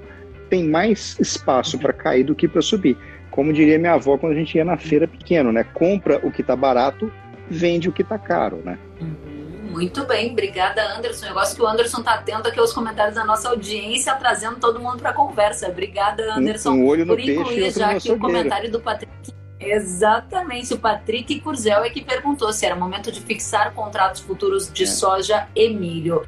tem 0.49 0.63
mais 0.63 1.17
espaço 1.19 1.77
para 1.77 1.93
cair 1.93 2.23
do 2.23 2.35
que 2.35 2.47
para 2.47 2.61
subir. 2.61 2.97
Como 3.31 3.53
diria 3.53 3.79
minha 3.79 3.93
avó 3.93 4.17
quando 4.17 4.33
a 4.33 4.35
gente 4.35 4.55
ia 4.55 4.65
na 4.65 4.77
feira 4.77 5.07
pequeno, 5.07 5.51
né? 5.51 5.63
Compra 5.63 6.19
o 6.23 6.31
que 6.31 6.41
está 6.41 6.55
barato, 6.55 7.11
vende 7.49 7.87
o 7.87 7.91
que 7.91 8.01
está 8.01 8.17
caro, 8.17 8.61
né? 8.65 8.77
Uhum, 8.99 9.71
muito 9.71 10.05
bem, 10.05 10.31
obrigada 10.31 10.83
Anderson. 10.97 11.27
Eu 11.27 11.33
gosto 11.33 11.55
que 11.55 11.61
o 11.61 11.67
Anderson 11.67 11.99
está 11.99 12.15
atento 12.15 12.47
aqui 12.47 12.59
aos 12.59 12.73
comentários 12.73 13.15
da 13.15 13.23
nossa 13.23 13.49
audiência, 13.49 14.13
trazendo 14.15 14.57
todo 14.57 14.79
mundo 14.79 14.97
para 14.97 15.11
a 15.11 15.13
conversa. 15.13 15.69
Obrigada, 15.69 16.33
Anderson, 16.33 16.71
um, 16.71 16.83
um 16.83 16.85
olho 16.85 17.05
no 17.05 17.15
por 17.15 17.19
incluir 17.19 17.71
já 17.71 17.91
aqui 17.91 18.11
o 18.11 18.19
comentário 18.19 18.69
do 18.71 18.79
Patrick. 18.79 19.38
Exatamente, 19.59 20.73
o 20.73 20.79
Patrick 20.79 21.39
Curzel 21.41 21.83
é 21.83 21.89
que 21.89 22.01
perguntou 22.01 22.51
se 22.53 22.65
era 22.65 22.75
momento 22.75 23.11
de 23.11 23.19
fixar 23.19 23.73
contratos 23.73 24.21
futuros 24.21 24.71
de 24.71 24.83
é. 24.83 24.87
soja 24.87 25.47
e 25.53 25.69
milho. 25.69 26.25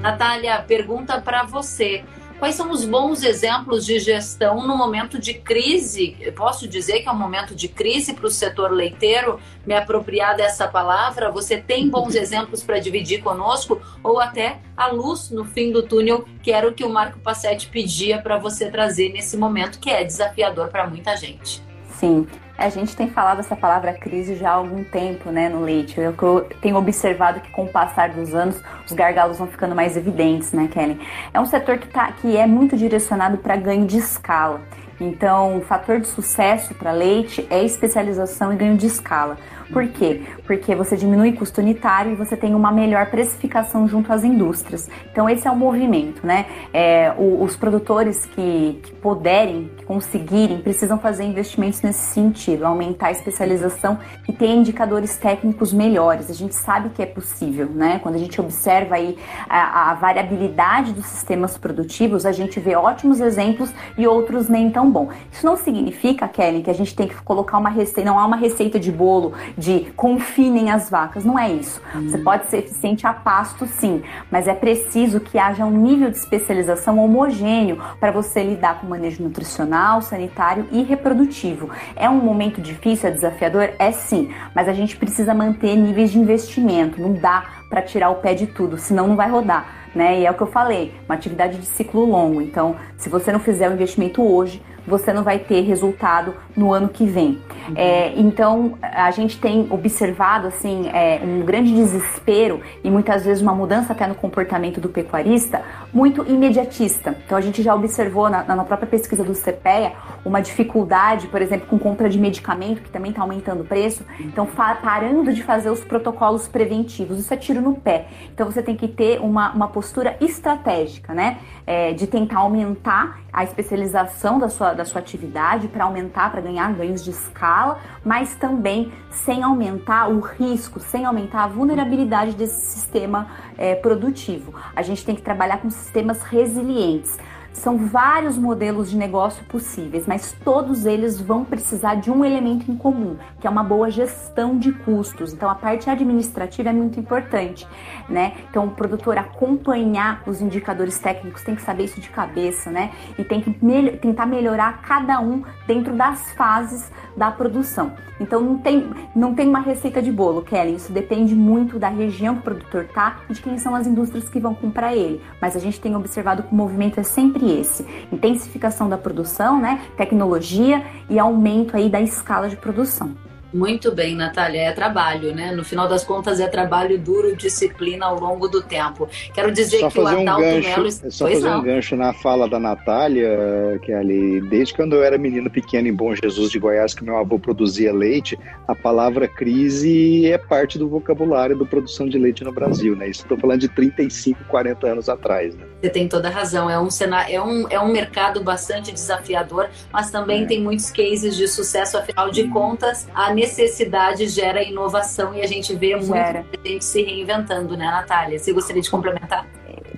Natália, 0.00 0.62
pergunta 0.62 1.20
para 1.20 1.42
você. 1.42 2.02
Quais 2.40 2.54
são 2.54 2.70
os 2.70 2.86
bons 2.86 3.22
exemplos 3.22 3.84
de 3.84 3.98
gestão 3.98 4.66
no 4.66 4.74
momento 4.74 5.18
de 5.18 5.34
crise? 5.34 6.16
Eu 6.18 6.32
posso 6.32 6.66
dizer 6.66 7.00
que 7.02 7.08
é 7.10 7.12
um 7.12 7.18
momento 7.18 7.54
de 7.54 7.68
crise 7.68 8.14
para 8.14 8.26
o 8.26 8.30
setor 8.30 8.70
leiteiro? 8.70 9.38
Me 9.66 9.74
apropriar 9.74 10.34
dessa 10.34 10.66
palavra? 10.66 11.30
Você 11.30 11.58
tem 11.58 11.86
bons 11.90 12.14
exemplos 12.16 12.62
para 12.62 12.78
dividir 12.78 13.22
conosco? 13.22 13.78
Ou 14.02 14.18
até 14.18 14.58
a 14.74 14.86
luz 14.86 15.28
no 15.28 15.44
fim 15.44 15.70
do 15.70 15.82
túnel, 15.82 16.24
que 16.42 16.50
era 16.50 16.66
o 16.66 16.72
que 16.72 16.82
o 16.82 16.88
Marco 16.88 17.18
Passetti 17.18 17.66
pedia 17.66 18.22
para 18.22 18.38
você 18.38 18.70
trazer 18.70 19.12
nesse 19.12 19.36
momento, 19.36 19.78
que 19.78 19.90
é 19.90 20.02
desafiador 20.02 20.68
para 20.68 20.88
muita 20.88 21.14
gente? 21.18 21.62
Sim, 21.90 22.26
a 22.60 22.68
gente 22.68 22.94
tem 22.94 23.08
falado 23.08 23.40
essa 23.40 23.56
palavra 23.56 23.94
crise 23.94 24.36
já 24.36 24.50
há 24.50 24.54
algum 24.54 24.84
tempo, 24.84 25.30
né, 25.30 25.48
no 25.48 25.62
leite. 25.62 25.98
Eu, 25.98 26.14
eu 26.20 26.48
tenho 26.60 26.76
observado 26.76 27.40
que 27.40 27.50
com 27.50 27.64
o 27.64 27.68
passar 27.68 28.10
dos 28.10 28.34
anos 28.34 28.60
os 28.86 28.92
gargalos 28.92 29.38
vão 29.38 29.46
ficando 29.46 29.74
mais 29.74 29.96
evidentes, 29.96 30.52
né, 30.52 30.68
Kelly? 30.70 31.00
É 31.32 31.40
um 31.40 31.46
setor 31.46 31.78
que, 31.78 31.88
tá, 31.88 32.12
que 32.12 32.36
é 32.36 32.46
muito 32.46 32.76
direcionado 32.76 33.38
para 33.38 33.56
ganho 33.56 33.86
de 33.86 33.96
escala. 33.96 34.60
Então, 35.00 35.56
o 35.56 35.60
fator 35.62 35.98
de 35.98 36.06
sucesso 36.06 36.74
para 36.74 36.92
leite 36.92 37.46
é 37.48 37.64
especialização 37.64 38.52
e 38.52 38.56
ganho 38.56 38.76
de 38.76 38.86
escala. 38.86 39.38
Por 39.72 39.86
quê? 39.88 40.22
Porque 40.46 40.74
você 40.74 40.96
diminui 40.96 41.32
custo 41.32 41.60
unitário 41.60 42.12
e 42.12 42.14
você 42.14 42.36
tem 42.36 42.54
uma 42.54 42.72
melhor 42.72 43.06
precificação 43.06 43.86
junto 43.86 44.12
às 44.12 44.24
indústrias. 44.24 44.88
Então 45.10 45.28
esse 45.28 45.46
é 45.46 45.50
o 45.50 45.56
movimento, 45.56 46.26
né? 46.26 46.46
É, 46.72 47.14
o, 47.16 47.42
os 47.42 47.56
produtores 47.56 48.26
que, 48.26 48.80
que 48.82 48.92
puderem, 48.94 49.70
que 49.76 49.84
conseguirem, 49.84 50.58
precisam 50.58 50.98
fazer 50.98 51.24
investimentos 51.24 51.82
nesse 51.82 52.00
sentido, 52.00 52.64
aumentar 52.64 53.08
a 53.08 53.10
especialização 53.12 53.98
e 54.28 54.32
ter 54.32 54.48
indicadores 54.48 55.16
técnicos 55.16 55.72
melhores. 55.72 56.28
A 56.30 56.34
gente 56.34 56.54
sabe 56.54 56.90
que 56.90 57.02
é 57.02 57.06
possível, 57.06 57.66
né? 57.66 58.00
Quando 58.02 58.16
a 58.16 58.18
gente 58.18 58.40
observa 58.40 58.96
aí 58.96 59.16
a, 59.48 59.90
a 59.90 59.94
variabilidade 59.94 60.92
dos 60.92 61.06
sistemas 61.06 61.56
produtivos, 61.56 62.26
a 62.26 62.32
gente 62.32 62.58
vê 62.58 62.74
ótimos 62.74 63.20
exemplos 63.20 63.72
e 63.96 64.06
outros 64.06 64.48
nem 64.48 64.70
tão 64.70 64.90
bom. 64.90 65.08
Isso 65.30 65.46
não 65.46 65.56
significa, 65.56 66.26
Kelly, 66.26 66.62
que 66.62 66.70
a 66.70 66.74
gente 66.74 66.94
tem 66.94 67.06
que 67.06 67.14
colocar 67.22 67.58
uma 67.58 67.70
receita, 67.70 68.08
não 68.08 68.18
há 68.18 68.26
uma 68.26 68.36
receita 68.36 68.78
de 68.78 68.90
bolo 68.90 69.32
de 69.60 69.92
confinem 69.94 70.70
as 70.70 70.88
vacas. 70.88 71.22
Não 71.22 71.38
é 71.38 71.52
isso. 71.52 71.82
Hum. 71.94 72.08
Você 72.08 72.18
pode 72.18 72.46
ser 72.46 72.58
eficiente 72.58 73.06
a 73.06 73.12
pasto, 73.12 73.66
sim, 73.66 74.02
mas 74.30 74.48
é 74.48 74.54
preciso 74.54 75.20
que 75.20 75.38
haja 75.38 75.66
um 75.66 75.70
nível 75.70 76.10
de 76.10 76.16
especialização 76.16 76.98
homogêneo 76.98 77.78
para 78.00 78.10
você 78.10 78.42
lidar 78.42 78.80
com 78.80 78.86
manejo 78.86 79.22
nutricional, 79.22 80.00
sanitário 80.00 80.66
e 80.72 80.82
reprodutivo. 80.82 81.68
É 81.94 82.08
um 82.08 82.16
momento 82.16 82.60
difícil, 82.60 83.10
é 83.10 83.12
desafiador? 83.12 83.70
É 83.78 83.92
sim, 83.92 84.30
mas 84.54 84.66
a 84.66 84.72
gente 84.72 84.96
precisa 84.96 85.34
manter 85.34 85.76
níveis 85.76 86.10
de 86.10 86.18
investimento. 86.18 87.00
Não 87.00 87.12
dá 87.12 87.44
para 87.68 87.82
tirar 87.82 88.08
o 88.08 88.16
pé 88.16 88.32
de 88.32 88.46
tudo, 88.46 88.78
senão 88.78 89.06
não 89.06 89.16
vai 89.16 89.28
rodar. 89.30 89.76
Né? 89.94 90.20
E 90.20 90.26
é 90.26 90.30
o 90.30 90.34
que 90.34 90.42
eu 90.42 90.46
falei, 90.46 90.94
uma 91.06 91.16
atividade 91.16 91.58
de 91.58 91.66
ciclo 91.66 92.04
longo. 92.04 92.40
Então, 92.40 92.76
se 92.96 93.08
você 93.08 93.30
não 93.30 93.40
fizer 93.40 93.68
o 93.68 93.74
investimento 93.74 94.22
hoje, 94.22 94.62
você 94.90 95.12
não 95.12 95.22
vai 95.22 95.38
ter 95.38 95.60
resultado 95.62 96.34
no 96.56 96.72
ano 96.72 96.88
que 96.88 97.06
vem. 97.06 97.40
Uhum. 97.68 97.74
É, 97.76 98.12
então, 98.16 98.74
a 98.82 99.10
gente 99.12 99.38
tem 99.38 99.66
observado 99.70 100.48
assim 100.48 100.88
é, 100.88 101.20
um 101.22 101.40
grande 101.44 101.72
desespero 101.72 102.60
e 102.82 102.90
muitas 102.90 103.24
vezes 103.24 103.42
uma 103.42 103.54
mudança 103.54 103.92
até 103.92 104.06
no 104.06 104.14
comportamento 104.14 104.80
do 104.80 104.88
pecuarista 104.88 105.62
muito 105.94 106.24
imediatista. 106.28 107.16
Então, 107.24 107.38
a 107.38 107.40
gente 107.40 107.62
já 107.62 107.74
observou 107.74 108.28
na, 108.28 108.42
na 108.42 108.64
própria 108.64 108.88
pesquisa 108.88 109.22
do 109.22 109.32
CPEA 109.32 109.92
uma 110.24 110.40
dificuldade, 110.40 111.28
por 111.28 111.40
exemplo, 111.40 111.66
com 111.68 111.78
compra 111.78 112.08
de 112.08 112.18
medicamento, 112.18 112.82
que 112.82 112.90
também 112.90 113.10
está 113.10 113.22
aumentando 113.22 113.62
o 113.62 113.64
preço. 113.64 114.04
Então, 114.18 114.46
parando 114.46 115.32
de 115.32 115.42
fazer 115.42 115.70
os 115.70 115.84
protocolos 115.84 116.48
preventivos. 116.48 117.18
Isso 117.18 117.32
é 117.32 117.36
tiro 117.36 117.60
no 117.60 117.74
pé. 117.74 118.08
Então, 118.34 118.50
você 118.50 118.62
tem 118.62 118.76
que 118.76 118.88
ter 118.88 119.20
uma, 119.20 119.52
uma 119.52 119.68
postura 119.68 120.16
estratégica, 120.20 121.14
né? 121.14 121.38
É, 121.66 121.92
de 121.92 122.06
tentar 122.06 122.38
aumentar 122.38 123.20
a 123.32 123.44
especialização 123.44 124.38
da 124.38 124.48
sua, 124.48 124.72
da 124.72 124.84
sua 124.84 125.00
atividade 125.00 125.68
para 125.68 125.84
aumentar, 125.84 126.30
para 126.30 126.40
ganhar 126.40 126.72
ganhos 126.72 127.04
de 127.04 127.10
escala, 127.10 127.78
mas 128.04 128.34
também 128.34 128.92
sem 129.10 129.42
aumentar 129.42 130.08
o 130.08 130.20
risco, 130.20 130.80
sem 130.80 131.04
aumentar 131.04 131.44
a 131.44 131.48
vulnerabilidade 131.48 132.34
desse 132.34 132.60
sistema 132.60 133.28
é, 133.56 133.74
produtivo. 133.74 134.54
A 134.74 134.82
gente 134.82 135.04
tem 135.04 135.14
que 135.14 135.22
trabalhar 135.22 135.58
com 135.58 135.70
sistemas 135.70 136.22
resilientes. 136.22 137.18
São 137.52 137.76
vários 137.76 138.38
modelos 138.38 138.88
de 138.90 138.96
negócio 138.96 139.44
possíveis, 139.44 140.06
mas 140.06 140.32
todos 140.44 140.86
eles 140.86 141.20
vão 141.20 141.44
precisar 141.44 141.96
de 141.96 142.10
um 142.10 142.24
elemento 142.24 142.70
em 142.70 142.76
comum, 142.76 143.16
que 143.40 143.46
é 143.46 143.50
uma 143.50 143.64
boa 143.64 143.90
gestão 143.90 144.56
de 144.56 144.72
custos. 144.72 145.32
Então 145.32 145.50
a 145.50 145.54
parte 145.54 145.90
administrativa 145.90 146.70
é 146.70 146.72
muito 146.72 147.00
importante, 147.00 147.66
né? 148.10 148.34
Então 148.50 148.66
o 148.66 148.70
produtor 148.70 149.16
acompanhar 149.16 150.22
os 150.26 150.40
indicadores 150.40 150.98
técnicos 150.98 151.42
tem 151.42 151.54
que 151.54 151.62
saber 151.62 151.84
isso 151.84 152.00
de 152.00 152.08
cabeça, 152.08 152.70
né? 152.70 152.90
E 153.18 153.24
tem 153.24 153.40
que 153.40 153.56
me 153.64 153.92
tentar 153.92 154.26
melhorar 154.26 154.82
cada 154.82 155.20
um 155.20 155.42
dentro 155.66 155.94
das 155.94 156.32
fases 156.32 156.90
da 157.16 157.30
produção. 157.30 157.92
Então 158.20 158.40
não 158.40 158.58
tem, 158.58 158.90
não 159.14 159.34
tem 159.34 159.48
uma 159.48 159.60
receita 159.60 160.02
de 160.02 160.12
bolo, 160.12 160.42
Kelly. 160.42 160.74
Isso 160.74 160.92
depende 160.92 161.34
muito 161.34 161.78
da 161.78 161.88
região 161.88 162.34
que 162.34 162.40
o 162.40 162.44
produtor 162.44 162.86
tá 162.92 163.20
e 163.28 163.32
de 163.32 163.40
quem 163.40 163.56
são 163.58 163.74
as 163.74 163.86
indústrias 163.86 164.28
que 164.28 164.38
vão 164.38 164.54
comprar 164.54 164.94
ele. 164.94 165.22
Mas 165.40 165.56
a 165.56 165.58
gente 165.58 165.80
tem 165.80 165.96
observado 165.96 166.42
que 166.42 166.52
o 166.52 166.56
movimento 166.56 167.00
é 167.00 167.02
sempre 167.02 167.50
esse: 167.58 167.86
intensificação 168.12 168.88
da 168.88 168.98
produção, 168.98 169.60
né, 169.60 169.80
tecnologia 169.96 170.84
e 171.08 171.18
aumento 171.18 171.76
aí 171.76 171.88
da 171.88 172.00
escala 172.00 172.48
de 172.48 172.56
produção. 172.56 173.29
Muito 173.52 173.92
bem, 173.92 174.14
Natália, 174.14 174.60
é 174.62 174.72
trabalho, 174.72 175.34
né? 175.34 175.50
No 175.52 175.64
final 175.64 175.88
das 175.88 176.04
contas 176.04 176.38
é 176.38 176.46
trabalho 176.46 176.98
duro, 176.98 177.34
disciplina 177.34 178.06
ao 178.06 178.18
longo 178.18 178.48
do 178.48 178.62
tempo. 178.62 179.08
Quero 179.34 179.50
dizer 179.50 179.80
só 179.80 179.90
que 179.90 179.98
o 179.98 180.06
Adalto 180.06 180.40
um 180.40 180.44
gancho, 180.44 180.68
Melo... 180.68 180.88
É 180.88 181.10
só 181.10 181.24
pois 181.24 181.34
fazer 181.34 181.50
não. 181.50 181.60
um 181.60 181.62
gancho 181.62 181.96
na 181.96 182.12
fala 182.12 182.48
da 182.48 182.58
Natália, 182.60 183.80
que 183.82 183.92
é 183.92 183.96
ali, 183.96 184.40
desde 184.42 184.74
quando 184.74 184.94
eu 184.94 185.02
era 185.02 185.18
menino 185.18 185.50
pequeno 185.50 185.88
em 185.88 185.94
Bom 185.94 186.14
Jesus 186.14 186.50
de 186.50 186.58
Goiás, 186.58 186.94
que 186.94 187.04
meu 187.04 187.16
avô 187.16 187.38
produzia 187.38 187.92
leite, 187.92 188.38
a 188.68 188.74
palavra 188.74 189.26
crise 189.26 190.26
é 190.30 190.38
parte 190.38 190.78
do 190.78 190.88
vocabulário 190.88 191.58
da 191.58 191.64
produção 191.64 192.08
de 192.08 192.18
leite 192.18 192.44
no 192.44 192.52
Brasil, 192.52 192.94
né? 192.94 193.08
Isso 193.08 193.22
estou 193.22 193.38
falando 193.38 193.60
de 193.60 193.68
35, 193.68 194.44
40 194.44 194.86
anos 194.86 195.08
atrás, 195.08 195.54
né? 195.56 195.64
Você 195.80 195.88
tem 195.88 196.08
toda 196.08 196.28
a 196.28 196.30
razão. 196.30 196.68
É 196.68 196.78
um, 196.78 196.90
cenário, 196.90 197.34
é 197.34 197.42
um, 197.42 197.68
é 197.68 197.80
um 197.80 197.90
mercado 197.90 198.42
bastante 198.42 198.92
desafiador, 198.92 199.68
mas 199.92 200.10
também 200.10 200.44
é. 200.44 200.46
tem 200.46 200.60
muitos 200.62 200.90
cases 200.90 201.34
de 201.36 201.48
sucesso. 201.48 201.96
Afinal 201.96 202.30
de 202.30 202.44
contas, 202.48 203.08
a 203.14 203.32
necessidade 203.40 204.28
gera 204.28 204.62
inovação 204.62 205.34
e 205.34 205.42
a 205.42 205.46
gente 205.46 205.74
vê 205.74 205.96
muita 205.96 206.44
gente 206.64 206.84
se 206.84 207.02
reinventando, 207.02 207.76
né, 207.76 207.86
Natália? 207.86 208.38
Você 208.38 208.52
gostaria 208.52 208.82
de 208.82 208.90
complementar? 208.90 209.46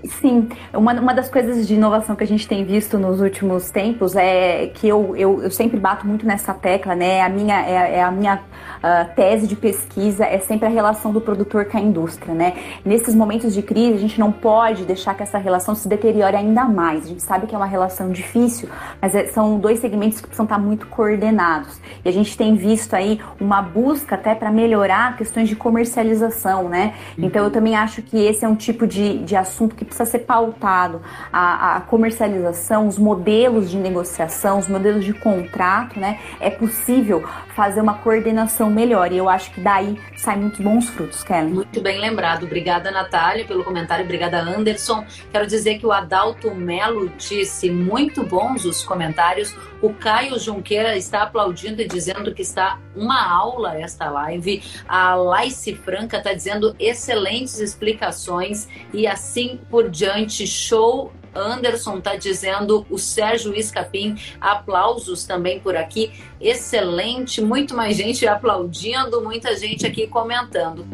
Sim, 0.05 0.49
uma, 0.75 0.93
uma 0.95 1.15
das 1.15 1.31
coisas 1.31 1.67
de 1.67 1.75
inovação 1.75 2.17
que 2.17 2.25
a 2.25 2.27
gente 2.27 2.49
tem 2.49 2.65
visto 2.65 2.99
nos 2.99 3.21
últimos 3.21 3.71
tempos 3.71 4.17
é 4.17 4.67
que 4.67 4.89
eu, 4.89 5.15
eu, 5.17 5.43
eu 5.45 5.51
sempre 5.51 5.79
bato 5.79 6.05
muito 6.05 6.27
nessa 6.27 6.53
tecla, 6.53 6.97
né? 6.97 7.21
A 7.21 7.29
minha, 7.29 7.65
é, 7.65 7.99
é 7.99 8.03
a 8.03 8.11
minha 8.11 8.37
uh, 8.37 9.15
tese 9.15 9.47
de 9.47 9.55
pesquisa 9.55 10.25
é 10.25 10.41
sempre 10.41 10.67
a 10.67 10.69
relação 10.69 11.13
do 11.13 11.21
produtor 11.21 11.67
com 11.67 11.79
a 11.79 11.81
indústria, 11.81 12.35
né? 12.35 12.55
Nesses 12.85 13.15
momentos 13.15 13.55
de 13.55 13.63
crise, 13.63 13.95
a 13.95 14.01
gente 14.01 14.19
não 14.19 14.33
pode 14.33 14.85
deixar 14.85 15.15
que 15.15 15.23
essa 15.23 15.39
relação 15.39 15.73
se 15.75 15.89
deteriore 15.89 16.35
ainda 16.35 16.65
mais. 16.65 17.05
A 17.05 17.09
gente 17.09 17.23
sabe 17.23 17.47
que 17.47 17.55
é 17.55 17.59
uma 17.59 17.67
relação 17.67 18.11
difícil, 18.11 18.69
mas 19.01 19.15
é, 19.15 19.27
são 19.27 19.57
dois 19.57 19.79
segmentos 19.79 20.21
que 20.21 20.27
precisam 20.27 20.47
estar 20.47 20.59
muito 20.59 20.89
coordenados. 20.89 21.81
E 22.05 22.09
a 22.09 22.13
gente 22.13 22.37
tem 22.37 22.57
visto 22.57 22.95
aí 22.95 23.21
uma 23.41 23.63
busca 23.63 24.17
até 24.17 24.35
para 24.35 24.51
melhorar 24.51 25.17
questões 25.17 25.49
de 25.49 25.55
comercialização, 25.55 26.69
né? 26.69 26.95
Então 27.17 27.45
eu 27.45 27.53
também 27.53 27.77
acho 27.77 28.03
que 28.03 28.19
esse 28.19 28.45
é 28.45 28.49
um 28.49 28.57
tipo 28.57 28.85
de, 28.85 29.19
de 29.19 29.37
assunto 29.37 29.77
que 29.77 29.91
precisa 29.93 30.11
ser 30.11 30.20
pautado. 30.20 31.03
A, 31.32 31.76
a, 31.76 31.80
comercialização, 31.82 32.88
os 32.88 32.99
modelos 32.99 33.70
de 33.70 33.76
negociação, 33.76 34.59
os 34.59 34.66
modelos 34.66 35.05
de 35.05 35.12
contrato, 35.12 36.01
né? 36.01 36.18
É 36.40 36.51
possível 36.51 37.22
fazer 37.55 37.80
uma 37.80 37.95
coordenação 37.95 38.70
melhor. 38.70 39.12
E 39.12 39.18
eu 39.18 39.28
acho 39.28 39.53
que 39.53 39.61
daí 39.61 39.99
saem 40.16 40.40
muitos 40.40 40.61
bons 40.61 40.88
frutos, 40.88 41.22
Kelly. 41.22 41.53
Muito 41.53 41.80
bem 41.80 42.01
lembrado. 42.01 42.45
Obrigada, 42.45 42.90
Natália, 42.90 43.45
pelo 43.45 43.62
comentário. 43.62 44.05
Obrigada, 44.05 44.40
Anderson. 44.40 45.05
Quero 45.30 45.47
dizer 45.47 45.78
que 45.78 45.86
o 45.86 45.93
Adalto 45.93 46.55
Melo 46.55 47.11
disse 47.16 47.70
muito 47.70 48.24
bons 48.24 48.64
os 48.64 48.82
comentários. 48.82 49.55
O 49.80 49.93
Caio 49.93 50.38
Junqueira 50.38 50.97
está 50.97 51.22
aplaudindo 51.22 51.82
e 51.82 51.88
dizendo 51.88 52.32
que 52.32 52.43
está 52.43 52.78
uma 52.95 53.28
aula 53.28 53.76
esta 53.78 54.09
live. 54.09 54.62
A 54.88 55.14
Laice 55.14 55.74
Franca 55.74 56.18
está 56.18 56.32
dizendo 56.32 56.74
excelentes 56.78 57.59
explicações 57.59 58.68
e 58.93 59.07
assim 59.07 59.59
por 59.68 59.82
diante. 59.91 60.47
Show 60.47 61.12
Anderson 61.35 61.99
está 61.99 62.16
dizendo, 62.16 62.87
o 62.91 62.99
Sérgio 62.99 63.55
Escapim, 63.55 64.16
aplausos 64.41 65.24
também 65.24 65.61
por 65.61 65.76
aqui. 65.76 66.12
Excelente, 66.41 67.41
muito 67.41 67.74
mais 67.74 67.97
gente 67.97 68.26
aplaudindo, 68.26 69.22
muita 69.22 69.57
gente 69.57 69.87
aqui 69.87 70.07
comentando 70.07 70.87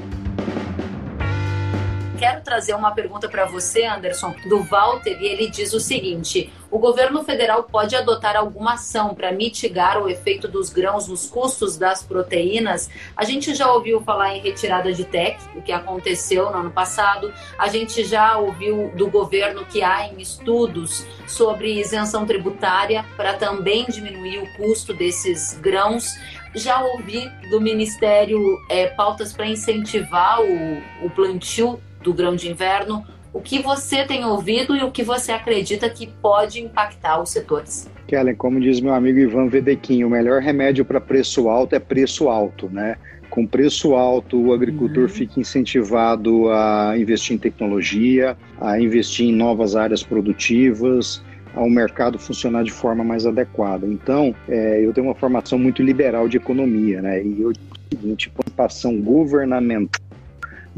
quero 2.19 2.43
trazer 2.43 2.75
uma 2.75 2.91
pergunta 2.91 3.29
para 3.29 3.47
você, 3.47 3.85
Anderson, 3.85 4.35
do 4.49 4.63
Walter, 4.65 5.17
e 5.21 5.27
ele 5.27 5.49
diz 5.49 5.73
o 5.73 5.79
seguinte: 5.79 6.53
o 6.71 6.79
governo 6.79 7.23
federal 7.23 7.63
pode 7.63 7.95
adotar 7.95 8.37
alguma 8.37 8.75
ação 8.75 9.15
para 9.15 9.31
mitigar 9.31 10.03
o 10.03 10.09
efeito 10.09 10.49
dos 10.49 10.69
grãos 10.69 11.07
nos 11.07 11.27
custos 11.27 11.79
das 11.79 12.03
proteínas? 12.03 12.91
A 13.17 13.25
gente 13.25 13.55
já 13.55 13.73
ouviu 13.73 14.01
falar 14.01 14.35
em 14.35 14.41
retirada 14.41 14.93
de 14.93 15.05
TEC, 15.05 15.39
o 15.55 15.63
que 15.63 15.71
aconteceu 15.71 16.51
no 16.51 16.59
ano 16.59 16.71
passado. 16.71 17.33
A 17.57 17.69
gente 17.69 18.05
já 18.05 18.37
ouviu 18.37 18.91
do 18.97 19.09
governo 19.09 19.65
que 19.65 19.83
há 19.83 20.09
em 20.09 20.21
estudos 20.21 21.07
sobre 21.27 21.79
isenção 21.79 22.27
tributária 22.27 23.05
para 23.17 23.35
também 23.35 23.87
diminuir 23.87 24.39
o 24.41 24.57
custo 24.57 24.93
desses 24.93 25.55
grãos. 25.61 26.15
Já 26.55 26.81
ouvi 26.83 27.31
do 27.51 27.61
Ministério 27.61 28.41
é, 28.69 28.89
pautas 28.89 29.33
para 29.33 29.47
incentivar 29.47 30.41
o, 30.41 31.07
o 31.07 31.11
plantio 31.11 31.81
do 32.09 32.15
grão 32.15 32.35
de 32.35 32.51
inverno. 32.51 33.05
O 33.35 33.41
que 33.41 33.61
você 33.61 34.05
tem 34.05 34.25
ouvido 34.25 34.75
e 34.75 34.83
o 34.83 34.91
que 34.91 35.03
você 35.03 35.31
acredita 35.31 35.91
que 35.91 36.07
pode 36.07 36.59
impactar 36.59 37.21
os 37.21 37.29
setores? 37.29 37.89
Kellen, 38.07 38.35
como 38.35 38.59
diz 38.59 38.81
meu 38.81 38.95
amigo 38.95 39.19
Ivan 39.19 39.49
Vedequim, 39.49 40.03
o 40.03 40.09
melhor 40.09 40.41
remédio 40.41 40.83
para 40.87 40.99
preço 40.99 41.51
alto 41.51 41.75
é 41.75 41.79
preço 41.79 42.31
alto, 42.31 42.71
né? 42.71 42.97
Com 43.29 43.47
preço 43.47 43.95
alto, 43.95 44.41
o 44.41 44.55
agricultor 44.55 45.03
uhum. 45.03 45.09
fica 45.11 45.39
incentivado 45.39 46.51
a 46.51 46.95
investir 46.97 47.37
em 47.37 47.39
tecnologia, 47.39 48.35
a 48.59 48.81
investir 48.81 49.27
em 49.27 49.33
novas 49.33 49.77
áreas 49.77 50.03
produtivas, 50.03 51.23
ao 51.55 51.69
mercado 51.69 52.19
funcionar 52.19 52.65
de 52.65 52.73
forma 52.73 53.05
mais 53.05 53.27
adequada. 53.27 53.87
Então, 53.87 54.35
é, 54.49 54.83
eu 54.83 54.95
tenho 54.95 55.09
uma 55.09 55.15
formação 55.15 55.59
muito 55.59 55.83
liberal 55.83 56.27
de 56.27 56.39
economia, 56.39 57.03
né? 57.03 57.23
E 57.23 57.43
eu 57.43 57.53
digo 57.53 57.67
o 57.75 57.95
seguinte, 57.95 58.31
participação 58.31 58.99
governamental 59.03 60.08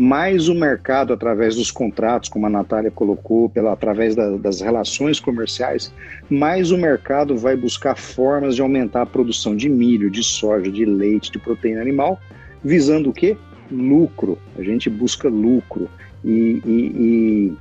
mais 0.00 0.48
o 0.48 0.54
mercado, 0.54 1.12
através 1.12 1.56
dos 1.56 1.70
contratos, 1.70 2.30
como 2.30 2.46
a 2.46 2.48
Natália 2.48 2.90
colocou, 2.90 3.50
pela, 3.50 3.74
através 3.74 4.16
da, 4.16 4.30
das 4.38 4.62
relações 4.62 5.20
comerciais, 5.20 5.92
mais 6.30 6.70
o 6.70 6.78
mercado 6.78 7.36
vai 7.36 7.54
buscar 7.54 7.98
formas 7.98 8.56
de 8.56 8.62
aumentar 8.62 9.02
a 9.02 9.06
produção 9.06 9.54
de 9.54 9.68
milho, 9.68 10.10
de 10.10 10.24
soja, 10.24 10.72
de 10.72 10.86
leite, 10.86 11.30
de 11.30 11.38
proteína 11.38 11.82
animal, 11.82 12.18
visando 12.64 13.10
o 13.10 13.12
quê? 13.12 13.36
Lucro. 13.70 14.38
A 14.58 14.62
gente 14.62 14.88
busca 14.88 15.28
lucro. 15.28 15.86
E, 16.24 16.62
e, 16.64 16.72
e, 16.72 17.56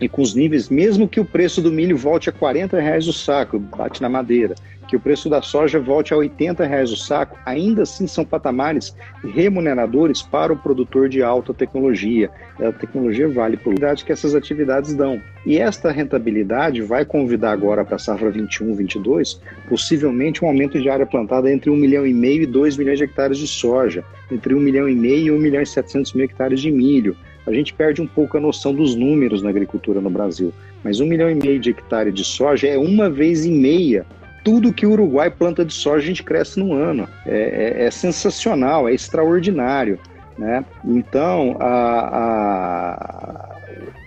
e 0.00 0.08
com 0.08 0.22
os 0.22 0.34
níveis, 0.34 0.68
mesmo 0.68 1.08
que 1.08 1.20
o 1.20 1.24
preço 1.24 1.60
do 1.60 1.70
milho 1.70 1.96
volte 1.96 2.28
a 2.28 2.32
40 2.32 2.80
reais 2.80 3.06
o 3.06 3.12
saco, 3.12 3.58
bate 3.58 4.02
na 4.02 4.08
madeira, 4.08 4.54
que 4.90 4.96
o 4.96 5.00
preço 5.00 5.30
da 5.30 5.40
soja 5.40 5.78
volte 5.78 6.12
a 6.12 6.16
80 6.16 6.66
reais 6.66 6.90
o 6.90 6.96
saco, 6.96 7.38
ainda 7.46 7.82
assim 7.82 8.08
são 8.08 8.24
patamares 8.24 8.92
remuneradores 9.22 10.20
para 10.20 10.52
o 10.52 10.56
produtor 10.56 11.08
de 11.08 11.22
alta 11.22 11.54
tecnologia. 11.54 12.28
A 12.58 12.72
tecnologia 12.72 13.28
vale 13.28 13.56
por 13.56 13.72
idade 13.72 14.04
que 14.04 14.10
essas 14.10 14.34
atividades 14.34 14.92
dão. 14.92 15.22
E 15.46 15.58
esta 15.58 15.92
rentabilidade 15.92 16.82
vai 16.82 17.04
convidar 17.04 17.52
agora 17.52 17.84
para 17.84 17.94
a 17.94 17.98
safra 18.00 18.32
21-22, 18.32 19.38
possivelmente 19.68 20.44
um 20.44 20.48
aumento 20.48 20.80
de 20.80 20.90
área 20.90 21.06
plantada 21.06 21.52
entre 21.52 21.70
1 21.70 21.76
milhão 21.76 22.04
e 22.04 22.12
meio 22.12 22.42
e 22.42 22.46
2 22.46 22.76
milhões 22.76 22.98
de 22.98 23.04
hectares 23.04 23.38
de 23.38 23.46
soja, 23.46 24.04
entre 24.28 24.54
1 24.56 24.58
milhão 24.58 24.88
e 24.88 24.94
meio 24.96 25.26
e 25.26 25.30
1 25.30 25.38
milhão 25.38 25.62
e 25.62 25.66
700 25.66 26.14
mil 26.14 26.24
hectares 26.24 26.60
de 26.60 26.70
milho. 26.70 27.16
A 27.46 27.52
gente 27.52 27.72
perde 27.72 28.00
um 28.00 28.06
pouco 28.06 28.36
a 28.36 28.40
noção 28.40 28.74
dos 28.74 28.94
números 28.94 29.42
na 29.42 29.50
agricultura 29.50 30.00
no 30.00 30.10
Brasil, 30.10 30.52
mas 30.84 31.00
1 31.00 31.06
milhão 31.06 31.30
e 31.30 31.34
meio 31.34 31.58
de 31.58 31.70
hectares 31.70 32.14
de 32.14 32.24
soja 32.24 32.68
é 32.68 32.78
uma 32.78 33.08
vez 33.08 33.44
e 33.44 33.50
meia 33.50 34.06
tudo 34.44 34.72
que 34.72 34.86
o 34.86 34.92
Uruguai 34.92 35.30
planta 35.30 35.64
de 35.64 35.72
soja 35.72 36.04
a 36.04 36.06
gente 36.06 36.22
cresce 36.22 36.58
no 36.58 36.72
ano. 36.72 37.08
É, 37.26 37.82
é, 37.82 37.84
é 37.84 37.90
sensacional, 37.90 38.88
é 38.88 38.94
extraordinário. 38.94 39.98
Né? 40.38 40.64
Então, 40.84 41.56
a, 41.60 42.16
a, 42.16 43.56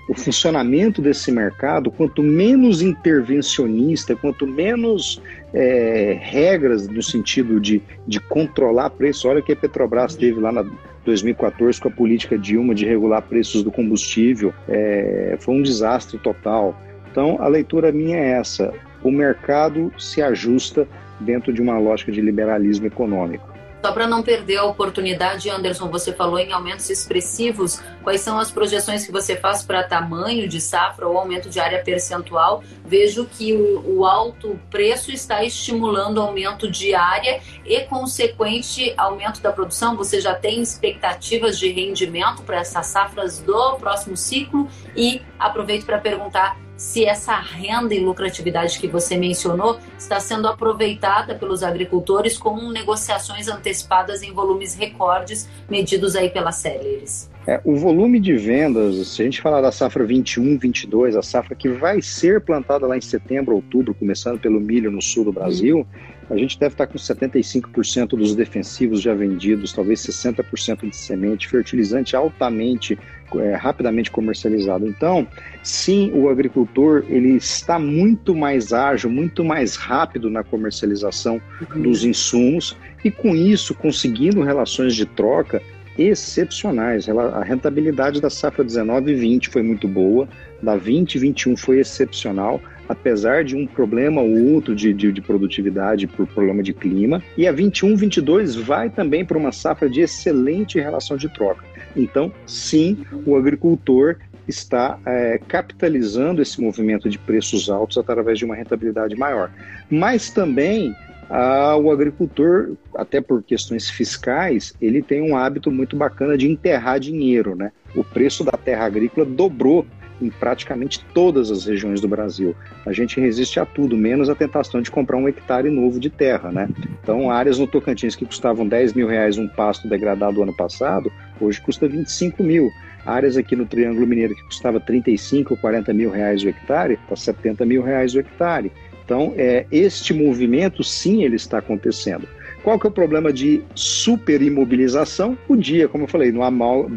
o 0.09 0.15
funcionamento 0.15 1.01
desse 1.01 1.31
mercado, 1.31 1.91
quanto 1.91 2.23
menos 2.23 2.81
intervencionista, 2.81 4.15
quanto 4.15 4.47
menos 4.47 5.21
é, 5.53 6.17
regras 6.19 6.87
no 6.87 7.03
sentido 7.03 7.59
de, 7.59 7.81
de 8.07 8.19
controlar 8.19 8.89
preço, 8.89 9.27
olha 9.27 9.41
que 9.41 9.51
a 9.51 9.55
Petrobras 9.55 10.15
teve 10.15 10.39
lá 10.39 10.51
na 10.51 10.65
2014 11.05 11.81
com 11.81 11.87
a 11.87 11.91
política 11.91 12.37
Dilma 12.37 12.73
de 12.73 12.85
regular 12.85 13.21
preços 13.21 13.63
do 13.63 13.71
combustível, 13.71 14.53
é, 14.67 15.35
foi 15.39 15.55
um 15.55 15.61
desastre 15.61 16.17
total. 16.17 16.79
Então, 17.11 17.37
a 17.39 17.47
leitura 17.47 17.91
minha 17.91 18.17
é 18.17 18.31
essa 18.31 18.73
o 19.03 19.11
mercado 19.11 19.91
se 19.99 20.21
ajusta 20.21 20.87
dentro 21.19 21.51
de 21.53 21.61
uma 21.61 21.77
lógica 21.77 22.11
de 22.11 22.21
liberalismo 22.21 22.87
econômico. 22.87 23.52
Só 23.83 23.91
para 23.91 24.07
não 24.07 24.23
perder 24.23 24.59
a 24.59 24.63
oportunidade, 24.63 25.49
Anderson, 25.49 25.89
você 25.89 26.13
falou 26.13 26.39
em 26.39 26.53
aumentos 26.53 26.89
expressivos. 26.89 27.81
Quais 28.01 28.21
são 28.21 28.39
as 28.39 28.49
projeções 28.49 29.05
que 29.05 29.11
você 29.11 29.35
faz 29.35 29.61
para 29.61 29.83
tamanho 29.83 30.47
de 30.47 30.61
safra 30.61 31.05
ou 31.05 31.17
aumento 31.17 31.49
de 31.49 31.59
área 31.59 31.83
percentual? 31.83 32.63
Vejo 32.85 33.25
que 33.25 33.51
o, 33.51 33.97
o 33.97 34.05
alto 34.05 34.57
preço 34.69 35.11
está 35.11 35.43
estimulando 35.43 36.21
aumento 36.21 36.71
de 36.71 36.95
área 36.95 37.41
e 37.65 37.81
consequente 37.81 38.93
aumento 38.95 39.41
da 39.41 39.51
produção. 39.51 39.97
Você 39.97 40.21
já 40.21 40.33
tem 40.33 40.61
expectativas 40.61 41.59
de 41.59 41.69
rendimento 41.69 42.41
para 42.43 42.61
essas 42.61 42.85
safras 42.85 43.39
do 43.39 43.75
próximo 43.79 44.15
ciclo? 44.15 44.65
E 44.95 45.21
aproveito 45.37 45.85
para 45.85 45.97
perguntar 45.97 46.57
se 46.83 47.05
essa 47.05 47.39
renda 47.39 47.95
e 47.95 47.99
lucratividade 48.01 48.77
que 48.77 48.89
você 48.89 49.15
mencionou 49.15 49.79
está 49.97 50.19
sendo 50.19 50.49
aproveitada 50.49 51.33
pelos 51.33 51.63
agricultores 51.63 52.37
com 52.37 52.69
negociações 52.71 53.47
antecipadas 53.47 54.21
em 54.21 54.33
volumes 54.33 54.75
recordes 54.75 55.49
medidos 55.69 56.13
aí 56.13 56.29
pela 56.29 56.51
Celeris. 56.51 57.31
É, 57.47 57.61
o 57.63 57.77
volume 57.77 58.19
de 58.19 58.35
vendas, 58.35 59.07
se 59.07 59.21
a 59.21 59.25
gente 59.25 59.41
falar 59.41 59.61
da 59.61 59.71
safra 59.71 60.05
21, 60.05 60.57
22, 60.57 61.15
a 61.15 61.21
safra 61.21 61.55
que 61.55 61.69
vai 61.69 62.01
ser 62.01 62.41
plantada 62.41 62.85
lá 62.85 62.97
em 62.97 63.01
setembro, 63.01 63.55
outubro, 63.55 63.95
começando 63.95 64.37
pelo 64.37 64.59
milho 64.59 64.91
no 64.91 65.01
sul 65.01 65.23
do 65.23 65.31
Brasil. 65.31 65.87
A 66.29 66.37
gente 66.37 66.59
deve 66.59 66.73
estar 66.73 66.87
com 66.87 66.97
75% 66.97 68.09
dos 68.09 68.35
defensivos 68.35 69.01
já 69.01 69.13
vendidos, 69.13 69.73
talvez 69.73 69.99
60% 70.01 70.89
de 70.89 70.95
semente, 70.95 71.47
fertilizante 71.47 72.15
altamente 72.15 72.97
é, 73.35 73.55
rapidamente 73.55 74.11
comercializado. 74.11 74.87
Então, 74.87 75.27
sim, 75.61 76.11
o 76.13 76.29
agricultor 76.29 77.03
ele 77.07 77.35
está 77.35 77.77
muito 77.79 78.35
mais 78.35 78.73
ágil, 78.73 79.09
muito 79.09 79.43
mais 79.43 79.75
rápido 79.75 80.29
na 80.29 80.43
comercialização 80.43 81.41
dos 81.75 82.03
insumos 82.03 82.75
e 83.03 83.11
com 83.11 83.35
isso 83.35 83.73
conseguindo 83.73 84.41
relações 84.41 84.95
de 84.95 85.05
troca 85.05 85.61
excepcionais. 85.97 87.07
A 87.07 87.43
rentabilidade 87.43 88.19
da 88.19 88.29
safra 88.29 88.63
19 88.63 89.11
e 89.11 89.15
20 89.15 89.49
foi 89.49 89.61
muito 89.61 89.87
boa, 89.87 90.27
da 90.61 90.75
20 90.75 91.15
e 91.15 91.19
21 91.19 91.57
foi 91.57 91.79
excepcional, 91.79 92.59
apesar 92.87 93.43
de 93.43 93.55
um 93.55 93.65
problema 93.65 94.21
ou 94.21 94.53
outro 94.53 94.75
de, 94.75 94.93
de, 94.93 95.11
de 95.11 95.21
produtividade 95.21 96.07
por 96.07 96.27
problema 96.27 96.61
de 96.61 96.73
clima. 96.73 97.21
E 97.37 97.47
a 97.47 97.51
21 97.51 97.95
22 97.95 98.55
vai 98.55 98.89
também 98.89 99.25
para 99.25 99.37
uma 99.37 99.51
safra 99.51 99.89
de 99.89 100.01
excelente 100.01 100.79
relação 100.79 101.17
de 101.17 101.29
troca. 101.29 101.63
Então, 101.95 102.31
sim, 102.45 103.05
o 103.25 103.35
agricultor 103.35 104.17
está 104.47 104.99
é, 105.05 105.39
capitalizando 105.47 106.41
esse 106.41 106.61
movimento 106.61 107.09
de 107.09 107.17
preços 107.17 107.69
altos 107.69 107.97
através 107.97 108.37
de 108.37 108.45
uma 108.45 108.55
rentabilidade 108.55 109.15
maior. 109.15 109.51
Mas 109.89 110.29
também 110.29 110.93
ah, 111.29 111.75
o 111.77 111.91
agricultor, 111.91 112.73
até 112.95 113.21
por 113.21 113.41
questões 113.41 113.89
fiscais, 113.89 114.73
ele 114.81 115.01
tem 115.01 115.21
um 115.21 115.35
hábito 115.35 115.71
muito 115.71 115.95
bacana 115.95 116.37
de 116.37 116.47
enterrar 116.49 116.99
dinheiro, 116.99 117.55
né? 117.55 117.71
O 117.95 118.03
preço 118.03 118.43
da 118.43 118.51
terra 118.51 118.85
agrícola 118.85 119.25
dobrou 119.25 119.85
em 120.25 120.29
praticamente 120.29 121.03
todas 121.13 121.51
as 121.51 121.65
regiões 121.65 122.01
do 122.01 122.07
Brasil. 122.07 122.55
A 122.85 122.91
gente 122.91 123.19
resiste 123.19 123.59
a 123.59 123.65
tudo, 123.65 123.97
menos 123.97 124.29
a 124.29 124.35
tentação 124.35 124.81
de 124.81 124.89
comprar 124.89 125.17
um 125.17 125.27
hectare 125.27 125.69
novo 125.69 125.99
de 125.99 126.09
terra, 126.09 126.51
né? 126.51 126.69
Então, 127.01 127.29
áreas 127.29 127.59
no 127.59 127.67
Tocantins 127.67 128.15
que 128.15 128.25
custavam 128.25 128.67
10 128.67 128.93
mil 128.93 129.07
reais 129.07 129.37
um 129.37 129.47
pasto 129.47 129.87
degradado 129.87 130.41
ano 130.41 130.55
passado, 130.55 131.11
hoje 131.39 131.61
custa 131.61 131.87
25 131.87 132.43
mil. 132.43 132.69
Áreas 133.05 133.35
aqui 133.35 133.55
no 133.55 133.65
Triângulo 133.65 134.07
Mineiro 134.07 134.33
que 134.33 134.43
custava 134.45 134.79
35 134.79 135.53
ou 135.53 135.59
40 135.59 135.93
mil 135.93 136.09
reais 136.09 136.41
o 136.43 136.49
hectare, 136.49 136.93
está 136.93 137.15
70 137.15 137.65
mil 137.65 137.83
reais 137.83 138.15
o 138.15 138.19
hectare. 138.19 138.71
Então, 139.03 139.33
é, 139.35 139.65
este 139.71 140.13
movimento, 140.13 140.83
sim, 140.83 141.23
ele 141.23 141.35
está 141.35 141.57
acontecendo. 141.57 142.27
Qual 142.63 142.79
que 142.79 142.87
é 142.87 142.89
o 142.89 142.93
problema 142.93 143.33
de 143.33 143.61
superimobilização? 143.75 145.37
O 145.49 145.55
dia, 145.55 145.89
como 145.89 146.05
eu 146.05 146.07
falei, 146.07 146.31
não 146.31 146.43
há 146.43 146.49
mal 146.49 146.89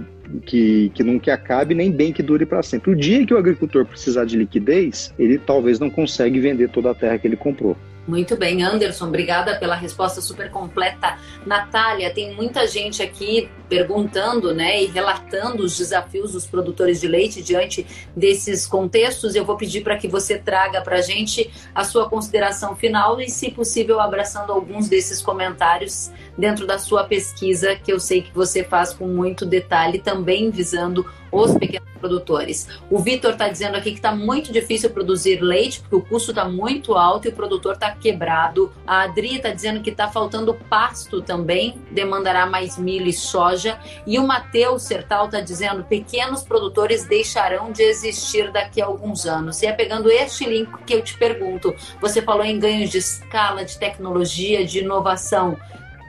que, 0.44 0.90
que 0.94 1.02
nunca 1.02 1.34
acabe, 1.34 1.74
nem 1.74 1.90
bem 1.90 2.12
que 2.12 2.22
dure 2.22 2.46
para 2.46 2.62
sempre. 2.62 2.90
O 2.90 2.96
dia 2.96 3.24
que 3.24 3.34
o 3.34 3.38
agricultor 3.38 3.84
precisar 3.84 4.24
de 4.24 4.36
liquidez, 4.36 5.12
ele 5.18 5.38
talvez 5.38 5.78
não 5.78 5.90
consegue 5.90 6.40
vender 6.40 6.68
toda 6.68 6.90
a 6.90 6.94
terra 6.94 7.18
que 7.18 7.26
ele 7.26 7.36
comprou. 7.36 7.76
Muito 8.06 8.36
bem, 8.36 8.62
Anderson, 8.62 9.08
obrigada 9.08 9.58
pela 9.58 9.74
resposta 9.74 10.20
super 10.20 10.48
completa. 10.50 11.18
Natália, 11.44 12.14
tem 12.14 12.34
muita 12.34 12.64
gente 12.66 13.02
aqui 13.02 13.50
perguntando 13.68 14.54
né, 14.54 14.80
e 14.80 14.86
relatando 14.86 15.64
os 15.64 15.76
desafios 15.76 16.32
dos 16.32 16.46
produtores 16.46 17.00
de 17.00 17.08
leite 17.08 17.42
diante 17.42 17.84
desses 18.14 18.64
contextos. 18.64 19.34
Eu 19.34 19.44
vou 19.44 19.56
pedir 19.56 19.80
para 19.82 19.96
que 19.96 20.06
você 20.06 20.38
traga 20.38 20.80
para 20.82 20.98
a 20.98 21.02
gente 21.02 21.50
a 21.74 21.82
sua 21.82 22.08
consideração 22.08 22.76
final 22.76 23.20
e, 23.20 23.28
se 23.28 23.50
possível, 23.50 23.98
abraçando 23.98 24.52
alguns 24.52 24.88
desses 24.88 25.20
comentários 25.20 26.12
dentro 26.38 26.64
da 26.64 26.78
sua 26.78 27.02
pesquisa, 27.04 27.74
que 27.74 27.92
eu 27.92 27.98
sei 27.98 28.22
que 28.22 28.32
você 28.32 28.62
faz 28.62 28.94
com 28.94 29.08
muito 29.08 29.44
detalhe, 29.44 29.98
também 29.98 30.48
visando 30.50 31.04
os 31.30 31.54
pequenos 31.54 31.88
produtores. 31.98 32.68
O 32.90 32.98
Vitor 32.98 33.32
está 33.32 33.48
dizendo 33.48 33.76
aqui 33.76 33.90
que 33.90 33.98
está 33.98 34.14
muito 34.14 34.52
difícil 34.52 34.90
produzir 34.90 35.40
leite, 35.40 35.80
porque 35.80 35.96
o 35.96 36.02
custo 36.02 36.30
está 36.30 36.44
muito 36.44 36.94
alto 36.94 37.26
e 37.26 37.30
o 37.30 37.34
produtor 37.34 37.74
está 37.74 37.90
quebrado. 37.90 38.72
A 38.86 39.02
Adri 39.02 39.36
está 39.36 39.50
dizendo 39.50 39.80
que 39.80 39.90
está 39.90 40.08
faltando 40.08 40.54
pasto 40.54 41.20
também, 41.20 41.80
demandará 41.90 42.46
mais 42.46 42.78
milho 42.78 43.06
e 43.06 43.12
soja. 43.12 43.78
E 44.06 44.18
o 44.18 44.26
Matheus 44.26 44.82
Sertal 44.82 45.26
está 45.26 45.40
dizendo 45.40 45.84
pequenos 45.84 46.42
produtores 46.42 47.06
deixarão 47.06 47.72
de 47.72 47.82
existir 47.82 48.50
daqui 48.50 48.80
a 48.80 48.86
alguns 48.86 49.26
anos. 49.26 49.62
E 49.62 49.66
é 49.66 49.72
pegando 49.72 50.10
este 50.10 50.44
link 50.44 50.70
que 50.86 50.94
eu 50.94 51.02
te 51.02 51.16
pergunto, 51.18 51.74
você 52.00 52.22
falou 52.22 52.44
em 52.44 52.58
ganhos 52.58 52.90
de 52.90 52.98
escala, 52.98 53.64
de 53.64 53.78
tecnologia, 53.78 54.64
de 54.64 54.80
inovação. 54.80 55.56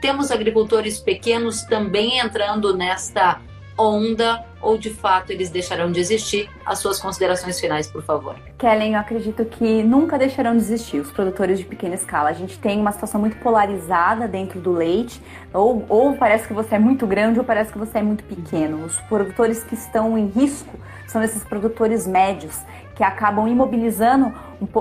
Temos 0.00 0.30
agricultores 0.30 1.00
pequenos 1.00 1.62
também 1.62 2.18
entrando 2.18 2.76
nesta 2.76 3.40
onda 3.78 4.44
ou 4.60 4.76
de 4.76 4.90
fato 4.90 5.30
eles 5.30 5.50
deixarão 5.50 5.92
de 5.92 6.00
existir? 6.00 6.50
As 6.66 6.80
suas 6.80 6.98
considerações 6.98 7.60
finais, 7.60 7.86
por 7.86 8.02
favor. 8.02 8.36
Kellen, 8.58 8.94
eu 8.94 9.00
acredito 9.00 9.44
que 9.44 9.82
nunca 9.82 10.18
deixarão 10.18 10.56
de 10.56 10.62
existir 10.62 10.98
os 10.98 11.10
produtores 11.10 11.58
de 11.58 11.64
pequena 11.64 11.94
escala. 11.94 12.30
A 12.30 12.32
gente 12.32 12.58
tem 12.58 12.80
uma 12.80 12.90
situação 12.90 13.20
muito 13.20 13.36
polarizada 13.36 14.26
dentro 14.26 14.60
do 14.60 14.72
leite, 14.72 15.22
ou, 15.54 15.84
ou 15.88 16.16
parece 16.16 16.48
que 16.48 16.52
você 16.52 16.74
é 16.74 16.78
muito 16.78 17.06
grande 17.06 17.38
ou 17.38 17.44
parece 17.44 17.72
que 17.72 17.78
você 17.78 17.98
é 17.98 18.02
muito 18.02 18.24
pequeno. 18.24 18.84
Os 18.84 18.98
produtores 19.02 19.62
que 19.62 19.74
estão 19.74 20.18
em 20.18 20.26
risco 20.26 20.76
são 21.06 21.22
esses 21.22 21.44
produtores 21.44 22.06
médios 22.06 22.60
que 22.94 23.04
acabam 23.04 23.46
imobilizando 23.46 24.34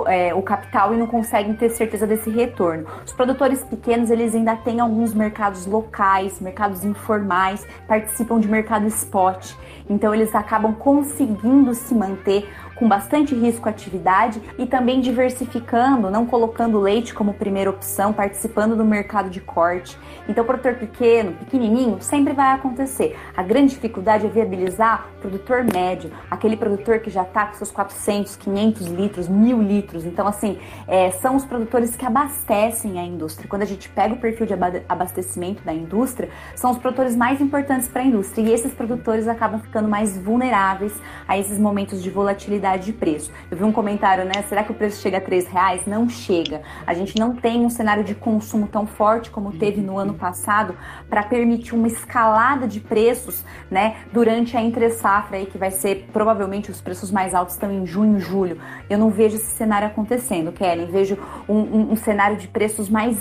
é, 0.07 0.33
o 0.33 0.41
capital 0.41 0.93
e 0.93 0.97
não 0.97 1.07
conseguem 1.07 1.53
ter 1.53 1.69
certeza 1.69 2.07
desse 2.07 2.29
retorno. 2.29 2.85
Os 3.05 3.13
produtores 3.13 3.63
pequenos, 3.63 4.09
eles 4.09 4.33
ainda 4.33 4.55
têm 4.55 4.79
alguns 4.79 5.13
mercados 5.13 5.65
locais, 5.65 6.39
mercados 6.39 6.83
informais, 6.83 7.65
participam 7.87 8.39
de 8.39 8.47
mercado 8.47 8.87
spot. 8.87 9.53
Então 9.89 10.13
eles 10.13 10.33
acabam 10.35 10.73
conseguindo 10.73 11.73
se 11.73 11.93
manter 11.93 12.49
com 12.77 12.87
bastante 12.87 13.33
risco 13.33 13.67
atividade 13.67 14.41
e 14.57 14.65
também 14.65 15.01
diversificando, 15.01 16.09
não 16.11 16.25
colocando 16.25 16.79
leite 16.79 17.13
como 17.13 17.33
primeira 17.33 17.69
opção, 17.69 18.13
participando 18.13 18.75
do 18.75 18.85
mercado 18.85 19.29
de 19.29 19.41
corte. 19.41 19.97
Então, 20.29 20.45
produtor 20.45 20.75
pequeno, 20.75 21.33
pequenininho, 21.33 21.97
sempre 22.01 22.33
vai 22.33 22.53
acontecer. 22.53 23.17
A 23.35 23.41
grande 23.41 23.73
dificuldade 23.73 24.25
é 24.25 24.29
viabilizar 24.29 25.07
o 25.17 25.21
produtor 25.21 25.63
médio, 25.63 26.11
aquele 26.29 26.55
produtor 26.55 26.99
que 26.99 27.09
já 27.09 27.23
está 27.23 27.47
com 27.47 27.55
seus 27.55 27.71
400, 27.71 28.35
500 28.35 28.87
litros, 28.87 29.27
mil 29.27 29.61
litros. 29.61 30.05
Então, 30.05 30.27
assim, 30.27 30.59
é, 30.87 31.11
são 31.11 31.35
os 31.35 31.45
produtores 31.45 31.95
que 31.95 32.05
abastecem 32.05 32.99
a 32.99 33.03
indústria. 33.03 33.47
Quando 33.49 33.63
a 33.63 33.65
gente 33.65 33.89
pega 33.89 34.13
o 34.13 34.17
perfil 34.17 34.45
de 34.45 34.53
abastecimento 34.87 35.63
da 35.63 35.73
indústria, 35.73 36.29
são 36.55 36.71
os 36.71 36.77
produtores 36.77 37.15
mais 37.15 37.41
importantes 37.41 37.87
para 37.87 38.01
a 38.01 38.05
indústria 38.05 38.43
e 38.43 38.53
esses 38.53 38.73
produtores 38.73 39.27
acabam 39.27 39.59
ficando 39.59 39.87
mais 39.87 40.17
vulneráveis 40.17 40.93
a 41.27 41.37
esses 41.37 41.57
momentos 41.57 42.03
de 42.03 42.09
volatilidade 42.09 42.66
de 42.75 42.91
preço. 42.91 43.31
Eu 43.49 43.57
vi 43.57 43.63
um 43.63 43.71
comentário, 43.71 44.25
né? 44.25 44.43
Será 44.49 44.63
que 44.63 44.71
o 44.71 44.75
preço 44.75 45.01
chega 45.01 45.19
a 45.19 45.21
três 45.21 45.47
reais? 45.47 45.85
Não 45.85 46.09
chega. 46.09 46.61
A 46.85 46.93
gente 46.93 47.17
não 47.17 47.35
tem 47.35 47.65
um 47.65 47.69
cenário 47.69 48.03
de 48.03 48.13
consumo 48.13 48.67
tão 48.67 48.85
forte 48.85 49.29
como 49.29 49.53
teve 49.53 49.79
no 49.79 49.97
ano 49.97 50.15
passado 50.15 50.75
para 51.09 51.23
permitir 51.23 51.75
uma 51.75 51.87
escalada 51.87 52.67
de 52.67 52.79
preços, 52.79 53.45
né? 53.71 53.97
Durante 54.11 54.57
a 54.57 54.61
entre 54.61 54.89
safra 54.89 55.37
aí 55.37 55.45
que 55.45 55.57
vai 55.57 55.71
ser 55.71 56.09
provavelmente 56.11 56.71
os 56.71 56.81
preços 56.81 57.11
mais 57.11 57.33
altos 57.33 57.53
estão 57.53 57.71
em 57.71 57.85
junho, 57.85 58.19
julho. 58.19 58.57
Eu 58.89 58.97
não 58.97 59.09
vejo 59.09 59.35
esse 59.35 59.55
cenário 59.55 59.87
acontecendo, 59.87 60.51
Kelly. 60.51 60.85
Vejo 60.85 61.17
um, 61.47 61.59
um, 61.59 61.91
um 61.91 61.95
cenário 61.95 62.37
de 62.37 62.47
preços 62.47 62.89
mais 62.89 63.17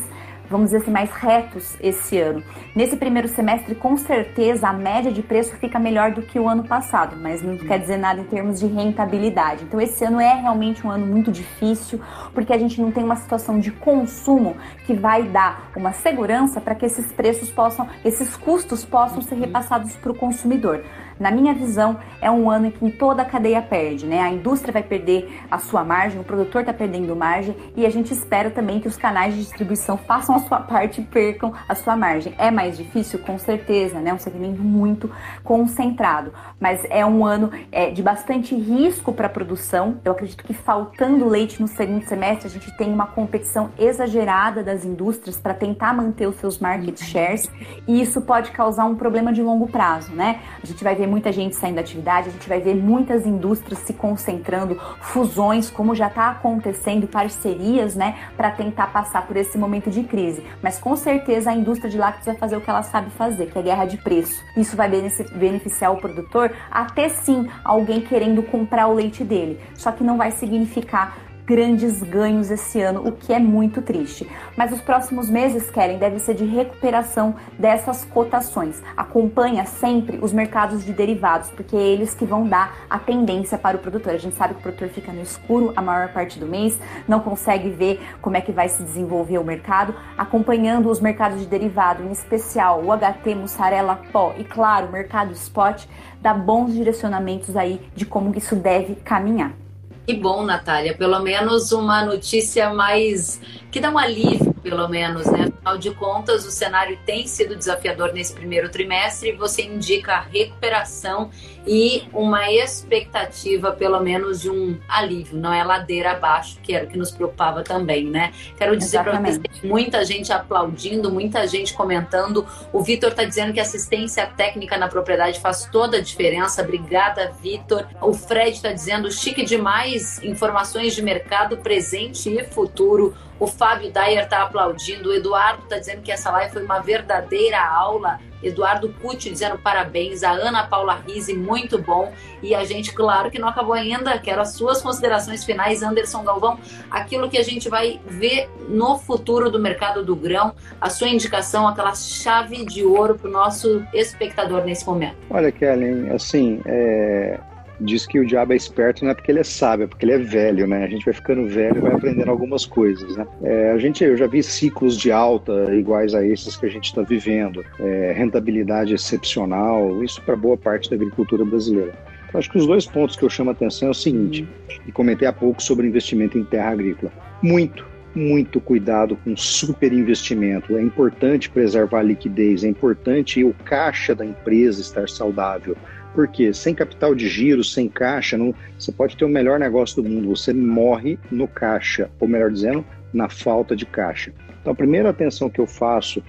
vamos 0.49 0.67
dizer 0.67 0.79
assim, 0.79 0.91
mais 0.91 1.11
retos 1.11 1.77
esse 1.81 2.19
ano. 2.19 2.43
Nesse 2.75 2.97
primeiro 2.97 3.29
semestre, 3.29 3.75
com 3.75 3.97
certeza, 3.97 4.69
a 4.69 4.73
média 4.73 5.13
de 5.13 5.23
preço 5.23 5.57
fica 5.57 5.79
melhor 5.79 6.13
do 6.13 6.23
que 6.23 6.39
o 6.39 6.49
ano 6.49 6.65
passado, 6.65 7.17
mas 7.21 7.43
não 7.43 7.57
quer 7.57 7.79
dizer 7.79 7.97
nada 7.97 8.21
em 8.21 8.25
termos 8.25 8.61
de 8.61 8.67
rentabilidade. 8.67 9.65
Então, 9.65 9.81
esse 9.81 10.05
ano 10.05 10.21
é 10.21 10.35
realmente 10.35 10.87
um 10.87 10.91
ano 10.91 11.07
muito 11.07 11.31
difícil, 11.33 12.01
porque 12.35 12.53
a 12.53 12.59
gente 12.59 12.81
não 12.81 12.91
tem 12.91 13.05
uma 13.05 13.17
situação 13.17 13.59
de 13.59 13.71
consumo 13.71 14.57
que 14.87 14.95
vai 14.95 15.25
dar 15.25 15.71
uma 15.77 15.93
segurança 15.93 16.61
para 16.61 16.75
que 16.75 16.87
esses 16.87 17.11
preços 17.13 17.51
possam, 17.51 17.89
esses 18.05 18.37
custos 18.37 18.85
possam 18.85 19.23
ser 19.23 19.37
repassados 19.37 19.95
para 19.97 20.13
o 20.13 20.15
consumidor. 20.15 20.85
Na 21.19 21.31
minha 21.31 21.55
visão, 21.55 21.99
é 22.21 22.31
um 22.31 22.51
ano 22.51 22.67
em 22.67 22.71
que 22.71 22.91
toda 22.91 23.23
a 23.23 23.25
cadeia 23.25 23.62
perde, 23.62 24.07
né? 24.07 24.21
A 24.21 24.31
indústria 24.31 24.73
vai 24.73 24.83
perder 24.83 25.43
a 25.51 25.59
sua 25.59 25.83
margem, 25.83 26.21
o 26.21 26.25
produtor 26.25 26.61
está 26.61 26.73
perdendo 26.73 27.17
margem 27.17 27.57
e 27.75 27.87
a 27.87 27.91
gente 27.91 28.12
espera 28.12 28.51
também 28.51 28.81
que 28.81 28.89
os 28.89 28.97
canais 28.97 29.35
de 29.35 29.41
distribuição 29.41 29.97
façam 29.97 30.35
a 30.35 30.41
sua 30.41 30.61
parte 30.61 31.01
e 31.01 31.05
percam 31.05 31.53
a 31.69 31.75
sua 31.75 31.97
margem. 31.97 32.35
É 32.37 32.51
mais 32.51 32.77
difícil, 32.77 33.19
com 33.21 33.39
certeza, 33.39 33.99
né? 33.99 34.12
Um 34.12 34.19
segmento 34.19 34.62
muito 34.62 35.11
concentrado, 35.43 36.33
mas 36.61 36.85
é 36.91 37.05
um 37.05 37.25
ano 37.25 37.51
é, 37.73 37.91
de 37.91 38.03
bastante 38.03 38.55
risco 38.55 39.12
para 39.12 39.27
a 39.27 39.31
produção. 39.31 39.99
Eu 40.05 40.12
acredito 40.12 40.45
que 40.45 40.53
faltando 40.53 41.27
leite 41.27 41.61
no 41.61 41.69
segundo 41.69 42.05
semestre, 42.05 42.47
a 42.47 42.51
gente 42.51 42.77
tem 42.77 42.93
uma 42.93 43.07
competição 43.07 43.71
exagerada 43.79 44.62
das 44.62 44.85
indústrias 44.85 45.39
para 45.39 45.55
tentar 45.55 45.95
manter 45.95 46.27
os 46.27 46.37
seus 46.37 46.59
market 46.59 47.03
shares 47.03 47.51
e 47.87 48.01
isso 48.01 48.21
pode 48.21 48.51
causar 48.51 48.85
um 48.85 48.95
problema 48.95 49.33
de 49.33 49.43
longo 49.43 49.67
prazo, 49.69 50.12
né? 50.12 50.41
A 50.62 50.67
gente 50.67 50.83
vai 50.83 50.95
ver 50.95 51.06
muita 51.07 51.33
gente 51.33 51.57
saindo 51.57 51.77
da 51.77 51.81
atividade, 51.81 52.29
a 52.29 52.33
gente 52.33 52.49
vai 52.49 52.61
ver 52.61 52.75
muitas 52.75 53.27
indústrias 53.27 53.81
se 53.81 53.93
concentrando, 53.93 54.81
fusões, 55.01 55.71
como 55.71 55.95
já 55.95 56.09
está 56.09 56.31
acontecendo, 56.31 57.07
parcerias, 57.07 57.95
né, 57.95 58.17
para 58.37 58.51
tentar 58.51 58.89
passar 58.89 59.27
por 59.27 59.37
esse 59.37 59.57
momento 59.59 59.91
de 59.91 60.03
crise. 60.03 60.43
Mas 60.63 60.79
com 60.79 60.97
certeza 60.97 61.51
a 61.51 61.55
indústria 61.55 61.91
de 61.91 61.99
lácteos 61.99 62.27
vai 62.27 62.37
fazer 62.37 62.57
o 62.57 62.61
que 62.61 62.71
ela 62.71 62.83
sabe 62.83 63.11
fazer, 63.11 63.47
que 63.47 63.59
é 63.59 63.63
guerra 63.63 63.85
de 63.85 63.97
preço. 63.99 64.43
Isso 64.57 64.77
vai 64.77 64.89
beneficiar 64.89 65.93
o 65.93 65.99
produtor 65.99 66.53
até 66.71 67.09
sim 67.09 67.49
alguém 67.65 68.01
querendo 68.01 68.43
comprar 68.43 68.89
o 68.89 68.95
leite 68.95 69.25
dele. 69.25 69.61
Só 69.75 69.93
que 69.93 70.05
não 70.05 70.17
vai 70.17 70.31
significar 70.31 71.26
grandes 71.47 72.03
ganhos 72.03 72.51
esse 72.51 72.81
ano, 72.81 73.07
o 73.07 73.13
que 73.13 73.33
é 73.33 73.39
muito 73.39 73.81
triste. 73.81 74.29
Mas 74.57 74.73
os 74.73 74.81
próximos 74.81 75.31
meses, 75.31 75.71
querem 75.71 75.97
devem 75.97 76.19
ser 76.19 76.35
de 76.35 76.45
recuperação 76.45 77.37
dessas 77.57 78.05
cotações. 78.05 78.83
Acompanha 78.97 79.65
sempre 79.65 80.19
os 80.21 80.33
mercados 80.33 80.85
de 80.85 80.93
derivados, 80.93 81.49
porque 81.51 81.77
é 81.77 81.81
eles 81.81 82.15
que 82.15 82.25
vão 82.25 82.49
dar 82.49 82.77
a 82.91 82.99
tendência 82.99 83.57
para 83.57 83.77
o 83.77 83.81
produtor. 83.81 84.15
A 84.15 84.19
gente 84.19 84.35
sabe 84.35 84.55
que 84.55 84.61
o 84.61 84.63
produtor 84.63 84.89
fica 84.89 85.13
no 85.13 85.23
escuro 85.23 85.73
a 85.77 85.81
maior 85.81 86.13
parte 86.13 86.41
do 86.41 86.47
mês, 86.47 86.79
não 87.07 87.21
consegue 87.21 87.71
ver 87.71 88.01
como 88.21 88.37
é 88.37 88.41
que 88.41 88.51
vai 88.51 88.69
se 88.69 88.83
desenvolver 88.83 89.39
o 89.39 89.45
mercado, 89.45 89.95
acompanhando 90.19 90.91
os 90.91 91.01
mercados 91.01 91.41
de 91.41 91.47
derivado, 91.47 92.03
em 92.03 92.11
especial 92.11 92.83
o 92.83 92.93
HT, 92.93 93.35
mussarela, 93.37 94.01
pó 94.13 94.35
e 94.37 94.43
claro, 94.43 94.89
o 94.89 94.93
mercado 94.93 95.33
spot, 95.33 95.85
dá 96.21 96.35
bons 96.35 96.75
direcionamentos 96.75 97.57
aí 97.57 97.81
de 97.95 98.05
como 98.05 98.37
isso 98.37 98.57
deve 98.57 98.97
caminhar. 98.97 99.66
Que 100.07 100.15
bom, 100.15 100.45
Natália. 100.45 100.97
Pelo 100.97 101.19
menos 101.21 101.73
uma 101.73 102.05
notícia 102.05 102.73
mais 102.73 103.41
que 103.73 103.81
dá 103.81 103.91
um 103.91 103.99
alívio 103.99 104.57
pelo 104.67 104.89
menos, 104.89 105.27
né? 105.27 105.49
Afinal 105.59 105.79
de 105.79 105.91
contas, 105.93 106.45
o 106.45 106.51
cenário 106.51 106.99
tem 107.07 107.25
sido 107.25 107.55
desafiador 107.55 108.13
nesse 108.13 108.35
primeiro 108.35 108.69
trimestre 108.69 109.29
e 109.29 109.33
você 109.33 109.63
indica 109.63 110.21
recuperação 110.21 111.31
e 111.67 112.05
uma 112.12 112.51
expectativa, 112.53 113.73
pelo 113.73 114.01
menos, 114.01 114.43
de 114.43 114.51
um 114.51 114.79
alívio, 114.89 115.37
não 115.37 115.53
é 115.53 115.64
ladeira 115.64 116.12
abaixo, 116.12 116.59
que 116.62 116.75
era 116.75 116.85
o 116.85 116.89
que 116.89 116.97
nos 116.97 117.11
preocupava 117.11 117.62
também, 117.62 118.05
né? 118.05 118.33
Quero 118.57 118.77
dizer 118.77 119.03
para 119.03 119.21
vocês 119.21 119.62
muita 119.64 120.05
gente 120.05 120.33
aplaudindo, 120.33 121.11
muita 121.11 121.47
gente 121.47 121.75
comentando. 121.75 122.47
O 122.73 122.83
Vitor 122.83 123.11
está 123.11 123.25
dizendo 123.25 123.53
que 123.53 123.61
assistência 123.61 124.27
técnica 124.27 124.79
na 124.79 124.89
propriedade 124.89 125.41
faz 125.41 125.69
toda 125.71 125.97
a 125.97 126.01
diferença. 126.01 126.62
Obrigada, 126.62 127.33
Vitor. 127.43 127.87
O 128.01 128.12
Fred 128.12 128.57
está 128.57 128.73
dizendo 128.73 129.11
chique 129.11 129.45
demais, 129.45 130.23
informações 130.23 130.95
de 130.95 131.03
mercado 131.03 131.57
presente 131.57 132.29
e 132.31 132.45
futuro. 132.45 133.14
O 133.39 133.47
Fábio 133.47 133.93
Dyer 133.93 134.24
está 134.24 134.43
aplaudindo. 134.43 135.11
O 135.11 135.14
Eduardo 135.14 135.62
está 135.64 135.78
dizendo 135.78 136.03
que 136.03 136.11
essa 136.11 136.30
live 136.30 136.53
foi 136.53 136.64
uma 136.64 136.78
verdadeira 136.78 137.62
aula. 137.62 138.18
Eduardo 138.43 138.89
Cucci 139.01 139.30
dizendo 139.30 139.59
parabéns. 139.59 140.22
A 140.22 140.30
Ana 140.30 140.66
Paula 140.66 141.03
Rise, 141.07 141.34
muito 141.34 141.78
bom. 141.78 142.12
E 142.43 142.55
a 142.55 142.64
gente, 142.64 142.93
claro 142.93 143.30
que 143.30 143.39
não 143.39 143.49
acabou 143.49 143.74
ainda. 143.74 144.18
Quero 144.18 144.41
as 144.41 144.53
suas 144.53 144.80
considerações 144.80 145.45
finais, 145.45 145.82
Anderson 145.82 146.22
Galvão. 146.24 146.59
Aquilo 146.91 147.28
que 147.28 147.39
a 147.39 147.43
gente 147.43 147.68
vai 147.68 148.01
ver 148.07 148.49
no 148.68 148.99
futuro 148.99 149.51
do 149.51 149.59
mercado 149.59 150.05
do 150.05 150.16
grão. 150.16 150.55
A 150.80 150.89
sua 150.89 151.09
indicação, 151.09 151.66
aquela 151.68 151.95
chave 151.95 152.64
de 152.64 152.84
ouro 152.84 153.16
para 153.16 153.28
o 153.28 153.32
nosso 153.32 153.84
espectador 153.93 154.64
nesse 154.64 154.87
momento. 154.87 155.16
Olha, 155.30 155.53
Kellen, 155.53 156.11
assim, 156.11 156.61
é 156.64 157.39
diz 157.81 158.07
que 158.07 158.18
o 158.18 158.27
diabo 158.27 158.53
é 158.53 158.57
esperto 158.57 159.05
não 159.05 159.11
é 159.11 159.14
porque 159.14 159.31
ele 159.31 159.41
é 159.41 159.45
sábio, 159.45 159.85
é 159.85 159.87
porque 159.87 160.05
ele 160.05 160.12
é 160.12 160.18
velho, 160.18 160.66
né? 160.66 160.85
A 160.85 160.89
gente 160.89 161.05
vai 161.05 161.14
ficando 161.14 161.47
velho 161.47 161.79
e 161.79 161.81
vai 161.81 161.93
aprendendo 161.93 162.31
algumas 162.31 162.64
coisas, 162.64 163.16
né? 163.16 163.27
É, 163.43 163.72
a 163.72 163.79
gente, 163.79 164.03
eu 164.05 164.16
já 164.16 164.27
vi 164.27 164.43
ciclos 164.43 164.97
de 164.97 165.12
alta 165.12 165.74
iguais 165.74 166.14
a 166.14 166.24
esses 166.24 166.57
que 166.57 166.66
a 166.66 166.70
gente 166.70 166.85
está 166.85 167.03
vivendo, 167.03 167.64
é, 167.79 168.12
rentabilidade 168.16 168.95
excepcional, 168.95 170.03
isso 170.03 170.22
para 170.22 170.37
boa 170.37 170.57
parte 170.57 170.89
da 170.89 170.97
agricultura 170.97 171.45
brasileira. 171.45 171.93
Eu 172.33 172.39
acho 172.39 172.51
que 172.51 172.59
os 172.59 172.66
dois 172.66 172.87
pontos 172.87 173.16
que 173.16 173.24
eu 173.24 173.31
chamo 173.31 173.51
a 173.51 173.53
atenção 173.53 173.89
é 173.89 173.91
o 173.91 173.95
seguinte, 173.95 174.47
e 174.87 174.93
comentei 174.93 175.27
há 175.27 175.33
pouco 175.33 175.62
sobre 175.62 175.87
investimento 175.87 176.39
em 176.39 176.45
terra 176.45 176.70
agrícola. 176.70 177.12
Muito, 177.43 177.87
muito 178.14 178.61
cuidado 178.61 179.16
com 179.24 179.37
superinvestimento. 179.37 180.77
É 180.77 180.83
importante 180.83 181.51
preservar 181.51 182.01
a 182.01 182.03
liquidez, 182.03 182.64
é 182.64 182.68
importante 182.68 183.45
o 183.45 183.55
caixa 183.64 184.14
da 184.14 184.24
empresa 184.24 184.81
estar 184.81 185.09
saudável. 185.09 185.77
Porque 186.17 186.51
sem 186.55 186.75
capital 186.75 187.14
de 187.14 187.29
giro, 187.29 187.62
sem 187.62 187.91
caixa, 187.91 188.39
não, 188.39 188.55
você 188.79 188.91
pode 188.91 189.14
ter 189.19 189.27
o 189.27 189.29
melhor 189.29 189.61
negócio 189.61 190.03
do 190.03 190.09
mundo, 190.09 190.29
você 190.29 190.51
morre 190.51 191.19
no 191.31 191.47
caixa, 191.47 192.09
ou 192.19 192.27
melhor 192.27 192.51
dizendo, 192.51 192.83
na 193.12 193.29
falta 193.29 193.77
de 193.77 193.85
caixa. 193.85 194.33
Então, 194.62 194.73
a 194.73 194.75
primeira 194.75 195.11
atenção 195.11 195.51
que 195.51 195.61
eu 195.61 195.67
faço 195.67 196.23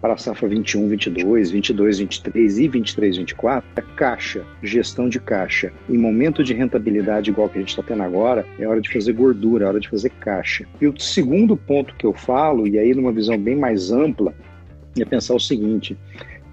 para 0.00 0.14
a 0.14 0.16
safra 0.16 0.48
21, 0.48 0.88
22, 0.88 1.50
22, 1.50 1.98
23 1.98 2.58
e 2.58 2.68
23, 2.68 3.16
24 3.18 3.68
é 3.76 3.82
caixa, 3.94 4.46
gestão 4.62 5.10
de 5.10 5.20
caixa. 5.20 5.70
Em 5.90 5.98
momento 5.98 6.42
de 6.42 6.54
rentabilidade 6.54 7.28
igual 7.28 7.50
que 7.50 7.58
a 7.58 7.60
gente 7.60 7.68
está 7.68 7.82
tendo 7.82 8.02
agora, 8.02 8.46
é 8.58 8.66
hora 8.66 8.80
de 8.80 8.90
fazer 8.90 9.12
gordura, 9.12 9.66
é 9.66 9.68
hora 9.68 9.80
de 9.80 9.90
fazer 9.90 10.08
caixa. 10.08 10.64
E 10.80 10.86
o 10.86 10.98
segundo 10.98 11.54
ponto 11.54 11.94
que 11.96 12.06
eu 12.06 12.14
falo, 12.14 12.66
e 12.66 12.78
aí 12.78 12.94
numa 12.94 13.12
visão 13.12 13.36
bem 13.36 13.56
mais 13.56 13.92
ampla, 13.92 14.34
é 14.98 15.04
pensar 15.04 15.34
o 15.34 15.40
seguinte: 15.40 15.96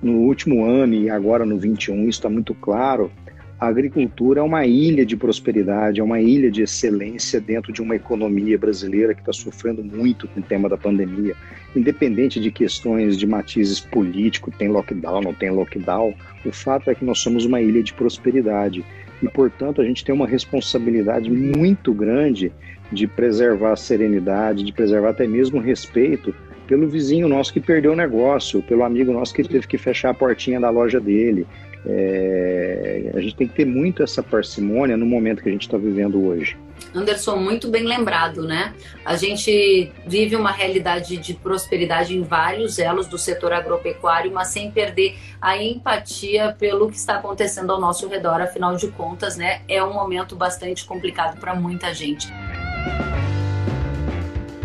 no 0.02 0.20
último 0.20 0.66
ano 0.66 0.93
e 0.93 1.10
agora 1.10 1.45
no 1.45 1.58
21, 1.58 2.02
isso 2.02 2.20
está 2.20 2.30
muito 2.30 2.54
claro. 2.54 3.12
A 3.60 3.68
agricultura 3.68 4.39
é 4.39 4.43
uma 4.43 4.66
ilha 4.66 5.06
de 5.06 5.16
prosperidade, 5.16 5.99
é 5.99 6.04
uma 6.04 6.20
ilha 6.20 6.49
de 6.49 6.64
excelência 6.64 7.39
dentro 7.39 7.72
de 7.72 7.80
uma 7.80 7.95
economia 7.95 8.58
brasileira 8.58 9.14
que 9.14 9.22
está 9.22 9.32
sofrendo 9.32 9.84
muito 9.84 10.28
com 10.28 10.39
o 10.39 10.43
tema 10.43 10.68
da 10.68 10.76
pandemia. 10.76 11.36
Independente 11.76 12.39
de 12.39 12.52
questões 12.52 13.16
de 13.16 13.28
matizes 13.28 13.80
políticos, 13.80 14.52
tem 14.58 14.68
lockdown, 14.68 15.22
não 15.22 15.34
tem 15.36 15.52
lockdown, 15.52 16.16
o 16.43 16.52
fato 16.52 16.89
é 16.89 16.95
que 16.95 17.06
nós 17.06 17.20
somos 17.20 17.45
uma 17.45 17.62
ilha 17.62 17.84
de 17.84 17.93
prosperidade 17.93 18.84
e, 19.22 19.30
portanto, 19.30 19.80
a 19.80 19.86
gente 19.86 20.04
tem 20.04 20.16
uma 20.16 20.26
responsabilidade 20.26 21.30
muito 21.30 21.93
grande 21.93 22.52
de 22.91 23.06
preservar 23.06 23.74
a 23.74 23.76
serenidade, 23.76 24.64
de 24.64 24.74
preservar 24.74 25.10
até 25.12 25.28
mesmo 25.28 25.60
o 25.60 25.62
respeito 25.62 26.34
pelo 26.68 26.88
vizinho 26.88 27.28
nosso 27.28 27.51
que 27.51 27.59
perdeu 27.59 27.93
o 27.93 27.95
negócio, 27.95 28.62
pelo 28.62 28.84
amigo 28.84 29.12
nosso 29.12 29.34
que 29.34 29.43
teve 29.43 29.68
que 29.68 29.78
fechar 29.78 30.09
a 30.09 30.14
portinha 30.14 30.59
da 30.59 30.70
loja 30.70 30.99
dele. 30.99 31.45
É, 31.86 33.12
a 33.16 33.20
gente 33.20 33.36
tem 33.36 33.47
que 33.47 33.55
ter 33.55 33.66
muito 33.66 34.03
essa 34.03 34.22
parcimônia 34.22 34.95
no 34.95 35.05
momento 35.05 35.41
que 35.41 35.49
a 35.49 35.51
gente 35.51 35.64
está 35.64 35.78
vivendo 35.78 36.24
hoje. 36.24 36.55
Anderson, 36.93 37.38
muito 37.38 37.70
bem 37.70 37.84
lembrado, 37.84 38.43
né? 38.43 38.74
A 39.05 39.16
gente 39.16 39.91
vive 40.05 40.36
uma 40.36 40.51
realidade 40.51 41.18
de 41.18 41.34
prosperidade 41.34 42.16
em 42.16 42.22
vários 42.22 42.80
elos 42.80 43.07
do 43.07 43.18
setor 43.18 43.53
agropecuário, 43.53 44.32
mas 44.32 44.49
sem 44.49 44.70
perder 44.72 45.16
a 45.39 45.62
empatia 45.62 46.55
pelo 46.59 46.89
que 46.89 46.97
está 46.97 47.16
acontecendo 47.16 47.72
ao 47.72 47.80
nosso 47.80 48.07
redor. 48.07 48.41
Afinal 48.41 48.76
de 48.76 48.88
contas, 48.89 49.38
né? 49.38 49.62
É 49.68 49.82
um 49.84 49.93
momento 49.93 50.36
bastante 50.36 50.86
complicado 50.86 51.39
para 51.39 51.55
muita 51.55 51.93
gente. 51.93 52.28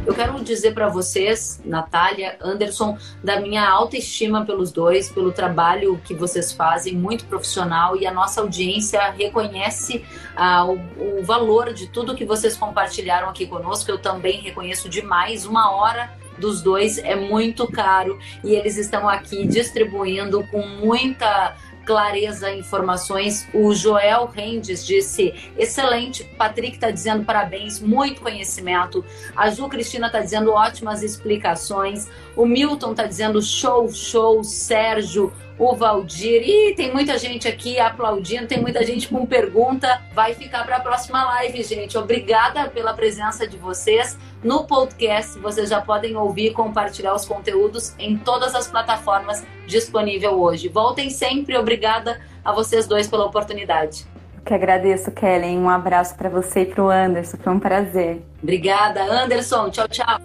Eu 0.07 0.15
quero 0.15 0.43
dizer 0.45 0.73
para 0.73 0.89
vocês, 0.89 1.61
Natália, 1.65 2.37
Anderson, 2.41 2.97
da 3.25 3.41
minha 3.41 3.69
autoestima 3.69 4.47
pelos 4.47 4.71
dois, 4.71 5.11
pelo 5.11 5.33
trabalho 5.33 6.01
que 6.05 6.15
vocês 6.15 6.53
fazem, 6.53 6.95
muito 6.95 7.25
profissional, 7.25 7.97
e 7.97 8.07
a 8.07 8.13
nossa 8.13 8.41
audiência 8.41 9.01
reconhece 9.11 10.05
ah, 10.37 10.65
o, 10.65 11.19
o 11.19 11.25
valor 11.25 11.75
de 11.75 11.89
tudo 11.89 12.15
que 12.15 12.25
vocês 12.25 12.57
compartilharam 12.57 13.29
aqui 13.29 13.47
conosco. 13.47 13.91
Eu 13.91 13.99
também 13.99 14.41
reconheço 14.41 14.89
demais. 14.89 15.45
Uma 15.45 15.73
hora 15.73 16.09
dos 16.39 16.63
dois 16.63 16.99
é 16.99 17.17
muito 17.17 17.67
caro 17.67 18.19
e 18.45 18.55
eles 18.55 18.77
estão 18.77 19.09
aqui 19.09 19.47
distribuindo 19.47 20.47
com 20.49 20.65
muita 20.67 21.57
clareza, 21.87 22.51
informações. 22.51 23.49
O 23.55 23.72
Joel 23.72 24.26
Rendes 24.26 24.84
disse: 24.84 25.32
excelente. 25.57 26.24
Patrick 26.37 26.74
está 26.74 26.91
dizendo 26.91 27.24
parabéns, 27.24 27.80
muito 27.80 28.20
conhecimento. 28.20 29.05
A 29.34 29.49
Ju 29.49 29.68
Cristina 29.68 30.09
está 30.09 30.20
dizendo 30.20 30.51
ótimas 30.51 31.03
explicações. 31.03 32.09
O 32.34 32.45
Milton 32.45 32.91
está 32.91 33.07
dizendo 33.07 33.41
show, 33.41 33.89
show. 33.89 34.43
Sérgio, 34.43 35.32
o 35.59 35.75
Valdir. 35.75 36.43
E 36.43 36.75
tem 36.75 36.93
muita 36.93 37.19
gente 37.19 37.49
aqui 37.49 37.79
aplaudindo, 37.79 38.47
tem 38.47 38.61
muita 38.61 38.85
gente 38.85 39.09
com 39.09 39.25
pergunta. 39.27 40.03
Vai 40.13 40.35
ficar 40.35 40.65
para 40.65 40.77
a 40.77 40.81
próxima 40.81 41.25
live, 41.25 41.63
gente. 41.63 41.97
Obrigada 41.97 42.69
pela 42.69 42.95
presença 42.95 43.47
de 43.47 43.57
vocês. 43.57 44.19
No 44.43 44.65
podcast, 44.65 45.39
vocês 45.39 45.71
já 45.71 45.81
podem 45.81 46.17
ouvir 46.17 46.49
e 46.49 46.53
compartilhar 46.53 47.15
os 47.15 47.25
conteúdos 47.25 47.95
em 47.99 48.17
todas 48.17 48.55
as 48.55 48.67
plataformas 48.69 49.45
disponível 49.67 50.41
hoje. 50.41 50.69
Voltem 50.69 51.11
sempre. 51.11 51.57
Obrigada 51.57 52.21
a 52.45 52.53
vocês 52.53 52.87
dois 52.87 53.09
pela 53.09 53.25
oportunidade. 53.25 54.07
Que 54.45 54.55
agradeço, 54.55 55.11
Kellen. 55.11 55.59
Um 55.59 55.69
abraço 55.69 56.15
para 56.15 56.29
você 56.29 56.61
e 56.61 56.67
para 56.67 56.85
o 56.85 56.89
Anderson. 56.89 57.37
Foi 57.39 57.53
um 57.53 57.59
prazer. 57.59 58.23
Obrigada, 58.41 59.03
Anderson. 59.03 59.71
Tchau, 59.71 59.89
tchau. 59.89 60.21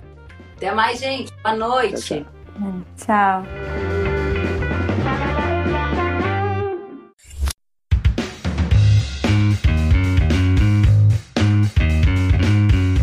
Até 0.55 0.71
mais, 0.71 0.99
gente. 0.99 1.33
Boa 1.41 1.55
noite. 1.55 2.23
tchau. 2.95 3.43
tchau. 3.43 4.00